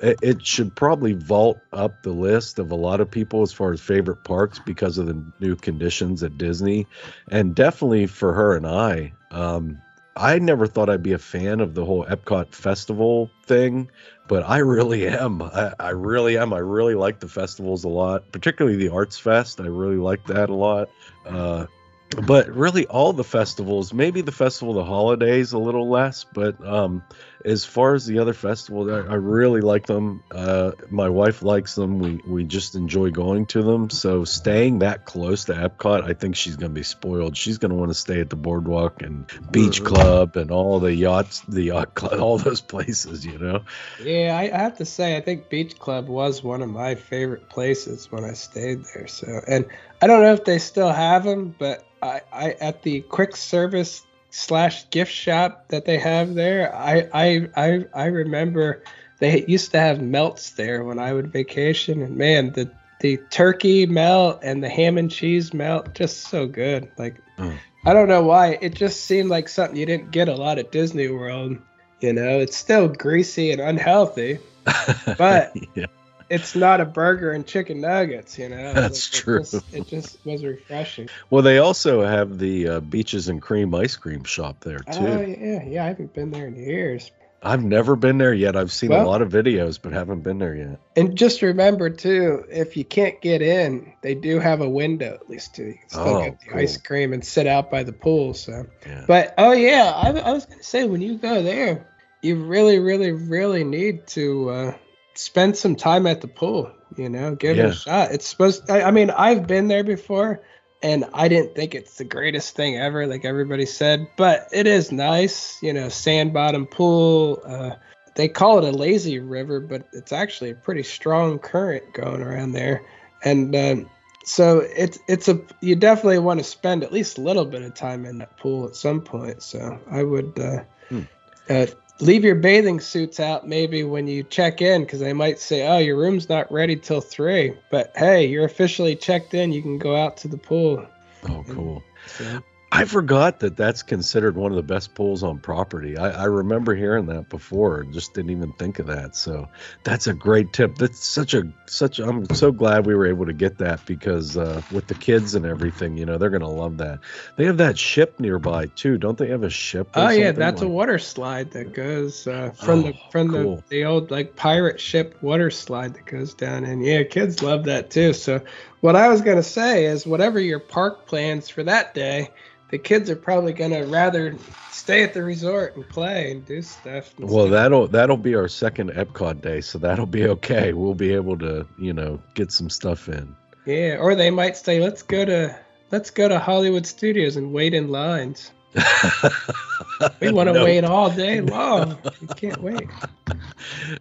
it, 0.00 0.18
it, 0.20 0.44
should 0.44 0.74
probably 0.74 1.12
vault 1.12 1.60
up 1.72 2.02
the 2.02 2.10
list 2.10 2.58
of 2.58 2.72
a 2.72 2.74
lot 2.74 3.00
of 3.00 3.08
people 3.08 3.42
as 3.42 3.52
far 3.52 3.72
as 3.72 3.80
favorite 3.80 4.24
parks 4.24 4.58
because 4.58 4.98
of 4.98 5.06
the 5.06 5.24
new 5.38 5.54
conditions 5.54 6.24
at 6.24 6.36
disney. 6.36 6.88
And 7.30 7.54
definitely 7.54 8.08
for 8.08 8.32
her 8.32 8.56
and 8.56 8.66
i 8.66 9.12
um, 9.30 9.80
I 10.16 10.38
never 10.38 10.66
thought 10.66 10.90
I'd 10.90 11.02
be 11.02 11.12
a 11.12 11.18
fan 11.18 11.60
of 11.60 11.74
the 11.74 11.84
whole 11.84 12.04
Epcot 12.04 12.54
festival 12.54 13.30
thing, 13.46 13.90
but 14.28 14.42
I 14.42 14.58
really 14.58 15.08
am. 15.08 15.42
I, 15.42 15.72
I, 15.80 15.90
really 15.90 16.36
am. 16.36 16.52
I 16.52 16.58
really 16.58 16.94
like 16.94 17.20
the 17.20 17.28
festivals 17.28 17.84
a 17.84 17.88
lot, 17.88 18.30
particularly 18.30 18.76
the 18.76 18.92
Arts 18.92 19.18
Fest. 19.18 19.60
I 19.60 19.66
really 19.66 19.96
like 19.96 20.26
that 20.26 20.50
a 20.50 20.54
lot. 20.54 20.90
Uh, 21.26 21.66
but 22.14 22.48
really, 22.48 22.86
all 22.86 23.12
the 23.12 23.24
festivals, 23.24 23.92
maybe 23.92 24.22
the 24.22 24.32
Festival 24.32 24.78
of 24.78 24.84
the 24.84 24.90
Holidays 24.90 25.52
a 25.52 25.58
little 25.58 25.88
less, 25.88 26.24
but 26.24 26.64
um, 26.66 27.02
as 27.44 27.64
far 27.64 27.94
as 27.94 28.06
the 28.06 28.20
other 28.20 28.32
festivals, 28.32 28.88
I, 28.88 28.98
I 28.98 29.14
really 29.14 29.60
like 29.60 29.86
them. 29.86 30.22
Uh, 30.30 30.72
my 30.90 31.08
wife 31.08 31.42
likes 31.42 31.74
them. 31.74 31.98
We 31.98 32.20
we 32.26 32.44
just 32.44 32.74
enjoy 32.74 33.10
going 33.10 33.46
to 33.46 33.62
them. 33.62 33.90
So 33.90 34.24
staying 34.24 34.80
that 34.80 35.04
close 35.04 35.44
to 35.46 35.54
Epcot, 35.54 36.04
I 36.08 36.14
think 36.14 36.36
she's 36.36 36.56
going 36.56 36.70
to 36.70 36.74
be 36.74 36.84
spoiled. 36.84 37.36
She's 37.36 37.58
going 37.58 37.70
to 37.70 37.76
want 37.76 37.90
to 37.90 37.94
stay 37.94 38.20
at 38.20 38.30
the 38.30 38.36
Boardwalk 38.36 39.02
and 39.02 39.26
Beach. 39.50 39.82
Club 39.82 40.36
and 40.36 40.50
all 40.50 40.80
the 40.80 40.94
yachts, 40.94 41.40
the 41.40 41.62
yacht 41.62 41.94
club, 41.94 42.20
all 42.20 42.38
those 42.38 42.60
places. 42.60 43.26
You 43.26 43.38
know. 43.38 43.64
Yeah, 44.02 44.36
I, 44.38 44.44
I 44.54 44.58
have 44.62 44.78
to 44.78 44.84
say, 44.84 45.16
I 45.16 45.20
think 45.20 45.48
Beach 45.48 45.78
Club 45.78 46.08
was 46.08 46.42
one 46.42 46.62
of 46.62 46.68
my 46.68 46.94
favorite 46.94 47.48
places 47.48 48.10
when 48.10 48.24
I 48.24 48.32
stayed 48.32 48.84
there. 48.94 49.06
So, 49.06 49.40
and 49.46 49.66
I 50.02 50.08
don't 50.08 50.22
know 50.22 50.32
if 50.32 50.44
they 50.44 50.58
still 50.58 50.90
have 50.90 51.22
them, 51.22 51.54
but 51.60 51.86
I, 52.02 52.20
I 52.32 52.50
at 52.60 52.82
the 52.82 53.02
quick 53.02 53.36
service 53.36 54.04
slash 54.30 54.90
gift 54.90 55.12
shop 55.12 55.68
that 55.68 55.84
they 55.84 55.96
have 55.98 56.34
there. 56.34 56.74
I 56.74 57.08
I 57.14 57.48
I, 57.56 57.84
I 57.94 58.04
remember 58.06 58.82
they 59.20 59.44
used 59.46 59.70
to 59.70 59.78
have 59.78 60.02
melts 60.02 60.50
there 60.50 60.82
when 60.82 60.98
I 60.98 61.12
would 61.12 61.32
vacation, 61.32 62.02
and 62.02 62.16
man, 62.16 62.50
the 62.50 62.68
the 63.00 63.18
turkey 63.30 63.86
melt 63.86 64.40
and 64.42 64.62
the 64.62 64.68
ham 64.68 64.98
and 64.98 65.08
cheese 65.08 65.54
melt 65.54 65.94
just 65.94 66.22
so 66.22 66.46
good. 66.46 66.90
Like 66.98 67.16
mm. 67.38 67.56
I 67.84 67.94
don't 67.94 68.08
know 68.08 68.24
why 68.24 68.58
it 68.60 68.74
just 68.74 69.02
seemed 69.02 69.30
like 69.30 69.48
something 69.48 69.76
you 69.76 69.86
didn't 69.86 70.10
get 70.10 70.28
a 70.28 70.34
lot 70.34 70.58
at 70.58 70.72
Disney 70.72 71.08
World. 71.08 71.58
You 72.00 72.12
know, 72.12 72.40
it's 72.40 72.56
still 72.56 72.88
greasy 72.88 73.52
and 73.52 73.60
unhealthy, 73.60 74.40
but 75.16 75.56
yeah 75.76 75.86
it's 76.28 76.54
not 76.54 76.80
a 76.80 76.84
burger 76.84 77.32
and 77.32 77.46
chicken 77.46 77.80
nuggets, 77.80 78.38
you 78.38 78.48
know. 78.48 78.72
That's 78.72 79.12
like, 79.12 79.22
true. 79.22 79.40
It 79.40 79.50
just, 79.50 79.74
it 79.74 79.86
just, 79.88 80.26
was 80.26 80.44
refreshing. 80.44 81.08
Well, 81.30 81.42
they 81.42 81.58
also 81.58 82.02
have 82.02 82.38
the 82.38 82.68
uh, 82.68 82.80
beaches 82.80 83.28
and 83.28 83.40
cream 83.40 83.74
ice 83.74 83.96
cream 83.96 84.24
shop 84.24 84.60
there 84.60 84.80
too. 84.80 85.06
Oh 85.06 85.20
yeah, 85.20 85.64
yeah. 85.64 85.84
I 85.84 85.88
haven't 85.88 86.14
been 86.14 86.30
there 86.30 86.46
in 86.46 86.56
years. 86.56 87.10
I've 87.44 87.64
never 87.64 87.96
been 87.96 88.18
there 88.18 88.32
yet. 88.32 88.54
I've 88.54 88.70
seen 88.70 88.90
well, 88.90 89.04
a 89.04 89.08
lot 89.08 89.20
of 89.20 89.30
videos, 89.30 89.78
but 89.82 89.92
haven't 89.92 90.20
been 90.20 90.38
there 90.38 90.54
yet. 90.54 90.78
And 90.94 91.16
just 91.16 91.42
remember 91.42 91.90
too, 91.90 92.44
if 92.48 92.76
you 92.76 92.84
can't 92.84 93.20
get 93.20 93.42
in, 93.42 93.94
they 94.00 94.14
do 94.14 94.38
have 94.38 94.60
a 94.60 94.68
window 94.68 95.14
at 95.14 95.28
least 95.28 95.56
to 95.56 95.74
still 95.88 96.02
oh, 96.02 96.24
get 96.24 96.40
the 96.40 96.46
cool. 96.46 96.60
ice 96.60 96.76
cream 96.76 97.12
and 97.12 97.24
sit 97.24 97.48
out 97.48 97.68
by 97.68 97.82
the 97.82 97.92
pool. 97.92 98.34
So, 98.34 98.66
yeah. 98.86 99.04
but 99.08 99.34
oh 99.38 99.52
yeah, 99.52 99.92
I, 99.92 100.10
I 100.10 100.32
was 100.32 100.46
gonna 100.46 100.62
say 100.62 100.84
when 100.84 101.00
you 101.00 101.18
go 101.18 101.42
there, 101.42 101.88
you 102.22 102.36
really, 102.44 102.78
really, 102.78 103.10
really 103.10 103.64
need 103.64 104.06
to. 104.08 104.50
Uh, 104.50 104.74
spend 105.14 105.56
some 105.56 105.76
time 105.76 106.06
at 106.06 106.20
the 106.20 106.28
pool. 106.28 106.72
You 106.96 107.08
know, 107.08 107.34
give 107.34 107.56
yeah. 107.56 107.66
it 107.66 107.70
a 107.70 107.74
shot. 107.74 108.12
It's 108.12 108.26
supposed. 108.26 108.70
I, 108.70 108.82
I 108.82 108.90
mean, 108.90 109.10
I've 109.10 109.46
been 109.46 109.68
there 109.68 109.84
before, 109.84 110.42
and 110.82 111.06
I 111.14 111.28
didn't 111.28 111.54
think 111.54 111.74
it's 111.74 111.96
the 111.96 112.04
greatest 112.04 112.54
thing 112.54 112.76
ever, 112.76 113.06
like 113.06 113.24
everybody 113.24 113.66
said. 113.66 114.08
But 114.16 114.48
it 114.52 114.66
is 114.66 114.92
nice. 114.92 115.62
You 115.62 115.72
know, 115.72 115.88
sand 115.88 116.32
bottom 116.32 116.66
pool. 116.66 117.42
Uh, 117.46 117.70
they 118.14 118.28
call 118.28 118.58
it 118.58 118.64
a 118.64 118.76
lazy 118.76 119.18
river, 119.18 119.60
but 119.60 119.88
it's 119.92 120.12
actually 120.12 120.50
a 120.50 120.54
pretty 120.54 120.82
strong 120.82 121.38
current 121.38 121.94
going 121.94 122.20
around 122.20 122.52
there, 122.52 122.84
and 123.24 123.56
um, 123.56 123.90
so 124.24 124.58
it's 124.60 124.98
it's 125.08 125.28
a 125.28 125.40
you 125.60 125.76
definitely 125.76 126.18
want 126.18 126.40
to 126.40 126.44
spend 126.44 126.84
at 126.84 126.92
least 126.92 127.18
a 127.18 127.22
little 127.22 127.44
bit 127.44 127.62
of 127.62 127.74
time 127.74 128.04
in 128.04 128.18
that 128.18 128.36
pool 128.36 128.66
at 128.66 128.76
some 128.76 129.00
point. 129.00 129.42
So 129.42 129.80
I 129.90 130.02
would 130.02 130.38
uh, 130.38 130.64
hmm. 130.88 131.02
uh, 131.48 131.66
leave 132.02 132.24
your 132.24 132.34
bathing 132.34 132.80
suits 132.80 133.20
out 133.20 133.48
maybe 133.48 133.84
when 133.84 134.06
you 134.06 134.22
check 134.24 134.60
in 134.60 134.82
because 134.82 135.00
they 135.00 135.12
might 135.12 135.38
say 135.38 135.66
oh 135.66 135.78
your 135.78 135.96
room's 135.96 136.28
not 136.28 136.50
ready 136.50 136.76
till 136.76 137.00
three. 137.00 137.54
But 137.70 137.92
hey 137.96 138.26
you're 138.26 138.44
officially 138.44 138.96
checked 138.96 139.34
in. 139.34 139.52
You 139.52 139.62
can 139.62 139.78
go 139.78 139.96
out 139.96 140.16
to 140.18 140.28
the 140.28 140.38
pool. 140.38 140.86
Oh 141.28 141.44
cool. 141.48 141.82
So. 142.06 142.42
I 142.74 142.86
forgot 142.86 143.40
that 143.40 143.54
that's 143.54 143.82
considered 143.82 144.34
one 144.34 144.50
of 144.50 144.56
the 144.56 144.62
best 144.62 144.94
pools 144.94 145.22
on 145.22 145.40
property. 145.40 145.98
I, 145.98 146.22
I, 146.22 146.24
remember 146.24 146.74
hearing 146.74 147.04
that 147.06 147.28
before, 147.28 147.84
just 147.84 148.14
didn't 148.14 148.30
even 148.30 148.54
think 148.54 148.78
of 148.78 148.86
that. 148.86 149.14
So 149.14 149.46
that's 149.84 150.06
a 150.06 150.14
great 150.14 150.54
tip. 150.54 150.76
That's 150.76 151.06
such 151.06 151.34
a 151.34 151.52
such. 151.66 151.98
I'm 151.98 152.24
so 152.34 152.50
glad 152.50 152.86
we 152.86 152.94
were 152.94 153.06
able 153.06 153.26
to 153.26 153.34
get 153.34 153.58
that 153.58 153.84
because 153.84 154.38
uh, 154.38 154.62
with 154.72 154.86
the 154.86 154.94
kids 154.94 155.34
and 155.34 155.44
everything, 155.44 155.98
you 155.98 156.06
know, 156.06 156.16
they're 156.16 156.30
gonna 156.30 156.48
love 156.48 156.78
that. 156.78 157.00
They 157.36 157.44
have 157.44 157.58
that 157.58 157.76
ship 157.78 158.18
nearby 158.18 158.66
too, 158.66 158.96
don't 158.96 159.18
they? 159.18 159.28
Have 159.28 159.42
a 159.42 159.50
ship? 159.50 159.90
Oh 159.92 160.08
yeah, 160.08 160.32
that's 160.32 160.62
like? 160.62 160.70
a 160.70 160.72
water 160.72 160.98
slide 160.98 161.50
that 161.50 161.74
goes 161.74 162.26
uh, 162.26 162.52
from 162.52 162.78
oh, 162.78 162.82
the 162.84 162.94
from 163.10 163.28
cool. 163.28 163.56
the 163.56 163.62
the 163.68 163.84
old 163.84 164.10
like 164.10 164.34
pirate 164.34 164.80
ship 164.80 165.18
water 165.20 165.50
slide 165.50 165.92
that 165.92 166.06
goes 166.06 166.32
down, 166.32 166.64
and 166.64 166.82
yeah, 166.82 167.02
kids 167.02 167.42
love 167.42 167.64
that 167.64 167.90
too. 167.90 168.14
So 168.14 168.40
what 168.82 168.94
I 168.94 169.08
was 169.08 169.22
gonna 169.22 169.42
say 169.42 169.86
is, 169.86 170.06
whatever 170.06 170.38
your 170.38 170.60
park 170.60 171.06
plans 171.06 171.48
for 171.48 171.62
that 171.62 171.94
day 171.94 172.28
the 172.72 172.78
kids 172.78 173.10
are 173.10 173.16
probably 173.16 173.52
gonna 173.52 173.84
rather 173.86 174.34
stay 174.70 175.02
at 175.04 175.12
the 175.12 175.22
resort 175.22 175.76
and 175.76 175.86
play 175.90 176.32
and 176.32 176.44
do 176.46 176.62
stuff. 176.62 177.12
And 177.18 177.28
well, 177.28 177.44
stuff. 177.44 177.50
that'll 177.50 177.88
that'll 177.88 178.16
be 178.16 178.34
our 178.34 178.48
second 178.48 178.90
Epcot 178.92 179.42
day, 179.42 179.60
so 179.60 179.78
that'll 179.78 180.06
be 180.06 180.26
okay. 180.26 180.72
We'll 180.72 180.94
be 180.94 181.12
able 181.12 181.36
to, 181.38 181.66
you 181.78 181.92
know, 181.92 182.18
get 182.32 182.50
some 182.50 182.70
stuff 182.70 183.10
in. 183.10 183.36
Yeah, 183.66 183.98
or 184.00 184.14
they 184.14 184.30
might 184.30 184.56
say, 184.56 184.80
"Let's 184.80 185.02
go 185.02 185.22
to 185.26 185.54
let's 185.90 186.10
go 186.10 186.28
to 186.28 186.38
Hollywood 186.38 186.86
Studios 186.86 187.36
and 187.36 187.52
wait 187.52 187.74
in 187.74 187.88
lines." 187.88 188.50
we 190.20 190.32
want 190.32 190.48
to 190.48 190.54
no. 190.54 190.64
wait 190.64 190.84
all 190.84 191.10
day 191.10 191.40
long. 191.42 191.98
We 192.20 192.26
can't 192.28 192.62
wait. 192.62 192.88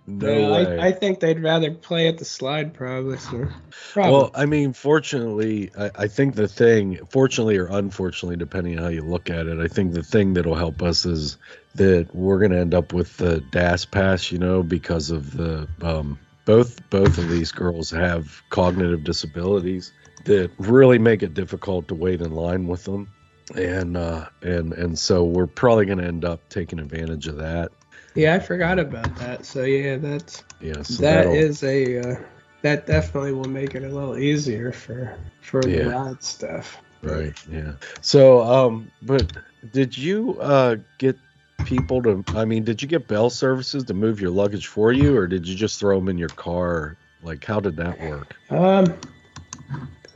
No, 0.08 0.54
I, 0.54 0.88
I, 0.88 0.92
think 0.94 1.20
they'd 1.20 1.42
rather 1.42 1.72
play 1.72 2.08
at 2.08 2.18
the 2.18 2.26
slide 2.26 2.74
probably. 2.74 3.18
So. 3.18 3.48
probably. 3.92 4.12
Well, 4.12 4.32
I 4.34 4.46
mean, 4.46 4.72
fortunately, 4.72 5.72
I, 5.78 5.92
I, 5.96 6.08
think 6.08 6.36
the 6.36 6.48
thing, 6.48 7.00
fortunately 7.10 7.58
or 7.58 7.68
unfortunately, 7.68 8.38
depending 8.38 8.78
on 8.78 8.84
how 8.84 8.90
you 8.90 9.02
look 9.02 9.30
at 9.30 9.48
it, 9.48 9.60
I 9.60 9.68
think 9.68 9.94
the 9.94 10.04
thing 10.04 10.34
that'll 10.34 10.56
help 10.56 10.82
us 10.82 11.06
is 11.06 11.38
that 11.76 12.14
we're 12.16 12.40
going 12.40 12.52
to 12.52 12.60
end 12.60 12.74
up 12.74 12.94
with 12.94 13.18
the 13.18 13.42
DAS 13.52 13.84
pass, 13.86 14.32
you 14.32 14.40
know, 14.40 14.64
because 14.64 15.10
of 15.10 15.36
the 15.36 15.68
um, 15.82 16.18
both 16.46 16.90
both 16.90 17.18
of 17.18 17.30
these 17.30 17.52
girls 17.52 17.92
have 17.92 18.42
cognitive 18.50 19.04
disabilities 19.04 19.92
that 20.26 20.52
really 20.60 20.98
make 20.98 21.24
it 21.24 21.34
difficult 21.34 21.88
to 21.90 21.96
wait 21.96 22.22
in 22.22 22.32
line 22.32 22.68
with 22.68 22.86
them 22.86 23.12
and 23.56 23.98
uh, 23.98 24.28
and 24.42 24.74
and 24.74 24.98
so 24.98 25.24
we're 25.24 25.48
probably 25.48 25.86
going 25.86 26.00
to 26.00 26.06
end 26.06 26.26
up 26.26 26.48
taking 26.50 26.80
advantage 26.80 27.28
of 27.28 27.38
that. 27.38 27.72
Yeah, 28.16 28.36
I 28.36 28.40
forgot 28.40 28.80
about 28.80 29.16
that. 29.18 29.46
So 29.46 29.64
yeah, 29.64 29.98
that's 29.98 30.44
yeah, 30.60 30.82
so 30.82 31.02
that 31.02 31.28
is 31.28 31.64
a 31.64 32.00
uh, 32.00 32.16
that 32.62 32.86
definitely 32.86 33.34
will 33.34 33.46
make 33.46 33.76
it 33.76 33.84
a 33.84 33.90
little 33.90 34.18
easier 34.18 34.72
for 34.72 35.18
for 35.42 35.68
yeah. 35.68 35.84
the 35.84 35.90
ride 35.90 36.24
stuff. 36.24 36.78
Right. 37.02 37.34
Yeah. 37.50 37.74
So 38.02 38.42
um, 38.42 38.92
but 39.02 39.32
did 39.72 39.98
you 39.98 40.40
uh 40.40 40.76
get 40.98 41.18
people 41.66 42.02
to? 42.04 42.24
I 42.36 42.46
mean, 42.46 42.64
did 42.64 42.82
you 42.82 42.88
get 42.88 43.08
bell 43.08 43.30
services 43.30 43.84
to 43.86 43.94
move 43.94 44.20
your 44.20 44.32
luggage 44.32 44.68
for 44.68 44.92
you, 44.92 45.16
or 45.18 45.28
did 45.28 45.48
you 45.48 45.56
just 45.56 45.80
throw 45.80 46.00
them 46.00 46.10
in 46.10 46.18
your 46.18 46.30
car? 46.30 46.98
Like, 47.24 47.46
how 47.46 47.60
did 47.60 47.76
that 47.78 48.00
work? 48.02 48.36
Um, 48.50 48.94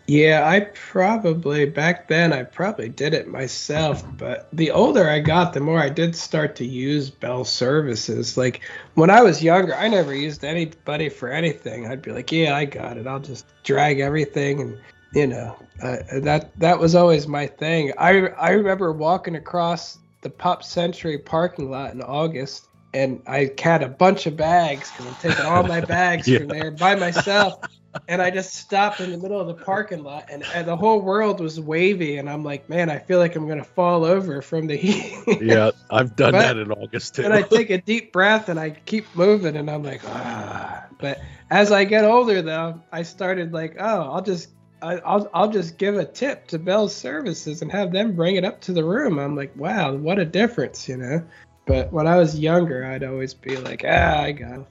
yeah, 0.07 0.47
I 0.47 0.59
probably 0.59 1.65
back 1.65 2.07
then 2.07 2.31
I 2.31 2.43
probably 2.43 2.89
did 2.89 3.13
it 3.15 3.27
myself, 3.27 4.03
but 4.17 4.47
the 4.53 4.69
older 4.69 5.09
I 5.09 5.19
got, 5.19 5.53
the 5.53 5.59
more 5.59 5.79
I 5.79 5.89
did 5.89 6.15
start 6.15 6.55
to 6.57 6.65
use 6.65 7.09
Bell 7.09 7.43
services. 7.43 8.37
Like 8.37 8.61
when 8.93 9.09
I 9.09 9.23
was 9.23 9.41
younger, 9.41 9.73
I 9.73 9.87
never 9.87 10.13
used 10.13 10.43
anybody 10.43 11.09
for 11.09 11.29
anything. 11.29 11.87
I'd 11.87 12.03
be 12.03 12.11
like, 12.11 12.31
"Yeah, 12.31 12.55
I 12.55 12.65
got 12.65 12.97
it. 12.97 13.07
I'll 13.07 13.19
just 13.19 13.45
drag 13.63 13.99
everything," 13.99 14.61
and 14.61 14.77
you 15.13 15.25
know, 15.25 15.55
uh, 15.81 15.97
that 16.21 16.51
that 16.59 16.77
was 16.77 16.93
always 16.93 17.27
my 17.27 17.47
thing. 17.47 17.91
I 17.97 18.27
I 18.27 18.51
remember 18.51 18.91
walking 18.91 19.35
across 19.35 19.97
the 20.21 20.29
Pop 20.29 20.63
Century 20.63 21.17
parking 21.17 21.71
lot 21.71 21.93
in 21.93 22.01
August, 22.01 22.67
and 22.95 23.21
I 23.27 23.51
had 23.59 23.83
a 23.83 23.89
bunch 23.89 24.25
of 24.25 24.37
bags 24.37 24.89
because 24.89 25.07
I'm 25.07 25.15
taking 25.15 25.45
all 25.45 25.63
my 25.63 25.81
bags 25.97 26.27
yeah. 26.27 26.39
from 26.39 26.47
there 26.47 26.71
by 26.71 26.95
myself. 26.95 27.59
And 28.09 28.21
I 28.21 28.29
just 28.29 28.53
stopped 28.55 28.99
in 28.99 29.09
the 29.09 29.17
middle 29.17 29.39
of 29.39 29.47
the 29.47 29.53
parking 29.53 30.03
lot, 30.03 30.25
and, 30.29 30.43
and, 30.53 30.67
the 30.67 30.75
whole 30.75 30.99
world 30.99 31.39
was 31.39 31.61
wavy. 31.61 32.17
And 32.17 32.29
I'm 32.29 32.43
like, 32.43 32.67
man, 32.67 32.89
I 32.89 32.99
feel 32.99 33.19
like 33.19 33.37
I'm 33.37 33.47
gonna 33.47 33.63
fall 33.63 34.03
over 34.03 34.41
from 34.41 34.67
the 34.67 34.75
heat. 34.75 35.23
yeah, 35.41 35.71
I've 35.89 36.13
done 36.17 36.33
but, 36.33 36.41
that 36.41 36.57
in 36.57 36.73
August 36.73 37.15
too. 37.15 37.23
and 37.23 37.33
I 37.33 37.43
take 37.43 37.69
a 37.69 37.77
deep 37.77 38.11
breath 38.11 38.49
and 38.49 38.59
I 38.59 38.71
keep 38.71 39.05
moving, 39.15 39.55
and 39.55 39.71
I'm 39.71 39.81
like, 39.81 40.01
ah. 40.07 40.87
But 40.99 41.21
as 41.49 41.71
I 41.71 41.85
get 41.85 42.03
older, 42.03 42.41
though, 42.41 42.81
I 42.91 43.03
started 43.03 43.53
like, 43.53 43.77
oh, 43.79 44.11
I'll 44.11 44.21
just 44.21 44.49
I'll 44.81 45.29
I'll 45.33 45.49
just 45.49 45.77
give 45.77 45.95
a 45.95 46.05
tip 46.05 46.47
to 46.47 46.59
Bell's 46.59 46.93
Services 46.93 47.61
and 47.61 47.71
have 47.71 47.93
them 47.93 48.13
bring 48.13 48.35
it 48.35 48.43
up 48.43 48.59
to 48.61 48.73
the 48.73 48.83
room. 48.83 49.19
I'm 49.19 49.35
like, 49.35 49.55
wow, 49.55 49.93
what 49.93 50.19
a 50.19 50.25
difference, 50.25 50.89
you 50.89 50.97
know. 50.97 51.23
But 51.65 51.91
when 51.91 52.07
I 52.07 52.17
was 52.17 52.37
younger, 52.39 52.85
I'd 52.85 53.03
always 53.03 53.33
be 53.33 53.57
like, 53.57 53.83
ah, 53.87 54.21
I 54.21 54.31
got. 54.31 54.59
It. 54.59 54.65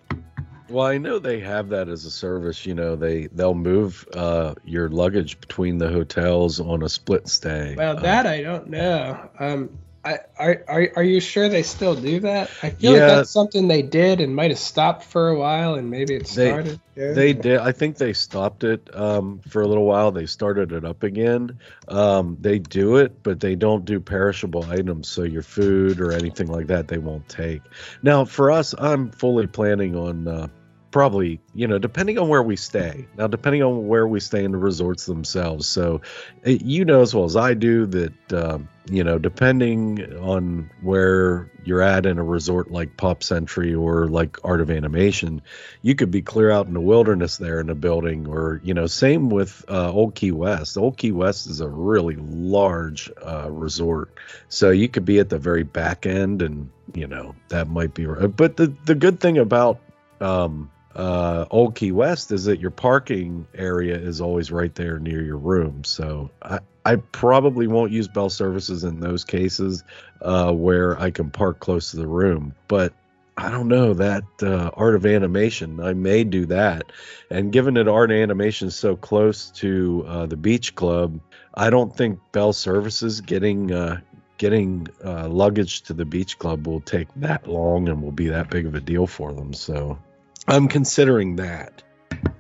Well, 0.69 0.87
I 0.87 0.97
know 0.97 1.19
they 1.19 1.41
have 1.41 1.69
that 1.71 1.89
as 1.89 2.05
a 2.05 2.11
service. 2.11 2.65
You 2.65 2.75
know, 2.75 2.97
they 2.97 3.27
they'll 3.27 3.55
move 3.55 4.07
uh, 4.15 4.55
your 4.65 4.89
luggage 4.89 5.39
between 5.41 5.79
the 5.79 5.91
hotels 5.91 6.59
on 6.59 6.83
a 6.83 6.89
split 6.89 7.29
stay. 7.29 7.75
Well, 7.77 7.97
that 7.97 8.27
uh, 8.27 8.31
I 8.31 8.43
don't 8.43 8.69
know. 8.71 9.29
Um, 9.39 9.79
I, 10.05 10.19
are, 10.39 10.65
are, 10.69 10.89
are 10.97 11.03
you 11.03 11.19
sure 11.19 11.49
they 11.49 11.63
still 11.63 11.95
do 11.95 12.21
that? 12.21 12.51
I 12.63 12.71
feel 12.71 12.93
yeah, 12.93 13.01
like 13.01 13.09
that's 13.09 13.31
something 13.31 13.69
they 13.69 13.81
did 13.81 14.21
and 14.21 14.37
might 14.37 14.51
have 14.51 14.59
stopped 14.59 15.05
for 15.05 15.29
a 15.29 15.39
while, 15.39 15.77
and 15.77 15.91
maybe 15.91 16.15
it 16.15 16.27
started. 16.27 16.79
They, 16.95 17.03
yeah. 17.03 17.13
they 17.15 17.33
did. 17.33 17.59
I 17.59 17.73
think 17.73 17.97
they 17.97 18.13
stopped 18.13 18.65
it 18.65 18.95
um, 18.95 19.41
for 19.49 19.63
a 19.63 19.67
little 19.67 19.87
while. 19.87 20.13
They 20.13 20.27
started 20.27 20.73
it 20.73 20.85
up 20.85 21.03
again. 21.05 21.59
Um, 21.89 22.37
they 22.39 22.59
do 22.59 22.97
it, 22.97 23.23
but 23.23 23.41
they 23.41 23.55
don't 23.55 23.87
do 23.87 23.99
perishable 23.99 24.65
items. 24.65 25.09
So 25.09 25.23
your 25.23 25.43
food 25.43 26.01
or 26.01 26.13
anything 26.13 26.49
like 26.49 26.67
that, 26.67 26.89
they 26.89 26.99
won't 26.99 27.29
take. 27.29 27.63
Now, 28.03 28.27
for 28.27 28.51
us, 28.51 28.75
I'm 28.77 29.11
fully 29.11 29.47
planning 29.47 29.97
on. 29.97 30.29
Uh, 30.29 30.49
probably 30.95 31.41
you 31.55 31.67
know 31.67 31.77
depending 31.77 32.21
on 32.21 32.29
where 32.29 32.45
we 32.45 32.55
stay. 32.55 33.05
Now 33.19 33.27
depending 33.27 33.65
on 33.65 33.89
where 33.89 34.07
we 34.07 34.21
stay 34.21 34.45
in 34.45 34.53
the 34.53 34.59
resorts 34.59 35.07
themselves. 35.07 35.67
So 35.67 36.03
eh, 36.45 36.59
you 36.61 36.85
know 36.85 37.03
as 37.03 37.13
well 37.13 37.25
as 37.25 37.35
i 37.35 37.53
do 37.53 37.85
that 37.87 38.33
um, 38.33 38.69
you 38.89 39.03
know 39.03 39.19
depending 39.19 40.01
on 40.21 40.71
where 40.83 41.51
you're 41.65 41.83
at 41.83 42.07
in 42.07 42.19
a 42.19 42.23
resort 42.23 42.71
like 42.71 42.97
pop 42.97 43.25
century 43.25 43.75
or 43.75 44.07
like 44.07 44.37
art 44.45 44.61
of 44.61 44.71
animation 44.71 45.43
you 45.83 45.97
could 45.97 46.13
be 46.13 46.23
clear 46.23 46.53
out 46.53 46.69
in 46.69 46.75
the 46.75 46.81
wilderness 46.81 47.39
there 47.39 47.59
in 47.59 47.71
a 47.71 47.75
building 47.75 48.29
or 48.29 48.61
you 48.63 48.73
know 48.73 48.87
same 48.87 49.31
with 49.31 49.65
uh, 49.69 49.91
old 49.91 50.15
key 50.15 50.31
west. 50.31 50.79
Old 50.79 50.97
key 50.97 51.11
west 51.11 51.49
is 51.49 51.61
a 51.61 51.69
really 51.69 52.15
large 52.15 53.11
uh, 53.21 53.51
resort. 53.51 54.17
So 54.49 54.71
you 54.71 54.89
could 54.89 55.05
be 55.05 55.19
at 55.19 55.29
the 55.29 55.41
very 55.41 55.65
back 55.65 56.07
end 56.07 56.41
and 56.41 56.71
you 56.95 57.09
know 57.09 57.35
that 57.49 57.67
might 57.67 57.95
be 57.95 58.07
right 58.07 58.37
but 58.37 58.57
the 58.57 58.73
the 58.85 58.95
good 58.95 59.19
thing 59.19 59.39
about 59.39 59.81
um, 60.21 60.71
uh, 60.95 61.47
Old 61.51 61.75
Key 61.75 61.93
West 61.93 62.31
is 62.31 62.45
that 62.45 62.61
your 62.61 62.71
parking 62.71 63.47
area 63.55 63.97
is 63.97 64.21
always 64.21 64.53
right 64.53 64.75
there 64.75 64.99
near 64.99 65.23
your 65.23 65.37
room. 65.37 65.85
So 65.85 66.31
I, 66.43 66.61
I 66.85 66.97
probably 66.97 67.67
won't 67.67 67.93
use 67.93 68.09
Bell 68.09 68.31
Services 68.31 68.85
in 68.85 69.01
those 69.01 69.25
cases 69.25 69.83
uh, 70.23 70.53
where 70.53 70.99
I 71.01 71.11
can 71.11 71.31
park 71.31 71.59
close 71.61 71.91
to 71.91 71.97
the 71.97 72.07
room. 72.07 72.55
But 72.69 72.93
I 73.37 73.51
don't 73.51 73.69
know 73.69 73.95
that 73.95 74.23
uh, 74.43 74.71
art 74.75 74.95
of 74.95 75.05
animation. 75.05 75.81
I 75.81 75.93
may 75.95 76.23
do 76.23 76.47
that, 76.47 76.93
and 77.31 77.53
given 77.53 77.75
that 77.75 77.89
art 77.89 78.13
of 78.13 78.17
animation 78.17 78.69
is 78.69 78.77
so 78.77 78.95
close 78.95 79.51
to 79.57 80.05
uh, 80.07 80.27
the 80.27 80.37
beach 80.37 80.77
club, 80.77 81.19
I 81.55 81.71
don't 81.71 81.95
think 81.97 82.21
Bell 82.31 82.53
Services 82.53 83.21
getting 83.21 83.73
uh, 83.73 84.01
getting 84.39 84.87
uh, 85.05 85.29
luggage 85.29 85.83
to 85.83 85.93
the 85.93 86.05
beach 86.05 86.39
club 86.39 86.67
will 86.67 86.81
take 86.81 87.09
that 87.17 87.49
long 87.49 87.89
and 87.89 88.03
will 88.03 88.13
be 88.13 88.29
that 88.29 88.51
big 88.51 88.67
of 88.67 88.75
a 88.77 88.81
deal 88.81 89.07
for 89.07 89.33
them. 89.33 89.53
So 89.53 89.99
I'm 90.47 90.69
considering 90.69 91.37
that. 91.37 91.83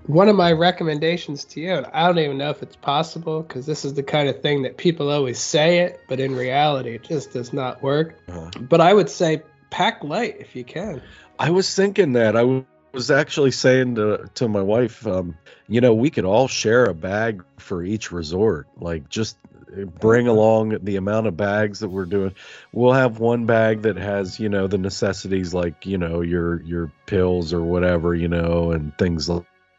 One 0.07 0.29
of 0.29 0.37
my 0.37 0.53
recommendations 0.53 1.45
to 1.47 1.61
you, 1.61 1.85
I 1.93 2.07
don't 2.07 2.19
even 2.19 2.37
know 2.39 2.51
if 2.51 2.63
it's 2.63 2.77
possible 2.77 3.43
because 3.43 3.65
this 3.65 3.85
is 3.85 3.95
the 3.95 4.03
kind 4.03 4.29
of 4.29 4.43
thing 4.43 4.63
that 4.63 4.77
people 4.77 5.11
always 5.11 5.39
say 5.39 5.79
it, 5.79 6.01
but 6.09 6.21
in 6.21 6.35
reality, 6.35 6.95
it 6.95 7.05
just 7.05 7.33
does 7.33 7.53
not 7.53 7.83
work. 7.83 8.19
Uh-huh. 8.29 8.51
But 8.61 8.81
I 8.81 8.93
would 8.93 9.09
say 9.09 9.43
pack 9.71 10.05
light 10.05 10.37
if 10.41 10.55
you 10.55 10.65
can. 10.65 11.03
I 11.39 11.51
was 11.51 11.75
thinking 11.75 12.13
that. 12.13 12.37
I 12.37 12.65
was 12.93 13.11
actually 13.11 13.51
saying 13.51 13.95
to, 13.97 14.29
to 14.35 14.49
my 14.49 14.63
wife, 14.63 15.07
um, 15.07 15.37
you 15.69 15.81
know, 15.81 15.95
we 15.95 16.11
could 16.11 16.27
all 16.27 16.49
share 16.49 16.85
a 16.85 16.95
bag 16.95 17.43
for 17.57 17.83
each 17.83 18.13
resort. 18.13 18.69
Like, 18.77 19.09
just 19.09 19.39
bring 20.01 20.29
along 20.29 20.79
the 20.83 20.97
amount 20.97 21.27
of 21.27 21.37
bags 21.37 21.81
that 21.81 21.89
we're 21.89 22.07
doing. 22.07 22.35
We'll 22.73 22.93
have 22.93 23.19
one 23.19 23.47
bag 23.47 23.83
that 23.83 23.97
has, 23.97 24.39
you 24.39 24.49
know, 24.49 24.67
the 24.67 24.79
necessities 24.79 25.55
like, 25.55 25.87
you 25.87 25.99
know, 25.99 26.21
your 26.21 26.63
your 26.63 26.93
pills 27.07 27.53
or 27.53 27.63
whatever, 27.63 28.15
you 28.15 28.29
know, 28.29 28.73
and 28.73 28.97
things 28.99 29.29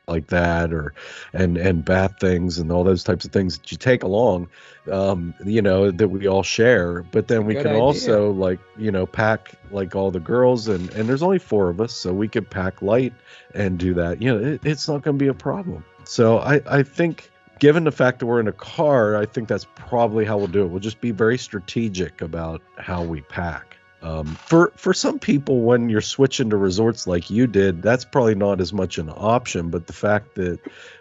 like 0.07 0.27
that 0.27 0.73
or 0.73 0.93
and 1.33 1.57
and 1.57 1.83
bath 1.83 2.19
things 2.19 2.59
and 2.59 2.71
all 2.71 2.83
those 2.83 3.03
types 3.03 3.25
of 3.25 3.31
things 3.31 3.57
that 3.57 3.71
you 3.71 3.77
take 3.77 4.03
along 4.03 4.47
um 4.91 5.33
you 5.45 5.61
know 5.61 5.91
that 5.91 6.07
we 6.07 6.27
all 6.27 6.43
share 6.43 7.01
but 7.03 7.27
then 7.27 7.45
we 7.45 7.53
Good 7.53 7.63
can 7.63 7.71
idea. 7.71 7.81
also 7.81 8.31
like 8.31 8.59
you 8.77 8.91
know 8.91 9.05
pack 9.05 9.53
like 9.71 9.95
all 9.95 10.11
the 10.11 10.19
girls 10.19 10.67
and 10.67 10.89
and 10.91 11.09
there's 11.09 11.23
only 11.23 11.39
four 11.39 11.69
of 11.69 11.81
us 11.81 11.93
so 11.93 12.13
we 12.13 12.27
could 12.27 12.49
pack 12.49 12.81
light 12.81 13.13
and 13.53 13.79
do 13.79 13.93
that 13.95 14.21
you 14.21 14.31
know 14.31 14.53
it, 14.53 14.61
it's 14.63 14.87
not 14.87 15.01
going 15.01 15.17
to 15.17 15.23
be 15.23 15.29
a 15.29 15.33
problem 15.33 15.83
so 16.03 16.37
i 16.37 16.61
i 16.67 16.83
think 16.83 17.31
given 17.59 17.83
the 17.83 17.91
fact 17.91 18.19
that 18.19 18.25
we're 18.25 18.39
in 18.39 18.47
a 18.47 18.53
car, 18.53 19.15
I 19.15 19.25
think 19.25 19.47
that's 19.47 19.67
probably 19.75 20.25
how 20.25 20.37
we'll 20.37 20.47
do 20.47 20.63
it. 20.63 20.67
We'll 20.67 20.79
just 20.79 21.01
be 21.01 21.11
very 21.11 21.37
strategic 21.37 22.21
about 22.21 22.61
how 22.77 23.03
we 23.03 23.21
pack. 23.21 23.77
Um, 24.01 24.25
for 24.35 24.71
for 24.75 24.93
some 24.93 25.17
people, 25.17 25.61
when 25.61 25.89
you're 25.89 26.01
switching 26.01 26.49
to 26.51 26.57
resorts 26.57 27.07
like 27.07 27.29
you 27.29 27.47
did, 27.47 27.81
that's 27.81 28.05
probably 28.05 28.35
not 28.35 28.61
as 28.61 28.71
much 28.71 28.97
an 28.99 29.09
option. 29.09 29.69
But 29.69 29.87
the 29.87 29.93
fact 29.93 30.35
that 30.35 30.59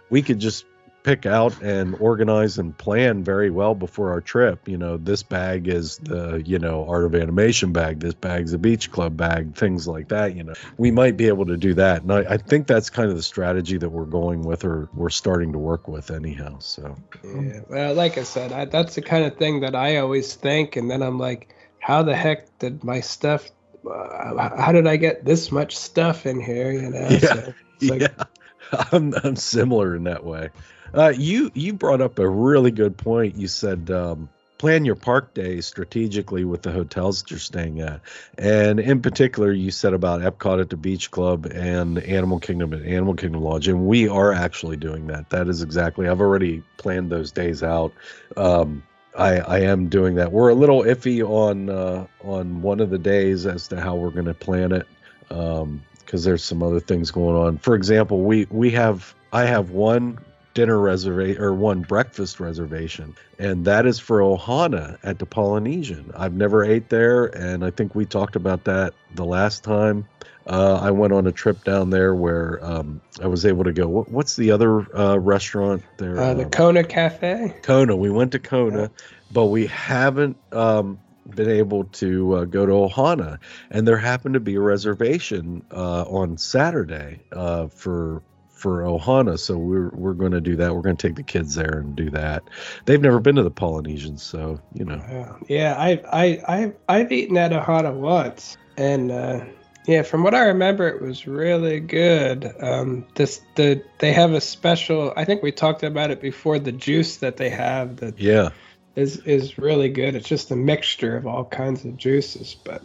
we 0.08 0.22
could 0.22 0.38
just 0.38 0.64
pick 1.04 1.26
out 1.26 1.62
and 1.62 1.94
organize 2.00 2.58
and 2.58 2.76
plan 2.76 3.22
very 3.22 3.50
well 3.50 3.74
before 3.74 4.10
our 4.10 4.22
trip. 4.22 4.66
You 4.66 4.78
know, 4.78 4.96
this 4.96 5.22
bag 5.22 5.68
is 5.68 5.98
the, 5.98 6.42
you 6.44 6.58
know, 6.58 6.88
art 6.88 7.04
of 7.04 7.14
animation 7.14 7.72
bag. 7.72 8.00
This 8.00 8.14
bag's 8.14 8.54
a 8.54 8.58
beach 8.58 8.90
club 8.90 9.14
bag, 9.16 9.54
things 9.54 9.86
like 9.86 10.08
that. 10.08 10.34
You 10.34 10.44
know, 10.44 10.54
we 10.78 10.90
might 10.90 11.18
be 11.18 11.28
able 11.28 11.44
to 11.46 11.58
do 11.58 11.74
that. 11.74 12.02
And 12.02 12.12
I, 12.12 12.20
I 12.20 12.36
think 12.38 12.66
that's 12.66 12.88
kind 12.88 13.10
of 13.10 13.16
the 13.16 13.22
strategy 13.22 13.76
that 13.76 13.90
we're 13.90 14.06
going 14.06 14.42
with 14.42 14.64
or 14.64 14.88
we're 14.94 15.10
starting 15.10 15.52
to 15.52 15.58
work 15.58 15.86
with 15.86 16.10
anyhow. 16.10 16.58
So, 16.58 16.96
yeah. 17.22 17.60
Well, 17.68 17.94
like 17.94 18.16
I 18.16 18.22
said, 18.22 18.52
I, 18.52 18.64
that's 18.64 18.94
the 18.94 19.02
kind 19.02 19.26
of 19.26 19.36
thing 19.36 19.60
that 19.60 19.74
I 19.74 19.98
always 19.98 20.34
think. 20.34 20.76
And 20.76 20.90
then 20.90 21.02
I'm 21.02 21.18
like, 21.18 21.54
how 21.80 22.02
the 22.02 22.16
heck 22.16 22.58
did 22.58 22.82
my 22.82 23.00
stuff, 23.00 23.50
uh, 23.86 24.56
how 24.56 24.72
did 24.72 24.86
I 24.86 24.96
get 24.96 25.26
this 25.26 25.52
much 25.52 25.76
stuff 25.76 26.24
in 26.24 26.40
here? 26.40 26.72
You 26.72 26.88
know, 26.88 27.08
yeah. 27.10 27.18
So 27.18 27.54
like, 27.82 28.00
yeah. 28.00 28.24
I'm, 28.90 29.12
I'm 29.22 29.36
similar 29.36 29.94
in 29.94 30.04
that 30.04 30.24
way. 30.24 30.48
Uh, 30.94 31.12
you 31.16 31.50
you 31.54 31.72
brought 31.72 32.00
up 32.00 32.18
a 32.18 32.28
really 32.28 32.70
good 32.70 32.96
point. 32.96 33.36
You 33.36 33.48
said 33.48 33.90
um, 33.90 34.28
plan 34.58 34.84
your 34.84 34.94
park 34.94 35.34
day 35.34 35.60
strategically 35.60 36.44
with 36.44 36.62
the 36.62 36.70
hotels 36.70 37.20
that 37.20 37.30
you're 37.30 37.40
staying 37.40 37.80
at, 37.80 38.00
and 38.38 38.78
in 38.78 39.02
particular, 39.02 39.50
you 39.50 39.72
said 39.72 39.92
about 39.92 40.20
Epcot 40.20 40.60
at 40.60 40.70
the 40.70 40.76
Beach 40.76 41.10
Club 41.10 41.46
and 41.46 41.98
Animal 41.98 42.38
Kingdom 42.38 42.72
at 42.72 42.82
Animal 42.82 43.14
Kingdom 43.14 43.42
Lodge, 43.42 43.66
and 43.66 43.86
we 43.86 44.08
are 44.08 44.32
actually 44.32 44.76
doing 44.76 45.08
that. 45.08 45.30
That 45.30 45.48
is 45.48 45.62
exactly. 45.62 46.08
I've 46.08 46.20
already 46.20 46.62
planned 46.76 47.10
those 47.10 47.32
days 47.32 47.64
out. 47.64 47.92
Um, 48.36 48.84
I, 49.16 49.38
I 49.38 49.58
am 49.60 49.88
doing 49.88 50.14
that. 50.16 50.30
We're 50.30 50.50
a 50.50 50.54
little 50.54 50.82
iffy 50.82 51.28
on 51.28 51.70
uh, 51.70 52.06
on 52.22 52.62
one 52.62 52.78
of 52.78 52.90
the 52.90 52.98
days 52.98 53.46
as 53.46 53.66
to 53.68 53.80
how 53.80 53.96
we're 53.96 54.10
going 54.10 54.26
to 54.26 54.34
plan 54.34 54.70
it 54.70 54.86
because 55.28 55.62
um, 55.62 55.82
there's 56.08 56.44
some 56.44 56.62
other 56.62 56.80
things 56.80 57.10
going 57.10 57.34
on. 57.34 57.58
For 57.58 57.74
example, 57.74 58.20
we 58.20 58.46
we 58.50 58.70
have 58.70 59.12
I 59.32 59.44
have 59.46 59.70
one 59.70 60.18
dinner 60.54 60.78
reservation 60.78 61.42
or 61.42 61.52
one 61.52 61.82
breakfast 61.82 62.40
reservation, 62.40 63.16
and 63.38 63.64
that 63.66 63.86
is 63.86 63.98
for 63.98 64.20
Ohana 64.20 64.98
at 65.02 65.18
the 65.18 65.26
Polynesian. 65.26 66.12
I've 66.16 66.34
never 66.34 66.64
ate 66.64 66.88
there, 66.88 67.26
and 67.26 67.64
I 67.64 67.70
think 67.70 67.94
we 67.94 68.06
talked 68.06 68.36
about 68.36 68.64
that 68.64 68.94
the 69.14 69.24
last 69.24 69.64
time. 69.64 70.08
Uh, 70.46 70.78
I 70.80 70.90
went 70.90 71.12
on 71.12 71.26
a 71.26 71.32
trip 71.32 71.64
down 71.64 71.90
there 71.90 72.14
where 72.14 72.62
um, 72.62 73.00
I 73.22 73.28
was 73.28 73.46
able 73.46 73.64
to 73.64 73.72
go. 73.72 73.88
What, 73.88 74.10
what's 74.10 74.36
the 74.36 74.50
other 74.50 74.96
uh, 74.96 75.16
restaurant 75.16 75.82
there? 75.96 76.18
Uh, 76.18 76.34
the 76.34 76.44
um, 76.44 76.50
Kona 76.50 76.84
Cafe. 76.84 77.54
Kona. 77.62 77.96
We 77.96 78.10
went 78.10 78.32
to 78.32 78.38
Kona, 78.38 78.82
yeah. 78.82 78.88
but 79.32 79.46
we 79.46 79.66
haven't 79.66 80.36
um, 80.52 81.00
been 81.28 81.48
able 81.48 81.84
to 81.84 82.34
uh, 82.34 82.44
go 82.44 82.66
to 82.66 82.72
Ohana, 82.72 83.38
and 83.70 83.88
there 83.88 83.96
happened 83.96 84.34
to 84.34 84.40
be 84.40 84.56
a 84.56 84.60
reservation 84.60 85.64
uh, 85.70 86.02
on 86.02 86.36
Saturday 86.36 87.20
uh, 87.32 87.68
for 87.68 88.22
for 88.64 88.80
Ohana, 88.80 89.38
so 89.38 89.58
we're 89.58 89.90
we're 89.90 90.14
going 90.14 90.32
to 90.32 90.40
do 90.40 90.56
that. 90.56 90.74
We're 90.74 90.80
going 90.80 90.96
to 90.96 91.08
take 91.08 91.16
the 91.16 91.22
kids 91.22 91.54
there 91.54 91.80
and 91.80 91.94
do 91.94 92.08
that. 92.12 92.44
They've 92.86 92.98
never 92.98 93.20
been 93.20 93.36
to 93.36 93.42
the 93.42 93.50
Polynesians, 93.50 94.22
so 94.22 94.58
you 94.72 94.86
know. 94.86 95.04
Yeah, 95.06 95.36
yeah 95.48 95.74
I 95.76 95.90
I 96.10 96.24
I 96.48 96.72
I've 96.88 97.12
eaten 97.12 97.36
at 97.36 97.50
Ohana 97.50 97.92
once, 97.92 98.56
and 98.78 99.12
uh, 99.12 99.44
yeah, 99.86 100.00
from 100.00 100.22
what 100.22 100.34
I 100.34 100.44
remember, 100.44 100.88
it 100.88 101.02
was 101.02 101.26
really 101.26 101.78
good. 101.78 102.50
Um, 102.58 103.06
this 103.16 103.42
the 103.54 103.84
they 103.98 104.14
have 104.14 104.32
a 104.32 104.40
special. 104.40 105.12
I 105.14 105.26
think 105.26 105.42
we 105.42 105.52
talked 105.52 105.82
about 105.82 106.10
it 106.10 106.22
before. 106.22 106.58
The 106.58 106.72
juice 106.72 107.18
that 107.18 107.36
they 107.36 107.50
have 107.50 107.96
that 107.96 108.18
yeah 108.18 108.48
is 108.96 109.18
is 109.26 109.58
really 109.58 109.90
good. 109.90 110.14
It's 110.14 110.26
just 110.26 110.50
a 110.50 110.56
mixture 110.56 111.18
of 111.18 111.26
all 111.26 111.44
kinds 111.44 111.84
of 111.84 111.98
juices, 111.98 112.56
but 112.64 112.82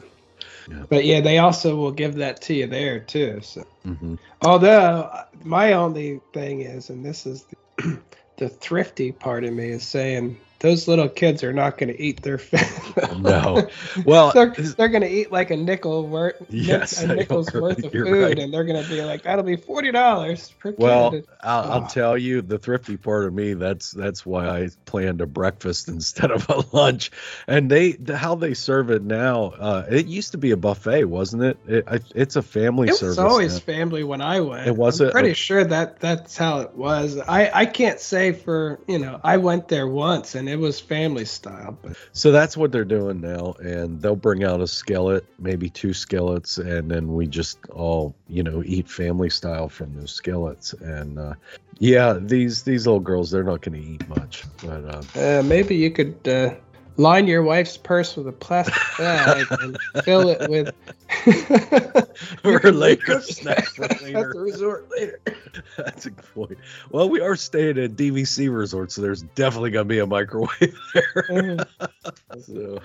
Yeah. 0.70 0.84
But 0.88 1.06
yeah, 1.06 1.22
they 1.22 1.40
also 1.40 1.76
will 1.76 1.92
give 1.92 2.16
that 2.16 2.42
to 2.44 2.54
you 2.54 2.68
there 2.68 3.00
too. 3.00 3.40
So, 3.42 3.66
mm-hmm. 3.86 4.16
although 4.44 5.10
my 5.44 5.74
only 5.74 6.22
thing 6.34 6.62
is, 6.62 6.90
and 6.90 7.04
this 7.04 7.26
is 7.26 7.46
the, 7.78 8.00
the 8.38 8.50
thrifty 8.50 9.12
part 9.12 9.44
of 9.44 9.54
me 9.54 9.70
is 9.70 9.84
saying 9.84 10.38
those 10.60 10.88
little 10.88 11.08
kids 11.08 11.44
are 11.44 11.54
not 11.54 11.78
going 11.78 11.92
to 11.92 12.02
eat 12.02 12.22
their 12.22 12.38
food. 12.38 13.18
no, 13.20 13.68
well, 14.06 14.32
they're, 14.34 14.52
they're 14.52 14.90
going 14.90 15.02
to 15.02 15.10
eat 15.10 15.32
like 15.32 15.52
a 15.52 15.58
nickel 15.58 16.06
worth, 16.06 16.36
yes, 16.50 17.02
a 17.02 17.08
nickel's 17.08 17.52
worth 17.54 17.84
of 17.84 17.92
food, 17.92 18.12
right. 18.12 18.38
and 18.38 18.54
they're 18.54 18.66
going 18.66 18.84
to 18.84 18.90
be 18.90 19.02
like, 19.02 19.24
"That'll 19.24 19.44
be 19.44 19.56
forty 19.56 19.92
dollars 19.92 20.54
per 20.60 20.74
well, 20.78 21.12
kid." 21.12 21.28
Well, 21.28 21.38
I'll, 21.42 21.72
I'll, 21.72 21.88
tell 21.88 22.18
you, 22.18 22.42
the 22.42 22.60
thrifty 22.60 22.98
part 22.98 23.26
of 23.26 23.34
me 23.34 23.54
that's 23.54 23.92
that's 23.92 24.26
why 24.26 24.50
I 24.50 24.70
planned 24.86 25.22
a 25.22 25.26
breakfast 25.26 25.88
instead 25.88 26.32
of 26.32 26.50
a 26.50 26.64
lunch. 26.76 27.12
And 27.48 27.72
they 27.72 27.98
how 28.14 28.36
they 28.36 28.54
serve 28.54 28.92
it 28.92 29.02
now. 29.02 29.46
Uh, 29.46 29.86
it 29.90 30.08
used 30.08 30.34
to 30.34 30.38
be 30.38 30.52
a 30.52 30.58
buffet, 30.58 31.06
wasn't 31.06 31.44
it? 31.44 31.58
it 31.68 32.04
it's 32.14 32.36
a 32.36 32.42
family 32.42 32.90
it 32.90 32.96
service. 32.96 33.18
It 33.18 33.22
was 33.22 33.32
always 33.32 33.54
now. 33.54 33.60
family 33.60 34.04
when 34.04 34.22
I 34.22 34.42
went. 34.42 34.68
It 34.68 34.76
was. 34.76 35.00
I'm 35.00 35.12
pretty 35.12 35.34
sure 35.34 35.64
that 35.64 36.02
that's 36.02 36.36
how 36.36 36.60
it 36.60 36.76
was. 36.76 37.18
I 37.18 37.50
I 37.54 37.66
can't 37.66 38.00
say 38.02 38.34
for 38.34 38.82
you 38.88 39.00
know 39.00 39.22
I 39.24 39.38
went 39.38 39.70
there 39.70 39.88
once 39.88 40.36
and 40.36 40.49
it 40.50 40.60
was 40.60 40.80
family 40.80 41.26
style. 41.26 41.78
But. 41.82 41.96
So 42.14 42.32
that's 42.32 42.58
what 42.58 42.72
they're 42.72 42.86
doing 42.86 43.22
now, 43.22 43.54
and 43.60 44.02
they'll 44.02 44.16
bring 44.16 44.44
out 44.44 44.62
a 44.62 44.68
skillet, 44.68 45.26
maybe 45.38 45.70
two 45.70 45.94
skillets, 45.94 46.58
and 46.58 46.90
then 46.90 47.14
we 47.14 47.28
just 47.28 47.60
all 47.70 48.16
you 48.28 48.44
know 48.44 48.64
eat 48.66 48.90
family 48.90 49.30
style 49.30 49.70
from 49.70 49.96
those 49.96 50.12
skillets. 50.12 50.74
And 50.74 51.20
uh, 51.20 51.34
yeah, 51.78 52.18
these 52.20 52.64
these 52.64 52.86
little 52.86 53.00
girls, 53.00 53.32
they're 53.32 53.44
not 53.44 53.62
going 53.62 53.82
to 53.82 53.88
eat 53.88 54.08
much, 54.10 54.44
but 54.64 54.86
uh, 54.86 55.40
uh, 55.40 55.44
maybe 55.44 55.76
you 55.76 55.92
could 55.92 56.28
uh, 56.28 56.56
line 57.00 57.28
your 57.28 57.42
wife's 57.42 57.78
purse 57.78 58.18
with 58.18 58.28
a 58.28 58.32
plastic 58.32 58.76
bag 58.98 59.48
and 59.62 59.78
fill 60.04 60.28
it 60.28 60.50
with 60.50 60.76
for 62.42 62.72
later 62.72 63.22
snack 63.22 63.66
for 63.68 63.88
later. 64.04 64.30
At 64.30 64.34
the 64.34 64.40
resort 64.42 64.90
later. 64.92 65.20
That's 65.78 66.06
a 66.06 66.12
good 66.12 66.26
point. 66.36 66.60
Well, 66.92 67.10
we 67.10 67.22
are 67.22 67.38
staying 67.38 67.78
at 67.78 67.92
DVC 67.92 68.54
Resort, 68.54 68.92
so 68.92 69.02
there's 69.02 69.22
definitely 69.22 69.72
gonna 69.72 69.86
be 69.86 70.00
a 70.00 70.06
microwave 70.06 70.52
there. 70.94 71.26
Mm-hmm. 71.30 72.40
so, 72.42 72.80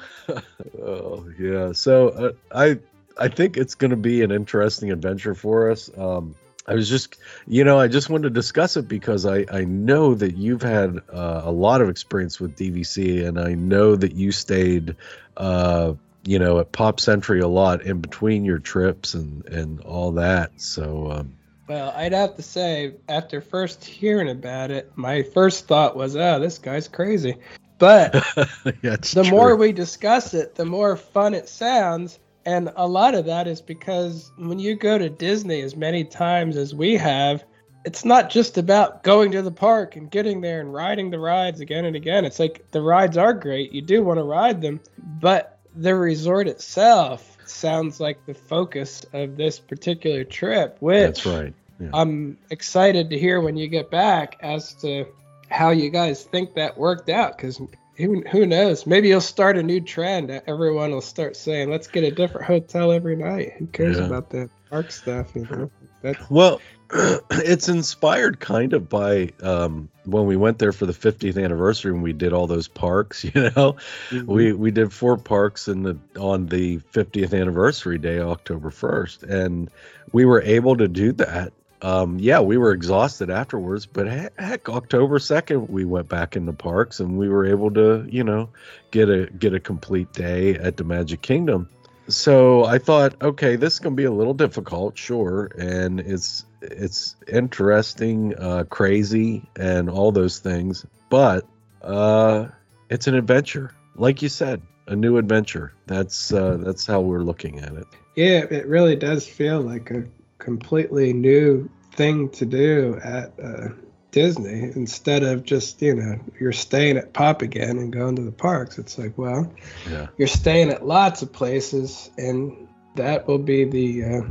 oh 0.80 1.28
yeah. 1.38 1.72
So 1.72 2.08
uh, 2.10 2.32
I 2.54 2.78
I 3.18 3.28
think 3.28 3.56
it's 3.56 3.74
gonna 3.74 3.96
be 3.96 4.22
an 4.22 4.30
interesting 4.30 4.92
adventure 4.92 5.34
for 5.34 5.70
us. 5.72 5.90
Um, 5.98 6.36
I 6.66 6.74
was 6.74 6.88
just, 6.88 7.18
you 7.46 7.64
know, 7.64 7.78
I 7.78 7.88
just 7.88 8.08
wanted 8.08 8.24
to 8.24 8.30
discuss 8.30 8.76
it 8.76 8.88
because 8.88 9.26
I, 9.26 9.44
I 9.50 9.64
know 9.64 10.14
that 10.14 10.36
you've 10.36 10.62
had 10.62 10.98
uh, 11.12 11.42
a 11.44 11.50
lot 11.50 11.82
of 11.82 11.90
experience 11.90 12.40
with 12.40 12.56
DVC, 12.56 13.26
and 13.26 13.38
I 13.38 13.54
know 13.54 13.96
that 13.96 14.14
you 14.14 14.32
stayed, 14.32 14.96
uh, 15.36 15.94
you 16.24 16.38
know, 16.38 16.60
at 16.60 16.72
Pop 16.72 17.00
Century 17.00 17.40
a 17.40 17.48
lot 17.48 17.82
in 17.82 18.00
between 18.00 18.44
your 18.44 18.58
trips 18.58 19.14
and 19.14 19.44
and 19.46 19.80
all 19.80 20.12
that. 20.12 20.60
So. 20.60 21.12
Um, 21.12 21.36
well, 21.66 21.92
I'd 21.96 22.12
have 22.12 22.36
to 22.36 22.42
say, 22.42 22.94
after 23.08 23.40
first 23.40 23.84
hearing 23.84 24.28
about 24.28 24.70
it, 24.70 24.92
my 24.96 25.22
first 25.22 25.66
thought 25.66 25.96
was, 25.96 26.16
"Oh, 26.16 26.38
this 26.40 26.58
guy's 26.58 26.88
crazy." 26.88 27.36
But 27.78 28.14
yeah, 28.82 28.96
the 28.96 29.22
true. 29.24 29.30
more 29.30 29.56
we 29.56 29.72
discuss 29.72 30.34
it, 30.34 30.54
the 30.54 30.64
more 30.64 30.96
fun 30.96 31.34
it 31.34 31.48
sounds 31.48 32.18
and 32.46 32.72
a 32.76 32.86
lot 32.86 33.14
of 33.14 33.26
that 33.26 33.46
is 33.46 33.60
because 33.60 34.30
when 34.36 34.58
you 34.58 34.74
go 34.74 34.98
to 34.98 35.08
Disney 35.08 35.62
as 35.62 35.76
many 35.76 36.04
times 36.04 36.56
as 36.56 36.74
we 36.74 36.96
have, 36.96 37.44
it's 37.84 38.04
not 38.04 38.30
just 38.30 38.58
about 38.58 39.02
going 39.02 39.32
to 39.32 39.42
the 39.42 39.50
park 39.50 39.96
and 39.96 40.10
getting 40.10 40.40
there 40.40 40.60
and 40.60 40.72
riding 40.72 41.10
the 41.10 41.18
rides 41.18 41.60
again 41.60 41.84
and 41.84 41.96
again. 41.96 42.24
It's 42.24 42.38
like 42.38 42.70
the 42.70 42.80
rides 42.80 43.16
are 43.16 43.34
great. 43.34 43.72
You 43.72 43.82
do 43.82 44.02
want 44.02 44.18
to 44.18 44.24
ride 44.24 44.60
them, 44.60 44.80
but 44.98 45.58
the 45.76 45.94
resort 45.94 46.48
itself 46.48 47.36
sounds 47.46 48.00
like 48.00 48.24
the 48.26 48.34
focus 48.34 49.04
of 49.12 49.36
this 49.36 49.58
particular 49.58 50.24
trip, 50.24 50.76
which 50.80 51.22
That's 51.22 51.26
right. 51.26 51.54
Yeah. 51.80 51.90
I'm 51.92 52.38
excited 52.50 53.10
to 53.10 53.18
hear 53.18 53.40
when 53.40 53.56
you 53.56 53.68
get 53.68 53.90
back 53.90 54.36
as 54.40 54.74
to 54.74 55.06
how 55.50 55.70
you 55.70 55.90
guys 55.90 56.24
think 56.24 56.54
that 56.54 56.78
worked 56.78 57.08
out 57.08 57.36
because 57.36 57.60
who, 57.96 58.22
who 58.22 58.46
knows? 58.46 58.86
Maybe 58.86 59.08
you'll 59.08 59.20
start 59.20 59.56
a 59.56 59.62
new 59.62 59.80
trend. 59.80 60.30
Everyone 60.46 60.90
will 60.90 61.00
start 61.00 61.36
saying, 61.36 61.70
"Let's 61.70 61.86
get 61.86 62.04
a 62.04 62.10
different 62.10 62.46
hotel 62.46 62.92
every 62.92 63.16
night." 63.16 63.54
Who 63.58 63.66
cares 63.66 63.98
yeah. 63.98 64.06
about 64.06 64.30
that 64.30 64.50
park 64.70 64.90
stuff? 64.90 65.34
You 65.34 65.46
know. 65.50 65.70
That's... 66.02 66.30
Well, 66.30 66.60
it's 67.30 67.68
inspired 67.68 68.38
kind 68.38 68.74
of 68.74 68.88
by 68.88 69.30
um, 69.42 69.88
when 70.04 70.26
we 70.26 70.36
went 70.36 70.58
there 70.58 70.72
for 70.72 70.86
the 70.86 70.92
50th 70.92 71.42
anniversary 71.42 71.92
and 71.92 72.02
we 72.02 72.12
did 72.12 72.32
all 72.32 72.46
those 72.46 72.68
parks. 72.68 73.24
You 73.34 73.42
know, 73.42 73.76
mm-hmm. 74.10 74.26
we 74.26 74.52
we 74.52 74.70
did 74.70 74.92
four 74.92 75.16
parks 75.16 75.66
in 75.66 75.82
the 75.82 75.98
on 76.18 76.46
the 76.46 76.78
50th 76.92 77.38
anniversary 77.38 77.98
day, 77.98 78.20
October 78.20 78.70
1st, 78.70 79.22
and 79.22 79.70
we 80.12 80.24
were 80.24 80.42
able 80.42 80.76
to 80.76 80.86
do 80.86 81.12
that 81.12 81.52
um, 81.82 82.18
yeah, 82.18 82.40
we 82.40 82.56
were 82.56 82.72
exhausted 82.72 83.30
afterwards, 83.30 83.86
but 83.86 84.06
heck, 84.06 84.68
October 84.68 85.18
second, 85.18 85.68
we 85.68 85.84
went 85.84 86.08
back 86.08 86.36
in 86.36 86.46
the 86.46 86.52
parks 86.52 87.00
and 87.00 87.18
we 87.18 87.28
were 87.28 87.46
able 87.46 87.70
to, 87.72 88.06
you 88.08 88.24
know, 88.24 88.50
get 88.90 89.08
a 89.08 89.26
get 89.26 89.54
a 89.54 89.60
complete 89.60 90.12
day 90.12 90.54
at 90.54 90.76
the 90.76 90.84
Magic 90.84 91.20
Kingdom. 91.20 91.68
So 92.08 92.64
I 92.64 92.78
thought, 92.78 93.22
okay, 93.22 93.56
this 93.56 93.74
is 93.74 93.78
gonna 93.80 93.96
be 93.96 94.04
a 94.04 94.12
little 94.12 94.34
difficult, 94.34 94.96
sure, 94.96 95.50
and 95.58 96.00
it's 96.00 96.44
it's 96.62 97.16
interesting, 97.28 98.34
uh, 98.38 98.64
crazy, 98.64 99.48
and 99.56 99.90
all 99.90 100.12
those 100.12 100.38
things, 100.38 100.86
but 101.10 101.46
uh, 101.82 102.48
it's 102.88 103.06
an 103.06 103.14
adventure, 103.14 103.72
like 103.94 104.22
you 104.22 104.28
said, 104.28 104.62
a 104.86 104.96
new 104.96 105.18
adventure. 105.18 105.72
That's 105.86 106.32
uh, 106.32 106.58
that's 106.60 106.86
how 106.86 107.00
we're 107.00 107.22
looking 107.22 107.60
at 107.60 107.74
it. 107.74 107.86
Yeah, 108.14 108.44
it 108.50 108.66
really 108.66 108.96
does 108.96 109.26
feel 109.26 109.60
like 109.60 109.90
a 109.90 110.04
completely 110.44 111.12
new 111.12 111.68
thing 111.92 112.28
to 112.28 112.44
do 112.44 113.00
at 113.02 113.32
uh, 113.42 113.68
Disney 114.10 114.70
instead 114.76 115.22
of 115.24 115.44
just 115.44 115.82
you 115.82 115.94
know 115.94 116.20
you're 116.38 116.52
staying 116.52 116.96
at 116.96 117.12
Pop 117.12 117.42
again 117.42 117.78
and 117.78 117.92
going 117.92 118.14
to 118.16 118.22
the 118.22 118.30
parks. 118.30 118.78
It's 118.78 118.98
like 118.98 119.16
well, 119.18 119.52
yeah. 119.90 120.06
you're 120.18 120.28
staying 120.28 120.70
at 120.70 120.86
lots 120.86 121.22
of 121.22 121.32
places, 121.32 122.10
and 122.16 122.68
that 122.94 123.26
will 123.26 123.38
be 123.38 123.64
the 123.64 124.04
uh, 124.04 124.22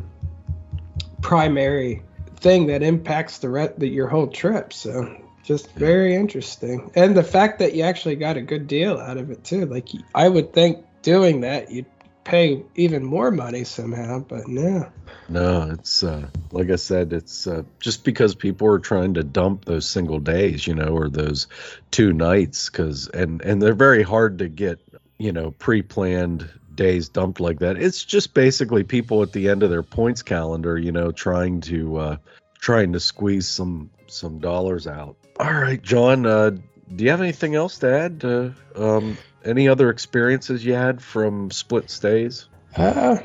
primary 1.22 2.02
thing 2.38 2.68
that 2.68 2.84
impacts 2.84 3.40
the, 3.40 3.50
re- 3.50 3.74
the 3.78 3.88
your 3.88 4.08
whole 4.08 4.28
trip. 4.28 4.72
So 4.72 5.22
just 5.44 5.70
very 5.74 6.16
interesting, 6.16 6.92
and 6.96 7.18
the 7.18 7.24
fact 7.24 7.60
that 7.60 7.74
you 7.74 7.84
actually 7.84 8.16
got 8.16 8.38
a 8.38 8.42
good 8.42 8.68
deal 8.68 8.98
out 8.98 9.18
of 9.18 9.32
it 9.32 9.44
too. 9.44 9.66
Like 9.66 9.90
I 10.16 10.30
would 10.30 10.54
think 10.54 10.86
doing 11.02 11.42
that 11.42 11.70
you'd 11.70 11.93
pay 12.24 12.64
even 12.76 13.04
more 13.04 13.32
money 13.32 13.64
somehow, 13.64 14.20
but 14.20 14.48
no. 14.48 14.90
No, 15.30 15.72
it's 15.72 16.04
uh, 16.04 16.28
like 16.52 16.70
I 16.70 16.76
said, 16.76 17.14
it's 17.14 17.48
uh, 17.48 17.64
just 17.80 18.04
because 18.04 18.36
people 18.36 18.68
are 18.68 18.80
trying 18.80 19.16
to 19.16 19.24
dump 19.24 19.66
those 19.66 19.90
single 19.90 20.20
days, 20.20 20.66
you 20.68 20.76
know, 20.76 20.96
or 20.96 21.10
those 21.10 21.48
two 21.92 22.14
nights, 22.14 22.70
because 22.70 23.08
and 23.08 23.42
and 23.42 23.62
they're 23.62 23.74
very 23.74 24.04
hard 24.04 24.40
to 24.40 24.48
get, 24.48 24.80
you 25.18 25.32
know, 25.32 25.52
pre-planned 25.52 26.50
days 26.76 27.10
dumped 27.10 27.40
like 27.40 27.60
that. 27.60 27.78
It's 27.78 28.04
just 28.04 28.34
basically 28.34 28.84
people 28.84 29.22
at 29.22 29.32
the 29.32 29.50
end 29.50 29.64
of 29.64 29.70
their 29.70 29.84
points 29.84 30.22
calendar, 30.24 30.78
you 30.78 30.92
know, 30.92 31.12
trying 31.12 31.62
to 31.62 31.98
uh, 31.98 32.18
trying 32.60 32.94
to 32.94 33.00
squeeze 33.00 33.48
some 33.48 33.90
some 34.08 34.40
dollars 34.40 34.88
out. 34.88 35.16
All 35.40 35.54
right, 35.54 35.82
John, 35.82 36.26
uh, 36.26 36.52
do 36.96 37.04
you 37.04 37.10
have 37.10 37.22
anything 37.22 37.56
else 37.56 37.80
to 37.80 37.92
add? 37.92 38.22
To, 38.22 38.54
um, 38.76 39.18
any 39.46 39.68
other 39.68 39.90
experiences 39.90 40.66
you 40.66 40.74
had 40.74 41.02
from 41.02 41.52
split 41.52 41.90
stays? 41.90 42.48
Uh, 42.76 43.18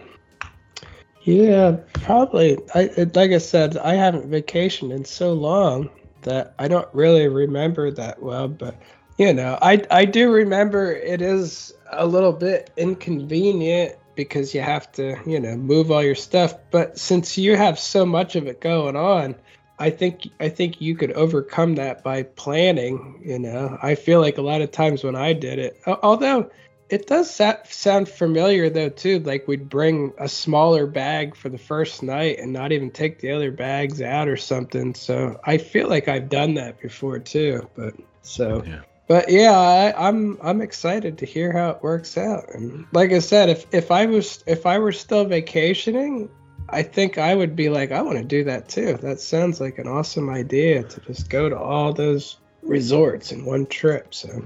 yeah, 1.23 1.77
probably. 1.93 2.59
I 2.75 2.91
like 3.15 3.33
I 3.33 3.39
said, 3.39 3.77
I 3.77 3.95
haven't 3.95 4.31
vacationed 4.31 4.93
in 4.93 5.05
so 5.05 5.33
long 5.33 5.91
that 6.23 6.55
I 6.59 6.69
don't 6.69 6.89
really 6.95 7.29
remember 7.29 7.91
that 7.91 8.23
well. 8.23 8.49
But 8.49 8.81
you 9.19 9.33
know, 9.33 9.59
I 9.61 9.85
I 9.91 10.05
do 10.05 10.31
remember 10.31 10.93
it 10.93 11.21
is 11.21 11.75
a 11.91 12.07
little 12.07 12.33
bit 12.33 12.71
inconvenient 12.77 13.97
because 14.15 14.55
you 14.55 14.61
have 14.61 14.91
to 14.93 15.19
you 15.27 15.39
know 15.39 15.57
move 15.57 15.91
all 15.91 16.03
your 16.03 16.15
stuff. 16.15 16.55
But 16.71 16.99
since 16.99 17.37
you 17.37 17.57
have 17.57 17.79
so 17.79 18.07
much 18.07 18.37
of 18.37 18.47
it 18.47 18.61
going 18.61 18.97
on, 18.97 19.35
I 19.79 19.91
think 19.91 20.29
I 20.41 20.49
think 20.49 20.81
you 20.81 20.97
could 20.97 21.13
overcome 21.13 21.77
that 21.77 22.03
by 22.03 22.25
planning. 22.25 23.23
You 23.25 23.39
know, 23.39 23.79
I 23.83 23.95
feel 23.95 24.21
like 24.21 24.39
a 24.39 24.43
lot 24.43 24.61
of 24.61 24.73
times 24.73 25.05
when 25.05 25.17
I 25.17 25.33
did 25.33 25.59
it, 25.59 25.81
although 25.87 26.51
it 26.89 27.07
does 27.07 27.31
sound 27.31 28.09
familiar 28.09 28.71
though 28.71 28.89
too. 28.89 29.21
Like 29.21 29.47
we'd 29.47 29.69
bring 29.69 30.13
a 30.19 30.29
smaller 30.29 30.87
bag 30.87 31.37
for 31.37 31.49
the 31.49 31.59
first 31.59 32.03
night 32.03 32.39
and 32.39 32.53
not 32.53 32.73
even 32.73 32.91
take 32.91 33.21
the 33.21 33.33
other 33.33 33.53
bags 33.53 34.01
out 34.01 34.29
or 34.29 34.37
something. 34.37 34.95
So 34.95 35.39
I 35.45 35.59
feel 35.59 35.89
like 35.89 36.09
I've 36.09 36.29
done 36.29 36.55
that 36.55 36.81
before 36.81 37.19
too. 37.19 37.69
But 37.75 37.95
so. 38.23 38.63
Yeah. 38.67 38.81
But 39.07 39.31
yeah, 39.31 39.59
I, 39.59 40.09
I'm 40.09 40.39
I'm 40.43 40.61
excited 40.61 41.19
to 41.19 41.27
hear 41.27 41.51
how 41.51 41.71
it 41.71 41.83
works 41.83 42.19
out. 42.19 42.55
And 42.55 42.85
like 42.93 43.11
I 43.13 43.21
said, 43.21 43.49
if 43.49 43.67
if 43.73 43.91
I 43.91 44.05
was 44.05 44.45
if 44.47 44.67
I 44.67 44.79
were 44.79 44.93
still 44.93 45.25
vacationing, 45.25 46.29
I 46.71 46.83
think 46.83 47.19
I 47.19 47.35
would 47.35 47.57
be 47.57 47.71
like, 47.71 47.93
I 47.93 48.03
want 48.03 48.19
to 48.19 48.25
do 48.25 48.45
that 48.45 48.69
too. 48.69 48.99
That 49.01 49.21
sounds 49.21 49.61
like 49.61 49.79
an 49.79 49.89
awesome 49.89 50.29
idea 50.29 50.83
to 50.83 51.01
just 51.01 51.31
go 51.31 51.49
to 51.49 51.59
all 51.59 51.93
those 51.93 52.39
resorts 52.63 53.33
in 53.33 53.45
one 53.45 53.67
trip. 53.67 54.15
So, 54.15 54.45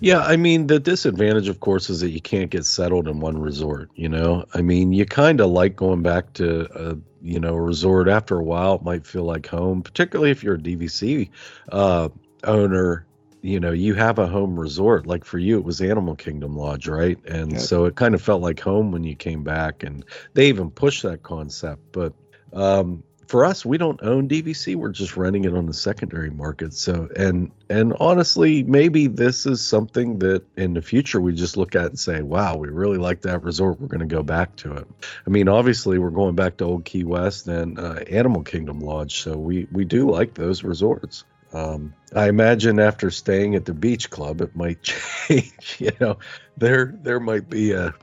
Yeah, 0.00 0.20
I 0.20 0.36
mean 0.36 0.68
the 0.68 0.78
disadvantage, 0.78 1.48
of 1.48 1.60
course, 1.60 1.90
is 1.90 2.00
that 2.00 2.10
you 2.10 2.20
can't 2.20 2.50
get 2.50 2.64
settled 2.64 3.08
in 3.08 3.20
one 3.20 3.38
resort. 3.38 3.90
You 3.94 4.08
know, 4.08 4.44
I 4.54 4.62
mean, 4.62 4.92
you 4.92 5.06
kind 5.06 5.40
of 5.40 5.50
like 5.50 5.74
going 5.74 6.02
back 6.02 6.32
to 6.34 6.68
a 6.90 6.96
you 7.20 7.40
know 7.40 7.54
a 7.54 7.60
resort 7.60 8.08
after 8.08 8.38
a 8.38 8.44
while. 8.44 8.76
It 8.76 8.82
might 8.82 9.06
feel 9.06 9.24
like 9.24 9.46
home, 9.46 9.82
particularly 9.82 10.30
if 10.30 10.44
you're 10.44 10.54
a 10.54 10.58
DVC 10.58 11.30
uh, 11.72 12.10
owner. 12.44 13.06
You 13.44 13.60
know, 13.60 13.72
you 13.72 13.92
have 13.92 14.18
a 14.18 14.26
home 14.26 14.58
resort. 14.58 15.06
Like 15.06 15.22
for 15.26 15.38
you, 15.38 15.58
it 15.58 15.64
was 15.64 15.82
Animal 15.82 16.16
Kingdom 16.16 16.56
Lodge, 16.56 16.88
right? 16.88 17.18
And 17.26 17.52
Yeah. 17.52 17.58
so 17.58 17.84
it 17.84 17.94
kind 17.94 18.14
of 18.14 18.22
felt 18.22 18.40
like 18.40 18.58
home 18.58 18.90
when 18.90 19.04
you 19.04 19.14
came 19.14 19.44
back. 19.44 19.82
And 19.82 20.02
they 20.32 20.48
even 20.48 20.70
pushed 20.70 21.02
that 21.02 21.22
concept, 21.22 21.82
but 21.92 22.14
um, 22.54 23.02
for 23.26 23.44
us, 23.44 23.64
we 23.64 23.76
don't 23.76 24.02
own 24.02 24.28
DVC. 24.28 24.76
We're 24.76 24.92
just 24.92 25.16
renting 25.16 25.44
it 25.44 25.54
on 25.54 25.66
the 25.66 25.74
secondary 25.74 26.30
market. 26.30 26.72
So, 26.72 27.08
and 27.16 27.50
and 27.68 27.94
honestly, 28.00 28.62
maybe 28.62 29.08
this 29.08 29.44
is 29.44 29.60
something 29.60 30.18
that 30.20 30.42
in 30.56 30.74
the 30.74 30.82
future 30.82 31.20
we 31.20 31.34
just 31.34 31.56
look 31.56 31.74
at 31.74 31.86
and 31.86 31.98
say, 31.98 32.22
"Wow, 32.22 32.56
we 32.56 32.68
really 32.68 32.98
like 32.98 33.22
that 33.22 33.42
resort. 33.42 33.80
We're 33.80 33.88
going 33.88 34.08
to 34.08 34.14
go 34.14 34.22
back 34.22 34.56
to 34.56 34.74
it." 34.74 34.86
I 35.26 35.30
mean, 35.30 35.48
obviously, 35.48 35.98
we're 35.98 36.10
going 36.10 36.34
back 36.34 36.58
to 36.58 36.64
Old 36.64 36.84
Key 36.84 37.04
West 37.04 37.48
and 37.48 37.78
uh, 37.78 38.00
Animal 38.08 38.42
Kingdom 38.42 38.80
Lodge, 38.80 39.20
so 39.20 39.36
we 39.36 39.66
we 39.72 39.84
do 39.84 40.10
like 40.10 40.34
those 40.34 40.62
resorts. 40.62 41.24
Um, 41.54 41.94
I 42.14 42.28
imagine 42.28 42.80
after 42.80 43.10
staying 43.10 43.54
at 43.54 43.64
the 43.64 43.74
beach 43.74 44.10
club, 44.10 44.40
it 44.40 44.54
might 44.56 44.82
change. 45.28 45.76
You 45.78 45.92
know, 46.00 46.18
there 46.56 46.94
there 47.02 47.20
might 47.20 47.48
be 47.48 47.72
a 47.72 47.94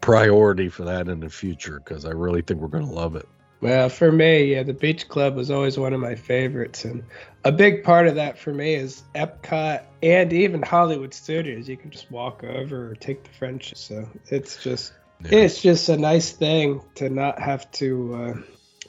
priority 0.00 0.68
for 0.68 0.84
that 0.84 1.08
in 1.08 1.20
the 1.20 1.30
future 1.30 1.80
because 1.82 2.04
I 2.04 2.10
really 2.10 2.42
think 2.42 2.60
we're 2.60 2.68
going 2.68 2.86
to 2.86 2.92
love 2.92 3.16
it. 3.16 3.26
Well, 3.60 3.90
for 3.90 4.10
me, 4.10 4.44
yeah, 4.44 4.62
the 4.62 4.72
beach 4.72 5.08
club 5.08 5.36
was 5.36 5.50
always 5.50 5.78
one 5.78 5.92
of 5.92 6.00
my 6.00 6.14
favorites, 6.14 6.84
and 6.84 7.04
a 7.44 7.52
big 7.52 7.84
part 7.84 8.06
of 8.06 8.14
that 8.14 8.38
for 8.38 8.54
me 8.54 8.74
is 8.74 9.02
Epcot 9.14 9.82
and 10.02 10.32
even 10.32 10.62
Hollywood 10.62 11.12
Studios. 11.12 11.68
You 11.68 11.76
can 11.76 11.90
just 11.90 12.10
walk 12.10 12.42
over 12.42 12.90
or 12.90 12.94
take 12.94 13.22
the 13.24 13.30
French, 13.30 13.74
so 13.76 14.08
it's 14.28 14.62
just 14.62 14.92
Yeah. 15.24 15.40
it's 15.40 15.60
just 15.60 15.88
a 15.90 15.96
nice 15.98 16.32
thing 16.32 16.82
to 16.96 17.10
not 17.10 17.38
have 17.38 17.70
to 17.72 18.14
uh, 18.14 18.34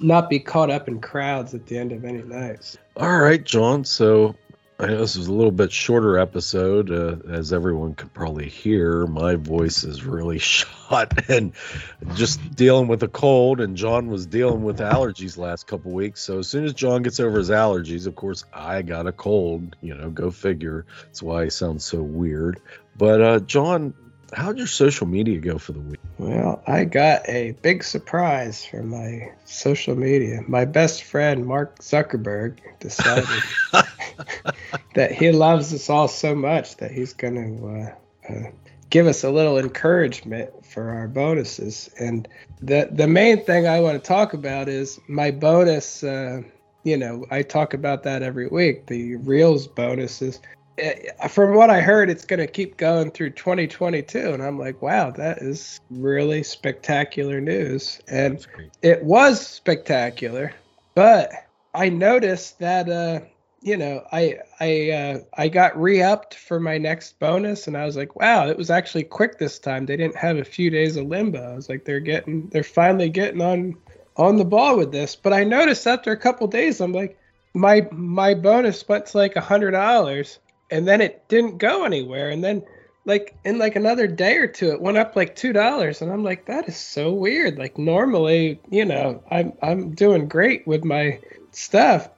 not 0.02 0.30
be 0.30 0.40
caught 0.40 0.70
up 0.70 0.88
in 0.88 1.00
crowds 1.00 1.54
at 1.54 1.66
the 1.66 1.78
end 1.78 1.92
of 1.92 2.06
any 2.06 2.22
nights. 2.22 2.78
All 2.96 3.20
right, 3.20 3.44
John. 3.44 3.86
So 3.86 4.36
I 4.82 4.88
know 4.88 4.98
this 4.98 5.16
is 5.16 5.28
a 5.28 5.34
little 5.34 5.52
bit 5.52 5.72
shorter 5.72 6.18
episode, 6.18 6.90
uh, 6.90 7.32
as 7.32 7.54
everyone 7.54 7.94
could 7.94 8.12
probably 8.16 8.50
hear. 8.50 9.06
My 9.06 9.36
voice 9.36 9.84
is 9.84 10.04
really 10.04 10.40
shot 10.40 11.30
and 11.30 11.54
just 12.16 12.56
dealing 12.56 12.88
with 12.88 13.04
a 13.04 13.08
cold, 13.08 13.62
and 13.62 13.78
John 13.78 14.08
was 14.08 14.26
dealing 14.26 14.64
with 14.64 14.80
allergies 14.80 15.38
last 15.38 15.68
couple 15.68 15.92
weeks. 15.92 16.22
So 16.22 16.40
as 16.40 16.48
soon 16.48 16.66
as 16.66 16.74
John 16.74 17.04
gets 17.04 17.20
over 17.20 17.38
his 17.38 17.52
allergies, 17.52 18.08
of 18.08 18.16
course, 18.16 18.44
I 18.52 18.82
got 18.82 19.06
a 19.06 19.12
cold. 19.12 19.76
You 19.82 19.94
know, 19.94 20.10
go 20.10 20.32
figure. 20.32 20.88
That's 21.04 21.22
why 21.22 21.44
I 21.44 21.50
sound 21.50 21.84
so 21.84 22.02
weird. 22.02 22.60
But 22.98 23.22
uh, 23.22 23.40
John, 23.42 23.94
how'd 24.34 24.58
your 24.58 24.68
social 24.68 25.08
media 25.08 25.40
go 25.40 25.58
for 25.58 25.74
the 25.74 25.80
week? 25.80 26.00
Well, 26.18 26.62
I 26.68 26.86
got 26.86 27.28
a 27.28 27.52
big 27.62 27.84
surprise 27.84 28.64
from 28.64 28.90
my 28.90 29.32
social 29.46 29.96
media. 29.96 30.42
My 30.48 30.66
best 30.66 31.04
friend 31.04 31.46
Mark 31.46 31.80
Zuckerberg 31.80 32.60
decided 32.80 33.28
that 34.96 35.12
he 35.12 35.32
loves 35.32 35.74
us 35.74 35.90
all 35.90 36.08
so 36.08 36.36
much 36.36 36.78
that 36.78 36.92
he's 36.92 37.14
going 37.14 37.36
to 37.36 37.68
uh, 37.68 38.34
uh, 38.34 38.52
give 38.90 39.08
us 39.08 39.24
a 39.24 39.32
little 39.32 39.58
encouragement 39.58 40.66
for 40.66 40.90
our 40.90 41.08
bonuses. 41.08 41.90
And 42.00 42.28
the 42.62 42.90
the 42.92 43.08
main 43.08 43.44
thing 43.44 43.68
I 43.68 43.80
want 43.80 44.02
to 44.02 44.08
talk 44.08 44.34
about 44.34 44.70
is 44.70 45.00
my 45.08 45.32
bonus. 45.32 46.04
Uh, 46.04 46.44
you 46.84 46.98
know, 46.98 47.26
I 47.30 47.44
talk 47.44 47.74
about 47.74 48.04
that 48.04 48.24
every 48.24 48.48
week. 48.48 48.88
The 48.88 49.16
Reels 49.18 49.68
bonuses. 49.68 50.40
Uh, 50.82 51.28
From 51.28 51.56
what 51.56 51.70
I 51.70 51.82
heard, 51.82 52.10
it's 52.10 52.26
going 52.26 52.40
to 52.40 52.48
keep 52.48 52.78
going 52.78 53.12
through 53.12 53.32
2022, 53.32 54.32
and 54.34 54.42
I'm 54.42 54.58
like, 54.58 54.82
wow, 54.82 55.12
that 55.12 55.40
is 55.40 55.80
really 55.90 56.44
spectacular 56.44 57.42
news. 57.42 58.00
And 58.08 58.46
it 58.82 59.04
was 59.04 59.46
spectacular, 59.46 60.54
but 60.96 61.32
I 61.74 61.90
noticed 61.90 62.60
that 62.60 62.90
uh 62.90 63.22
you 63.62 63.78
know 63.78 64.04
I 64.12 64.40
I 64.60 64.90
uh, 64.92 65.20
I 65.38 65.48
got 65.50 65.80
re-upped 65.80 66.36
for 66.36 66.60
my 66.60 66.78
next 66.78 67.20
bonus, 67.20 67.68
and 67.68 67.78
I 67.78 67.86
was 67.86 67.96
like, 67.96 68.16
wow, 68.16 68.48
it 68.48 68.58
was 68.58 68.70
actually 68.70 69.04
quick 69.04 69.38
this 69.38 69.60
time. 69.60 69.86
They 69.86 69.98
didn't 69.98 70.18
have 70.18 70.38
a 70.38 70.44
few 70.44 70.70
days 70.70 70.98
of 70.98 71.06
limbo. 71.06 71.52
I 71.52 71.56
was 71.56 71.70
like, 71.70 71.86
they're 71.86 72.00
getting 72.00 72.48
they're 72.50 72.64
finally 72.64 73.10
getting 73.10 73.42
on 73.42 73.76
on 74.18 74.38
the 74.38 74.46
ball 74.46 74.78
with 74.78 74.92
this. 74.92 75.16
But 75.16 75.34
I 75.34 75.44
noticed 75.44 75.86
after 75.88 76.12
a 76.12 76.18
couple 76.18 76.48
days, 76.48 76.82
I'm 76.82 76.94
like, 76.94 77.18
my 77.54 77.88
my 77.92 78.34
bonus 78.34 78.88
went 78.88 79.06
to 79.08 79.18
like 79.18 79.36
a 79.36 79.42
hundred 79.42 79.72
dollars, 79.72 80.40
and 80.72 80.88
then 80.88 81.02
it 81.02 81.28
didn't 81.28 81.58
go 81.58 81.84
anywhere, 81.86 82.30
and 82.30 82.44
then 82.44 82.64
like 83.06 83.36
in 83.44 83.58
like 83.58 83.76
another 83.76 84.06
day 84.08 84.38
or 84.38 84.46
two 84.48 84.70
it 84.72 84.80
went 84.82 84.98
up 84.98 85.16
like 85.16 85.36
two 85.36 85.52
dollars. 85.54 86.02
And 86.04 86.12
i'm 86.12 86.24
like 86.24 86.46
that 86.46 86.68
is 86.70 86.78
so 86.78 87.12
weird. 87.12 87.58
Like 87.58 87.78
normally 87.78 88.60
you 88.70 88.86
know 88.86 89.24
i'm 89.32 89.54
i'm 89.62 89.92
doing 89.96 90.28
great 90.28 90.68
with 90.68 90.84
my 90.84 91.20
stuff. 91.52 92.10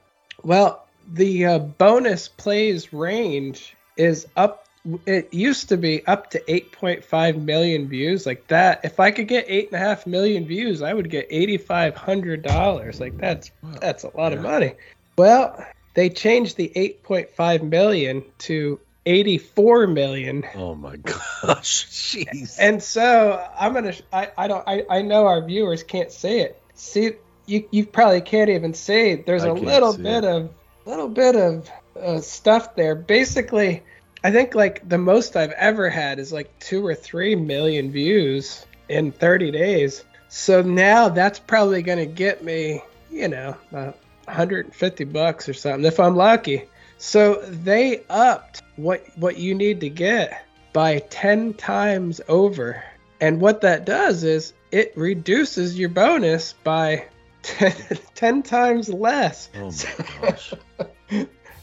Well 0.42 0.86
the 1.12 1.46
uh, 1.46 1.58
bonus 1.58 2.28
plays 2.28 2.92
range 2.92 3.74
is 3.96 4.26
up 4.36 4.66
it 5.06 5.32
used 5.32 5.70
to 5.70 5.78
be 5.78 6.06
up 6.06 6.28
to 6.32 6.40
8.5 6.40 7.42
million 7.42 7.88
views. 7.88 8.26
Like 8.26 8.46
that 8.48 8.80
if 8.84 9.00
i 9.00 9.10
could 9.10 9.26
get 9.28 9.46
eight 9.48 9.68
and 9.72 9.76
a 9.76 9.86
half 9.86 10.06
million 10.06 10.44
views 10.44 10.82
i 10.82 10.92
would 10.92 11.08
get 11.08 11.30
$8500 11.30 13.00
like 13.00 13.16
that's 13.18 13.50
Wow. 13.62 13.70
that's 13.80 14.04
a 14.04 14.14
lot 14.14 14.34
of 14.34 14.42
money. 14.42 14.74
Well 15.16 15.64
they 15.94 16.10
changed 16.10 16.56
the 16.56 16.70
8.5 16.74 17.62
million 17.62 18.24
to 18.38 18.80
84 19.06 19.86
million 19.86 20.44
Oh 20.54 20.74
my 20.74 20.96
gosh, 20.96 21.86
jeez. 21.90 22.56
and 22.58 22.82
so 22.82 23.46
I'm 23.58 23.74
gonna. 23.74 23.94
I, 24.12 24.30
I 24.36 24.48
don't. 24.48 24.66
I, 24.66 24.84
I 24.90 25.02
know 25.02 25.26
our 25.26 25.44
viewers 25.44 25.82
can't 25.82 26.10
see 26.10 26.40
it. 26.40 26.60
See, 26.74 27.12
you 27.46 27.68
you 27.70 27.86
probably 27.86 28.20
can't 28.22 28.50
even 28.50 28.72
see. 28.74 29.16
There's 29.16 29.44
I 29.44 29.48
a 29.48 29.54
little 29.54 29.96
bit 29.96 30.24
it. 30.24 30.30
of 30.30 30.50
little 30.86 31.08
bit 31.08 31.36
of 31.36 31.70
uh, 32.00 32.20
stuff 32.20 32.74
there. 32.76 32.94
Basically, 32.94 33.82
I 34.22 34.30
think 34.30 34.54
like 34.54 34.88
the 34.88 34.98
most 34.98 35.36
I've 35.36 35.52
ever 35.52 35.90
had 35.90 36.18
is 36.18 36.32
like 36.32 36.58
two 36.58 36.86
or 36.86 36.94
three 36.94 37.34
million 37.34 37.90
views 37.90 38.64
in 38.88 39.12
30 39.12 39.50
days. 39.50 40.04
So 40.28 40.62
now 40.62 41.08
that's 41.10 41.38
probably 41.38 41.82
gonna 41.82 42.06
get 42.06 42.42
me, 42.42 42.82
you 43.10 43.28
know, 43.28 43.56
uh, 43.72 43.92
150 44.26 45.04
bucks 45.04 45.48
or 45.48 45.54
something 45.54 45.84
if 45.84 46.00
I'm 46.00 46.16
lucky. 46.16 46.68
So 46.98 47.42
they 47.46 48.02
upped 48.08 48.62
what 48.76 49.04
what 49.16 49.36
you 49.36 49.54
need 49.54 49.80
to 49.80 49.90
get 49.90 50.46
by 50.72 50.98
10 50.98 51.54
times 51.54 52.20
over. 52.28 52.82
And 53.20 53.40
what 53.40 53.60
that 53.62 53.86
does 53.86 54.24
is 54.24 54.52
it 54.72 54.92
reduces 54.96 55.78
your 55.78 55.88
bonus 55.88 56.54
by 56.64 57.06
10, 57.42 57.72
10 58.14 58.42
times 58.42 58.88
less. 58.88 59.50
Oh 59.54 59.70
my 59.70 60.20
gosh. 60.20 60.54